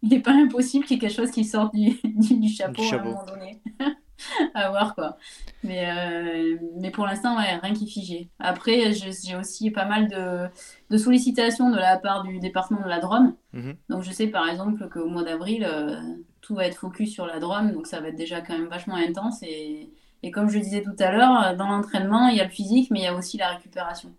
il 0.02 0.08
n'est 0.08 0.20
pas 0.20 0.32
impossible 0.32 0.84
qu'il 0.84 0.96
y 0.96 0.98
ait 0.98 1.00
quelque 1.00 1.16
chose 1.16 1.30
qui 1.30 1.44
sorte 1.44 1.74
du, 1.74 1.98
du, 2.04 2.48
chapeau, 2.48 2.82
du 2.82 2.88
chapeau, 2.88 3.08
à 3.08 3.10
un 3.10 3.12
moment 3.12 3.26
donné. 3.26 3.60
à 4.54 4.70
voir 4.70 4.94
quoi. 4.94 5.16
Mais, 5.62 5.90
euh, 5.90 6.56
mais 6.80 6.90
pour 6.90 7.06
l'instant, 7.06 7.36
ouais, 7.36 7.56
rien 7.56 7.74
qui 7.74 7.86
figé. 7.86 8.30
Après, 8.38 8.92
j'ai 8.92 9.36
aussi 9.36 9.70
pas 9.70 9.84
mal 9.84 10.08
de, 10.08 10.48
de, 10.90 10.96
sollicitations 10.96 11.70
de 11.70 11.76
la 11.76 11.98
part 11.98 12.22
du 12.22 12.38
département 12.38 12.82
de 12.82 12.88
la 12.88 13.00
Drôme. 13.00 13.34
Mhm. 13.52 13.76
Donc 13.88 14.02
je 14.02 14.10
sais 14.10 14.28
par 14.28 14.48
exemple 14.48 14.88
qu'au 14.88 15.08
mois 15.08 15.24
d'avril, 15.24 15.66
euh, 15.68 16.00
tout 16.40 16.54
va 16.54 16.66
être 16.66 16.76
focus 16.76 17.12
sur 17.12 17.26
la 17.26 17.38
Drôme, 17.40 17.72
donc 17.72 17.86
ça 17.86 18.00
va 18.00 18.08
être 18.08 18.16
déjà 18.16 18.40
quand 18.40 18.56
même 18.56 18.68
vachement 18.68 18.96
intense. 18.96 19.42
Et, 19.42 19.90
et 20.26 20.30
comme 20.30 20.48
je 20.48 20.58
disais 20.58 20.82
tout 20.82 20.96
à 20.98 21.12
l'heure, 21.12 21.56
dans 21.56 21.68
l'entraînement, 21.68 22.28
il 22.28 22.36
y 22.36 22.40
a 22.40 22.44
le 22.44 22.50
physique, 22.50 22.90
mais 22.90 23.00
il 23.00 23.04
y 23.04 23.08
a 23.08 23.14
aussi 23.14 23.36
la 23.36 23.50
récupération. 23.50 24.12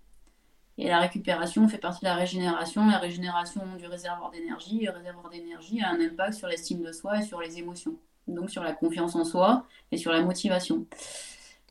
Et 0.78 0.88
la 0.88 1.00
récupération 1.00 1.68
fait 1.68 1.80
partie 1.80 2.02
de 2.02 2.06
la 2.06 2.16
régénération. 2.16 2.88
La 2.88 3.00
régénération 3.00 3.62
du 3.78 3.88
réservoir 3.88 4.32
d'énergie. 4.32 4.82
Le 4.86 4.92
réservoir 4.92 5.30
d'énergie 5.30 5.82
a 5.82 5.90
un 5.90 6.00
impact 6.00 6.34
sur 6.34 6.48
l'estime 6.48 6.84
de 6.84 6.92
soi 6.92 7.20
et 7.20 7.24
sur 7.24 7.42
les 7.42 7.58
émotions 7.58 7.96
donc 8.28 8.50
sur 8.50 8.64
la 8.64 8.74
confiance 8.74 9.16
en 9.16 9.24
soi 9.24 9.66
et 9.92 9.98
sur 9.98 10.12
la 10.12 10.22
motivation. 10.22 10.86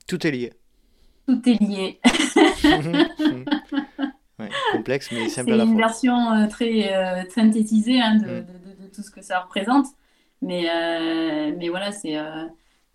Tout 0.07 0.26
est 0.26 0.30
lié. 0.30 0.53
Tout 1.26 1.43
est 1.49 1.61
lié. 1.61 2.01
complexe 4.72 5.11
mais 5.12 5.28
simple 5.28 5.53
à 5.53 5.57
la 5.57 5.64
fois. 5.64 5.66
C'est 5.66 5.72
une 5.72 5.78
version 5.78 6.32
euh, 6.32 6.47
très 6.47 6.95
euh, 6.95 7.22
synthétisée 7.30 8.01
hein, 8.01 8.16
mm. 8.16 8.20
de, 8.22 8.26
de, 8.82 8.89
tout 8.95 9.03
ce 9.03 9.11
que 9.11 9.22
ça 9.22 9.41
représente. 9.41 9.87
Mais, 10.43 10.68
euh, 10.68 11.55
mais 11.57 11.68
voilà, 11.70 11.93
c'est 11.93 12.16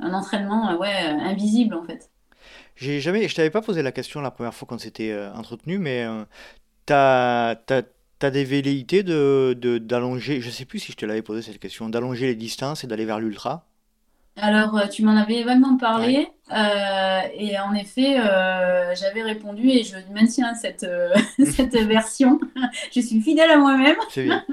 un 0.01 0.13
entraînement 0.13 0.77
ouais, 0.77 0.93
invisible 0.93 1.75
en 1.75 1.83
fait. 1.83 2.09
J'ai 2.75 2.99
jamais, 2.99 3.27
je 3.27 3.35
t'avais 3.35 3.49
pas 3.49 3.61
posé 3.61 3.81
la 3.81 3.91
question 3.91 4.21
la 4.21 4.31
première 4.31 4.53
fois 4.53 4.67
qu'on 4.67 4.77
s'était 4.77 5.15
entretenu, 5.35 5.77
mais 5.77 6.05
tu 6.87 6.93
as, 6.93 7.55
tu 7.67 8.25
as 8.25 8.31
des 8.31 8.43
velléités 8.43 9.03
de, 9.03 9.77
d'allonger, 9.79 10.41
je 10.41 10.49
sais 10.49 10.65
plus 10.65 10.79
si 10.79 10.91
je 10.91 10.97
te 10.97 11.05
l'avais 11.05 11.21
posé 11.21 11.41
cette 11.41 11.59
question, 11.59 11.89
d'allonger 11.89 12.27
les 12.27 12.35
distances 12.35 12.83
et 12.83 12.87
d'aller 12.87 13.05
vers 13.05 13.19
l'ultra? 13.19 13.65
Alors, 14.37 14.77
euh, 14.77 14.87
tu 14.87 15.03
m'en 15.03 15.17
avais 15.17 15.43
vaguement 15.43 15.75
parlé, 15.75 16.29
euh, 16.51 17.19
et 17.37 17.59
en 17.59 17.73
effet, 17.73 18.17
euh, 18.19 18.95
j'avais 18.95 19.23
répondu, 19.23 19.69
et 19.69 19.83
je 19.83 19.95
maintiens 20.13 20.53
cette, 20.55 20.85
cette 21.45 21.75
version. 21.87 22.39
je 22.95 23.01
suis 23.01 23.21
fidèle 23.21 23.51
à 23.51 23.57
moi-même. 23.57 23.97
C'est 24.09 24.23
bien. 24.23 24.43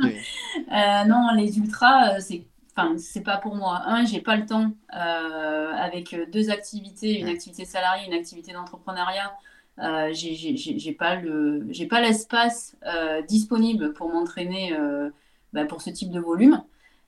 non, 1.07 1.28
les 1.36 1.59
ultras, 1.59 2.20
c'est 2.20 2.42
Enfin, 2.79 2.97
c'est 2.97 3.22
pas 3.22 3.39
pour 3.39 3.57
moi. 3.57 3.83
Un, 3.87 4.05
j'ai 4.05 4.20
pas 4.20 4.37
le 4.37 4.47
temps 4.47 4.72
avec 4.91 6.16
deux 6.31 6.51
activités, 6.51 7.18
une 7.18 7.29
activité 7.29 7.64
salariée, 7.64 8.07
une 8.07 8.14
activité 8.14 8.53
d'entrepreneuriat, 8.53 9.33
euh, 9.81 10.11
j'ai 10.12 10.93
pas 10.93 11.16
le 11.16 11.66
j'ai 11.70 11.87
pas 11.87 12.01
l'espace 12.01 12.76
euh, 12.87 13.22
disponible 13.22 13.93
pour 13.93 14.09
m'entraîner 14.12 14.74
euh, 14.76 15.11
bah, 15.53 15.66
pour 15.66 15.83
ce 15.83 15.91
type 15.91 16.11
de 16.11 16.20
volume. 16.20 16.62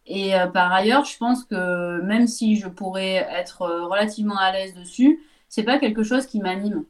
Et 0.07 0.35
euh, 0.37 0.47
par 0.47 0.73
ailleurs 0.73 1.05
je 1.05 1.17
pense 1.19 1.45
que 1.45 2.01
même 2.03 2.27
si 2.29 2.57
je 2.57 2.69
pourrais 2.69 3.27
être 3.33 3.63
relativement 3.63 4.37
à 4.39 4.53
l'aise 4.53 4.75
dessus 4.75 5.21
c'est 5.49 5.65
pas 5.65 5.79
quelque 5.79 6.03
chose 6.05 6.27
qui 6.27 6.41
m'anime. 6.41 6.85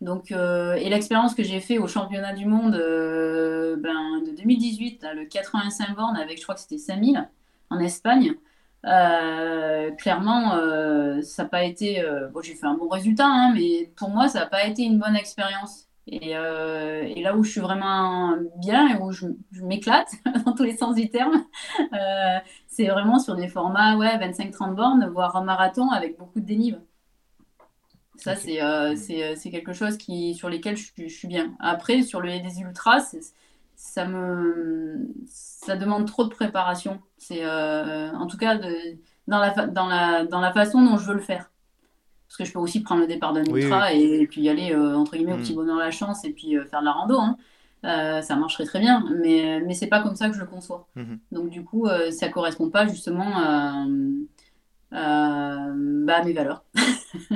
Donc 0.00 0.30
et 0.32 0.88
l'expérience 0.88 1.34
que 1.34 1.42
j'ai 1.42 1.60
fait 1.60 1.78
au 1.78 1.86
championnat 1.86 2.32
du 2.32 2.46
monde 2.46 2.72
ben, 2.72 4.22
de 4.26 4.34
2018 4.36 5.06
le 5.14 5.26
85 5.26 5.94
bornes 5.94 6.16
avec 6.16 6.38
je 6.38 6.42
crois 6.42 6.54
que 6.54 6.62
c'était 6.62 6.78
5000 6.78 7.28
en 7.70 7.78
Espagne 7.78 8.34
euh, 8.86 9.90
clairement, 9.92 10.54
euh, 10.54 11.20
ça 11.22 11.42
n'a 11.42 11.48
pas 11.48 11.64
été. 11.64 12.02
Euh, 12.02 12.28
bon, 12.28 12.40
j'ai 12.40 12.54
fait 12.54 12.66
un 12.66 12.74
bon 12.74 12.88
résultat, 12.88 13.26
hein, 13.26 13.52
mais 13.54 13.92
pour 13.96 14.08
moi, 14.10 14.28
ça 14.28 14.40
n'a 14.40 14.46
pas 14.46 14.64
été 14.66 14.82
une 14.82 14.98
bonne 14.98 15.16
expérience. 15.16 15.86
Et, 16.06 16.30
et, 16.30 17.22
là 17.22 17.36
où 17.36 17.44
je 17.44 17.50
suis 17.52 17.60
vraiment 17.60 18.34
bien 18.56 18.88
et 18.88 19.00
où 19.00 19.12
je, 19.12 19.26
m'éclate 19.62 20.10
dans 20.44 20.54
tous 20.54 20.64
les 20.64 20.76
sens 20.76 20.96
du 20.96 21.08
terme, 21.08 21.44
c'est 22.66 22.86
vraiment 22.88 23.20
sur 23.20 23.36
des 23.36 23.46
formats 23.46 23.96
ouais, 23.96 24.16
25-30 24.18 24.74
bornes, 24.74 25.08
voire 25.12 25.36
un 25.36 25.44
marathon 25.44 25.90
avec 25.90 26.18
beaucoup 26.18 26.40
de 26.40 26.46
dénive. 26.46 26.80
Ça, 28.16 28.34
c'est 28.34 28.58
c'est 28.96 29.50
quelque 29.50 29.72
chose 29.72 29.98
qui, 29.98 30.34
sur 30.34 30.48
lesquels 30.48 30.76
je, 30.76 30.90
je, 30.96 31.06
suis 31.06 31.28
bien. 31.28 31.54
Après, 31.60 32.02
sur 32.02 32.20
les, 32.22 32.40
les 32.40 32.60
ultras, 32.60 33.14
ça 33.80 34.04
me 34.04 35.08
ça 35.26 35.74
demande 35.74 36.06
trop 36.06 36.24
de 36.24 36.28
préparation. 36.28 37.00
C'est 37.16 37.44
euh, 37.44 38.12
en 38.12 38.26
tout 38.26 38.36
cas 38.36 38.56
de, 38.56 38.70
dans, 39.26 39.38
la 39.38 39.66
dans, 39.66 39.86
la, 39.86 40.26
dans 40.26 40.40
la 40.40 40.52
façon 40.52 40.82
dont 40.82 40.98
je 40.98 41.06
veux 41.06 41.14
le 41.14 41.20
faire. 41.20 41.50
Parce 42.28 42.36
que 42.36 42.44
je 42.44 42.52
peux 42.52 42.58
aussi 42.58 42.82
prendre 42.82 43.00
le 43.00 43.06
départ 43.06 43.32
d'un 43.32 43.42
ultra 43.42 43.94
et, 43.94 44.26
puis 44.26 44.42
y 44.42 44.50
aller 44.50 44.72
euh, 44.72 44.96
entre 44.96 45.16
guillemets 45.16 45.32
au 45.32 45.38
mm. 45.38 45.40
petit 45.40 45.54
bonheur 45.54 45.78
la 45.78 45.90
chance 45.90 46.24
et 46.26 46.30
puis 46.30 46.58
euh, 46.58 46.66
faire 46.66 46.80
de 46.80 46.84
la 46.84 46.92
rando. 46.92 47.18
Hein. 47.18 47.36
ça 48.22 48.36
marcherait 48.36 48.66
très 48.66 48.80
bien, 48.80 49.02
mais, 49.18 49.62
mais 49.66 49.72
c'est 49.72 49.86
pas 49.86 50.02
comme 50.02 50.14
ça 50.14 50.28
que 50.28 50.34
je 50.34 50.40
le 50.40 50.46
conçois. 50.46 50.86
Mm-hmm. 50.96 51.18
Donc 51.32 51.48
du 51.48 51.64
coup, 51.64 51.88
ça 52.10 52.28
correspond 52.28 52.68
pas 52.68 52.86
justement 52.86 53.38
à, 54.92 55.66
bah, 55.72 56.22
mes 56.22 56.34
valeurs. 56.34 56.64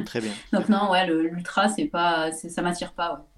très 0.05 0.21
bien. 0.21 0.33
Donc 0.53 0.69
non, 0.69 0.91
ouais, 0.91 1.07
l'ultra, 1.07 1.69
c'est 1.69 1.87
pas, 1.87 2.33
ça 2.33 2.61
m'attire 2.61 2.93
pas. 2.93 3.15
Ouais. 3.15 3.34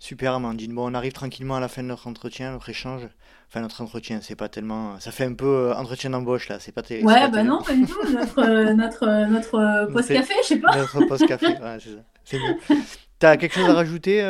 Super 0.00 0.32
Amandine. 0.32 0.74
Bon, 0.74 0.90
on 0.90 0.94
arrive 0.94 1.12
tranquillement 1.12 1.56
à 1.56 1.60
la 1.60 1.68
fin 1.68 1.82
de 1.82 1.88
notre 1.88 2.08
entretien, 2.08 2.52
notre 2.52 2.70
échange. 2.70 3.02
Enfin, 3.48 3.60
notre 3.60 3.82
entretien, 3.82 4.20
c'est 4.22 4.34
pas 4.34 4.48
tellement. 4.48 4.98
Ça 4.98 5.10
fait 5.10 5.26
un 5.26 5.34
peu 5.34 5.46
euh, 5.46 5.74
entretien 5.74 6.08
d'embauche 6.08 6.48
là, 6.48 6.58
c'est 6.58 6.72
pas. 6.72 6.80
Ouais, 6.90 7.28
bah 7.28 7.42
non, 7.42 7.60
pas 7.62 7.74
du 7.74 7.84
tout. 7.84 7.98
Notre, 8.10 8.38
euh, 8.38 8.72
notre, 8.74 9.06
euh, 9.06 9.26
notre 9.26 9.92
post 9.92 10.08
café, 10.08 10.32
je 10.42 10.46
sais 10.48 10.56
pas. 10.56 10.74
Notre 10.74 11.04
post 11.04 11.26
café, 11.26 11.48
ouais, 11.48 11.78
c'est 11.78 11.90
ça. 11.90 12.02
C'est 12.24 12.38
mieux. 12.38 12.80
T'as 13.18 13.36
quelque 13.36 13.52
chose 13.52 13.68
à 13.68 13.74
rajouter 13.74 14.22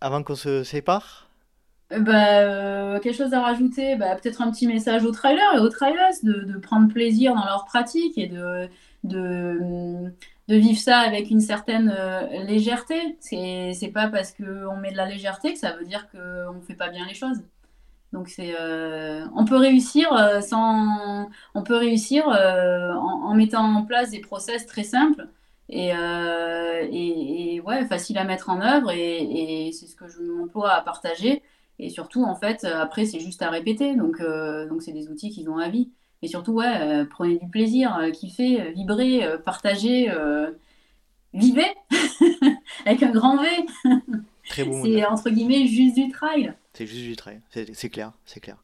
avant 0.00 0.22
qu'on 0.22 0.34
se 0.34 0.64
sépare? 0.64 1.28
Bah, 1.90 2.98
quelque 3.00 3.16
chose 3.16 3.34
à 3.34 3.42
rajouter, 3.42 3.96
bah, 3.96 4.16
peut-être 4.16 4.40
un 4.40 4.50
petit 4.50 4.66
message 4.66 5.04
aux 5.04 5.12
trailers 5.12 5.56
et 5.56 5.58
aux 5.58 5.68
trailers 5.68 6.14
de, 6.22 6.32
de 6.32 6.58
prendre 6.58 6.88
plaisir 6.90 7.34
dans 7.34 7.44
leur 7.44 7.66
pratique 7.66 8.16
et 8.16 8.28
de, 8.28 8.68
de, 9.04 10.10
de 10.48 10.56
vivre 10.56 10.78
ça 10.78 10.98
avec 10.98 11.30
une 11.30 11.40
certaine 11.40 11.92
euh, 11.96 12.44
légèreté. 12.44 13.16
C'est, 13.20 13.72
c'est 13.74 13.88
pas 13.88 14.08
parce 14.08 14.32
qu'on 14.32 14.76
met 14.76 14.92
de 14.92 14.96
la 14.96 15.06
légèreté 15.06 15.52
que 15.52 15.58
ça 15.58 15.72
veut 15.72 15.84
dire 15.84 16.08
qu'on 16.10 16.54
ne 16.54 16.60
fait 16.60 16.74
pas 16.74 16.88
bien 16.88 17.06
les 17.06 17.14
choses. 17.14 17.42
Donc 18.12 18.28
c'est, 18.28 18.54
euh, 18.58 19.26
on 19.34 19.44
peut 19.44 19.56
réussir 19.56 20.12
euh, 20.12 20.40
sans, 20.40 21.28
on 21.54 21.62
peut 21.62 21.76
réussir 21.76 22.26
en, 22.28 23.34
mettant 23.34 23.64
en 23.64 23.82
place 23.84 24.10
des 24.10 24.20
process 24.20 24.64
très 24.66 24.84
simples 24.84 25.28
et, 25.68 25.88
et, 25.90 27.60
ouais, 27.60 27.84
facile 27.86 28.16
à 28.18 28.24
mettre 28.24 28.48
en 28.50 28.60
œuvre 28.60 28.92
et, 28.92 29.70
c'est 29.72 29.86
ce 29.86 29.96
que 29.96 30.06
je 30.08 30.22
m'emploie 30.22 30.72
à 30.72 30.82
partager. 30.82 31.42
Et 31.78 31.90
surtout, 31.90 32.24
en 32.24 32.36
fait, 32.36 32.64
après, 32.64 33.04
c'est 33.04 33.20
juste 33.20 33.42
à 33.42 33.50
répéter. 33.50 33.96
Donc, 33.96 34.22
donc 34.68 34.82
c'est 34.82 34.92
des 34.92 35.08
outils 35.08 35.30
qui 35.30 35.46
ont 35.48 35.58
à 35.58 35.68
vie. 35.68 35.90
Et 36.22 36.28
surtout, 36.28 36.52
ouais, 36.52 37.04
prenez 37.10 37.38
du 37.38 37.48
plaisir, 37.48 37.98
kiffez, 38.12 38.72
vibrez, 38.72 39.22
partagez, 39.44 40.10
vivez 41.34 41.66
avec 42.86 43.02
un 43.02 43.10
grand 43.10 43.42
V. 43.42 43.48
Très 44.48 44.62
beau. 44.64 44.80
c'est 44.84 45.04
entre 45.04 45.28
guillemets 45.30 45.66
juste 45.66 45.96
du 45.96 46.08
trail. 46.08 46.54
C'est 46.72 46.86
juste 46.86 47.02
du 47.02 47.16
trail, 47.16 47.40
c'est 47.50 47.88
clair, 47.88 48.12
c'est 48.24 48.40
clair. 48.40 48.56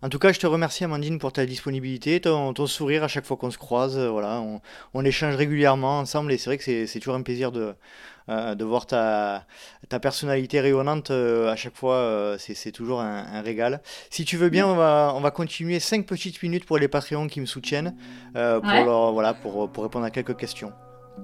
En 0.00 0.08
tout 0.08 0.18
cas, 0.18 0.32
je 0.32 0.38
te 0.38 0.46
remercie 0.46 0.84
Amandine 0.84 1.18
pour 1.18 1.32
ta 1.32 1.44
disponibilité, 1.44 2.20
ton, 2.20 2.54
sourire 2.66 3.02
à 3.02 3.08
chaque 3.08 3.26
fois 3.26 3.36
qu'on 3.36 3.50
se 3.50 3.58
croise. 3.58 3.98
Euh, 3.98 4.08
voilà, 4.10 4.42
on, 4.94 5.04
échange 5.04 5.34
régulièrement 5.34 5.98
ensemble 5.98 6.32
et 6.32 6.38
c'est 6.38 6.50
vrai 6.50 6.58
que 6.58 6.86
c'est 6.86 7.00
toujours 7.00 7.16
un 7.16 7.22
plaisir 7.22 7.50
de, 7.50 7.74
euh, 8.28 8.54
de 8.54 8.64
voir 8.64 8.86
ta, 8.86 9.44
ta 9.88 10.00
personnalité 10.00 10.60
rayonnante 10.60 11.10
euh, 11.10 11.50
à 11.50 11.56
chaque 11.56 11.76
fois. 11.76 12.36
c'est 12.38 12.72
toujours 12.72 13.00
un, 13.00 13.40
régal. 13.40 13.80
Si 14.10 14.24
tu 14.24 14.36
veux 14.36 14.48
bien, 14.48 14.66
on 14.66 14.74
va, 14.74 15.12
on 15.14 15.20
va 15.20 15.30
continuer 15.30 15.80
5 15.80 16.06
petites 16.06 16.42
minutes 16.42 16.66
pour 16.66 16.78
les 16.78 16.88
Patreons 16.88 17.28
qui 17.28 17.40
me 17.40 17.46
soutiennent 17.46 17.94
pour, 18.34 19.12
voilà, 19.12 19.34
pour, 19.34 19.70
pour 19.70 19.82
répondre 19.84 20.04
à 20.04 20.10
quelques 20.10 20.36
questions. 20.36 20.72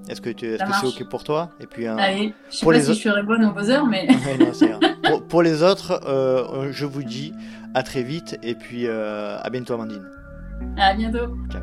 Est-ce 0.09 0.19
que 0.19 0.29
c'est 0.37 0.87
ok 0.87 1.09
pour 1.09 1.23
toi? 1.23 1.51
Et 1.59 1.67
puis 1.67 1.87
Allez, 1.87 2.33
je 2.49 2.57
sais 2.57 2.65
pas 2.65 2.79
si 2.79 2.93
je 2.93 3.09
serai 3.09 3.23
bonne 3.23 3.45
au 3.45 3.51
buzzer, 3.51 3.85
mais. 3.85 4.07
pour, 5.03 5.25
pour, 5.25 5.41
les 5.41 5.63
autres, 5.63 6.01
je 6.71 6.85
vous 6.85 7.03
dis 7.03 7.33
à 7.75 7.83
très 7.83 8.03
vite 8.03 8.39
et 8.41 8.55
puis 8.55 8.87
euh, 8.87 9.37
à 9.37 9.49
bientôt 9.49 9.73
Amandine. 9.73 10.09
À 10.77 10.93
bientôt. 10.93 11.37
Ciao. 11.51 11.61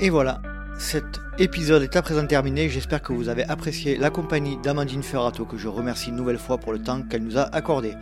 Et 0.00 0.10
voilà, 0.10 0.42
cet 0.78 1.20
épisode 1.38 1.82
est 1.82 1.96
à 1.96 2.02
présent 2.02 2.26
terminé. 2.26 2.68
J'espère 2.68 3.02
que 3.02 3.12
vous 3.12 3.28
avez 3.28 3.44
apprécié 3.44 3.96
la 3.96 4.10
compagnie 4.10 4.56
d'Amandine 4.62 5.02
Ferrato, 5.02 5.44
que 5.44 5.56
je 5.56 5.68
remercie 5.68 6.10
une 6.10 6.16
nouvelle 6.16 6.38
fois 6.38 6.58
pour 6.58 6.72
le 6.72 6.78
temps 6.78 7.02
qu'elle 7.02 7.22
nous 7.22 7.38
a 7.38 7.42
accordé. 7.42 7.94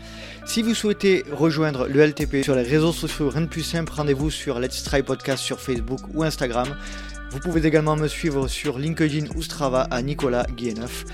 Si 0.45 0.63
vous 0.63 0.75
souhaitez 0.75 1.25
rejoindre 1.31 1.87
le 1.89 2.01
LTP 2.05 2.43
sur 2.43 2.55
les 2.55 2.63
réseaux 2.63 2.93
sociaux, 2.93 3.29
rien 3.31 3.43
de 3.43 3.47
plus 3.47 3.63
simple, 3.63 3.93
rendez-vous 3.95 4.31
sur 4.31 4.59
Let's 4.59 4.83
Try 4.83 5.03
Podcast 5.03 5.43
sur 5.43 5.61
Facebook 5.61 6.01
ou 6.15 6.23
Instagram. 6.23 6.69
Vous 7.33 7.41
pouvez 7.41 7.67
également 7.67 7.97
me 7.97 8.09
suivre 8.09 8.47
sur 8.47 8.79
LinkedIn 8.79 9.25
ou 9.35 9.41
Strava 9.41 9.85
à 9.85 10.03
Nicolas 10.03 10.45
Guilleneuf. 10.55 11.07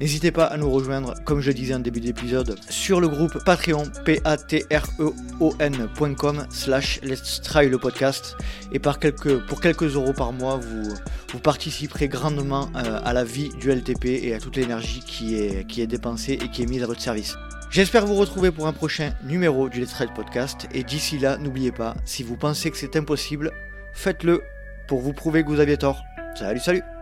N'hésitez 0.00 0.30
pas 0.30 0.44
à 0.44 0.56
nous 0.56 0.70
rejoindre, 0.70 1.16
comme 1.24 1.40
je 1.40 1.50
disais 1.50 1.74
en 1.74 1.80
début 1.80 1.98
d'épisode, 1.98 2.56
sur 2.70 3.00
le 3.00 3.08
groupe 3.08 3.42
Patreon, 3.44 3.82
p 4.04 4.20
a 4.22 4.36
t 4.36 4.64
r 4.70 4.86
e 5.00 5.12
o 5.40 5.52
ncom 5.58 6.46
slash 6.48 7.00
Let's 7.02 7.40
Try 7.42 7.68
le 7.68 7.78
podcast. 7.78 8.36
Et 8.70 8.78
par 8.78 9.00
quelques, 9.00 9.44
pour 9.46 9.60
quelques 9.60 9.96
euros 9.96 10.12
par 10.12 10.32
mois, 10.32 10.58
vous, 10.58 10.94
vous 11.32 11.38
participerez 11.40 12.06
grandement 12.06 12.70
euh, 12.76 13.00
à 13.04 13.12
la 13.12 13.24
vie 13.24 13.48
du 13.58 13.72
LTP 13.72 14.04
et 14.22 14.32
à 14.32 14.38
toute 14.38 14.54
l'énergie 14.54 15.00
qui 15.00 15.34
est, 15.34 15.66
qui 15.66 15.82
est 15.82 15.88
dépensée 15.88 16.34
et 16.34 16.50
qui 16.50 16.62
est 16.62 16.66
mise 16.66 16.84
à 16.84 16.86
votre 16.86 17.02
service. 17.02 17.36
J'espère 17.70 18.06
vous 18.06 18.14
retrouver 18.14 18.52
pour 18.52 18.68
un 18.68 18.72
prochain 18.72 19.12
numéro 19.24 19.68
du 19.68 19.80
Let's 19.80 19.90
Try 19.90 20.06
podcast. 20.14 20.68
Et 20.72 20.84
d'ici 20.84 21.18
là, 21.18 21.36
n'oubliez 21.36 21.72
pas, 21.72 21.96
si 22.04 22.22
vous 22.22 22.36
pensez 22.36 22.70
que 22.70 22.76
c'est 22.76 22.94
impossible, 22.94 23.50
faites-le 23.92 24.40
pour 24.86 25.00
vous 25.00 25.12
prouver 25.12 25.42
que 25.42 25.48
vous 25.48 25.60
aviez 25.60 25.76
tort. 25.76 26.04
Salut, 26.34 26.60
salut 26.60 26.93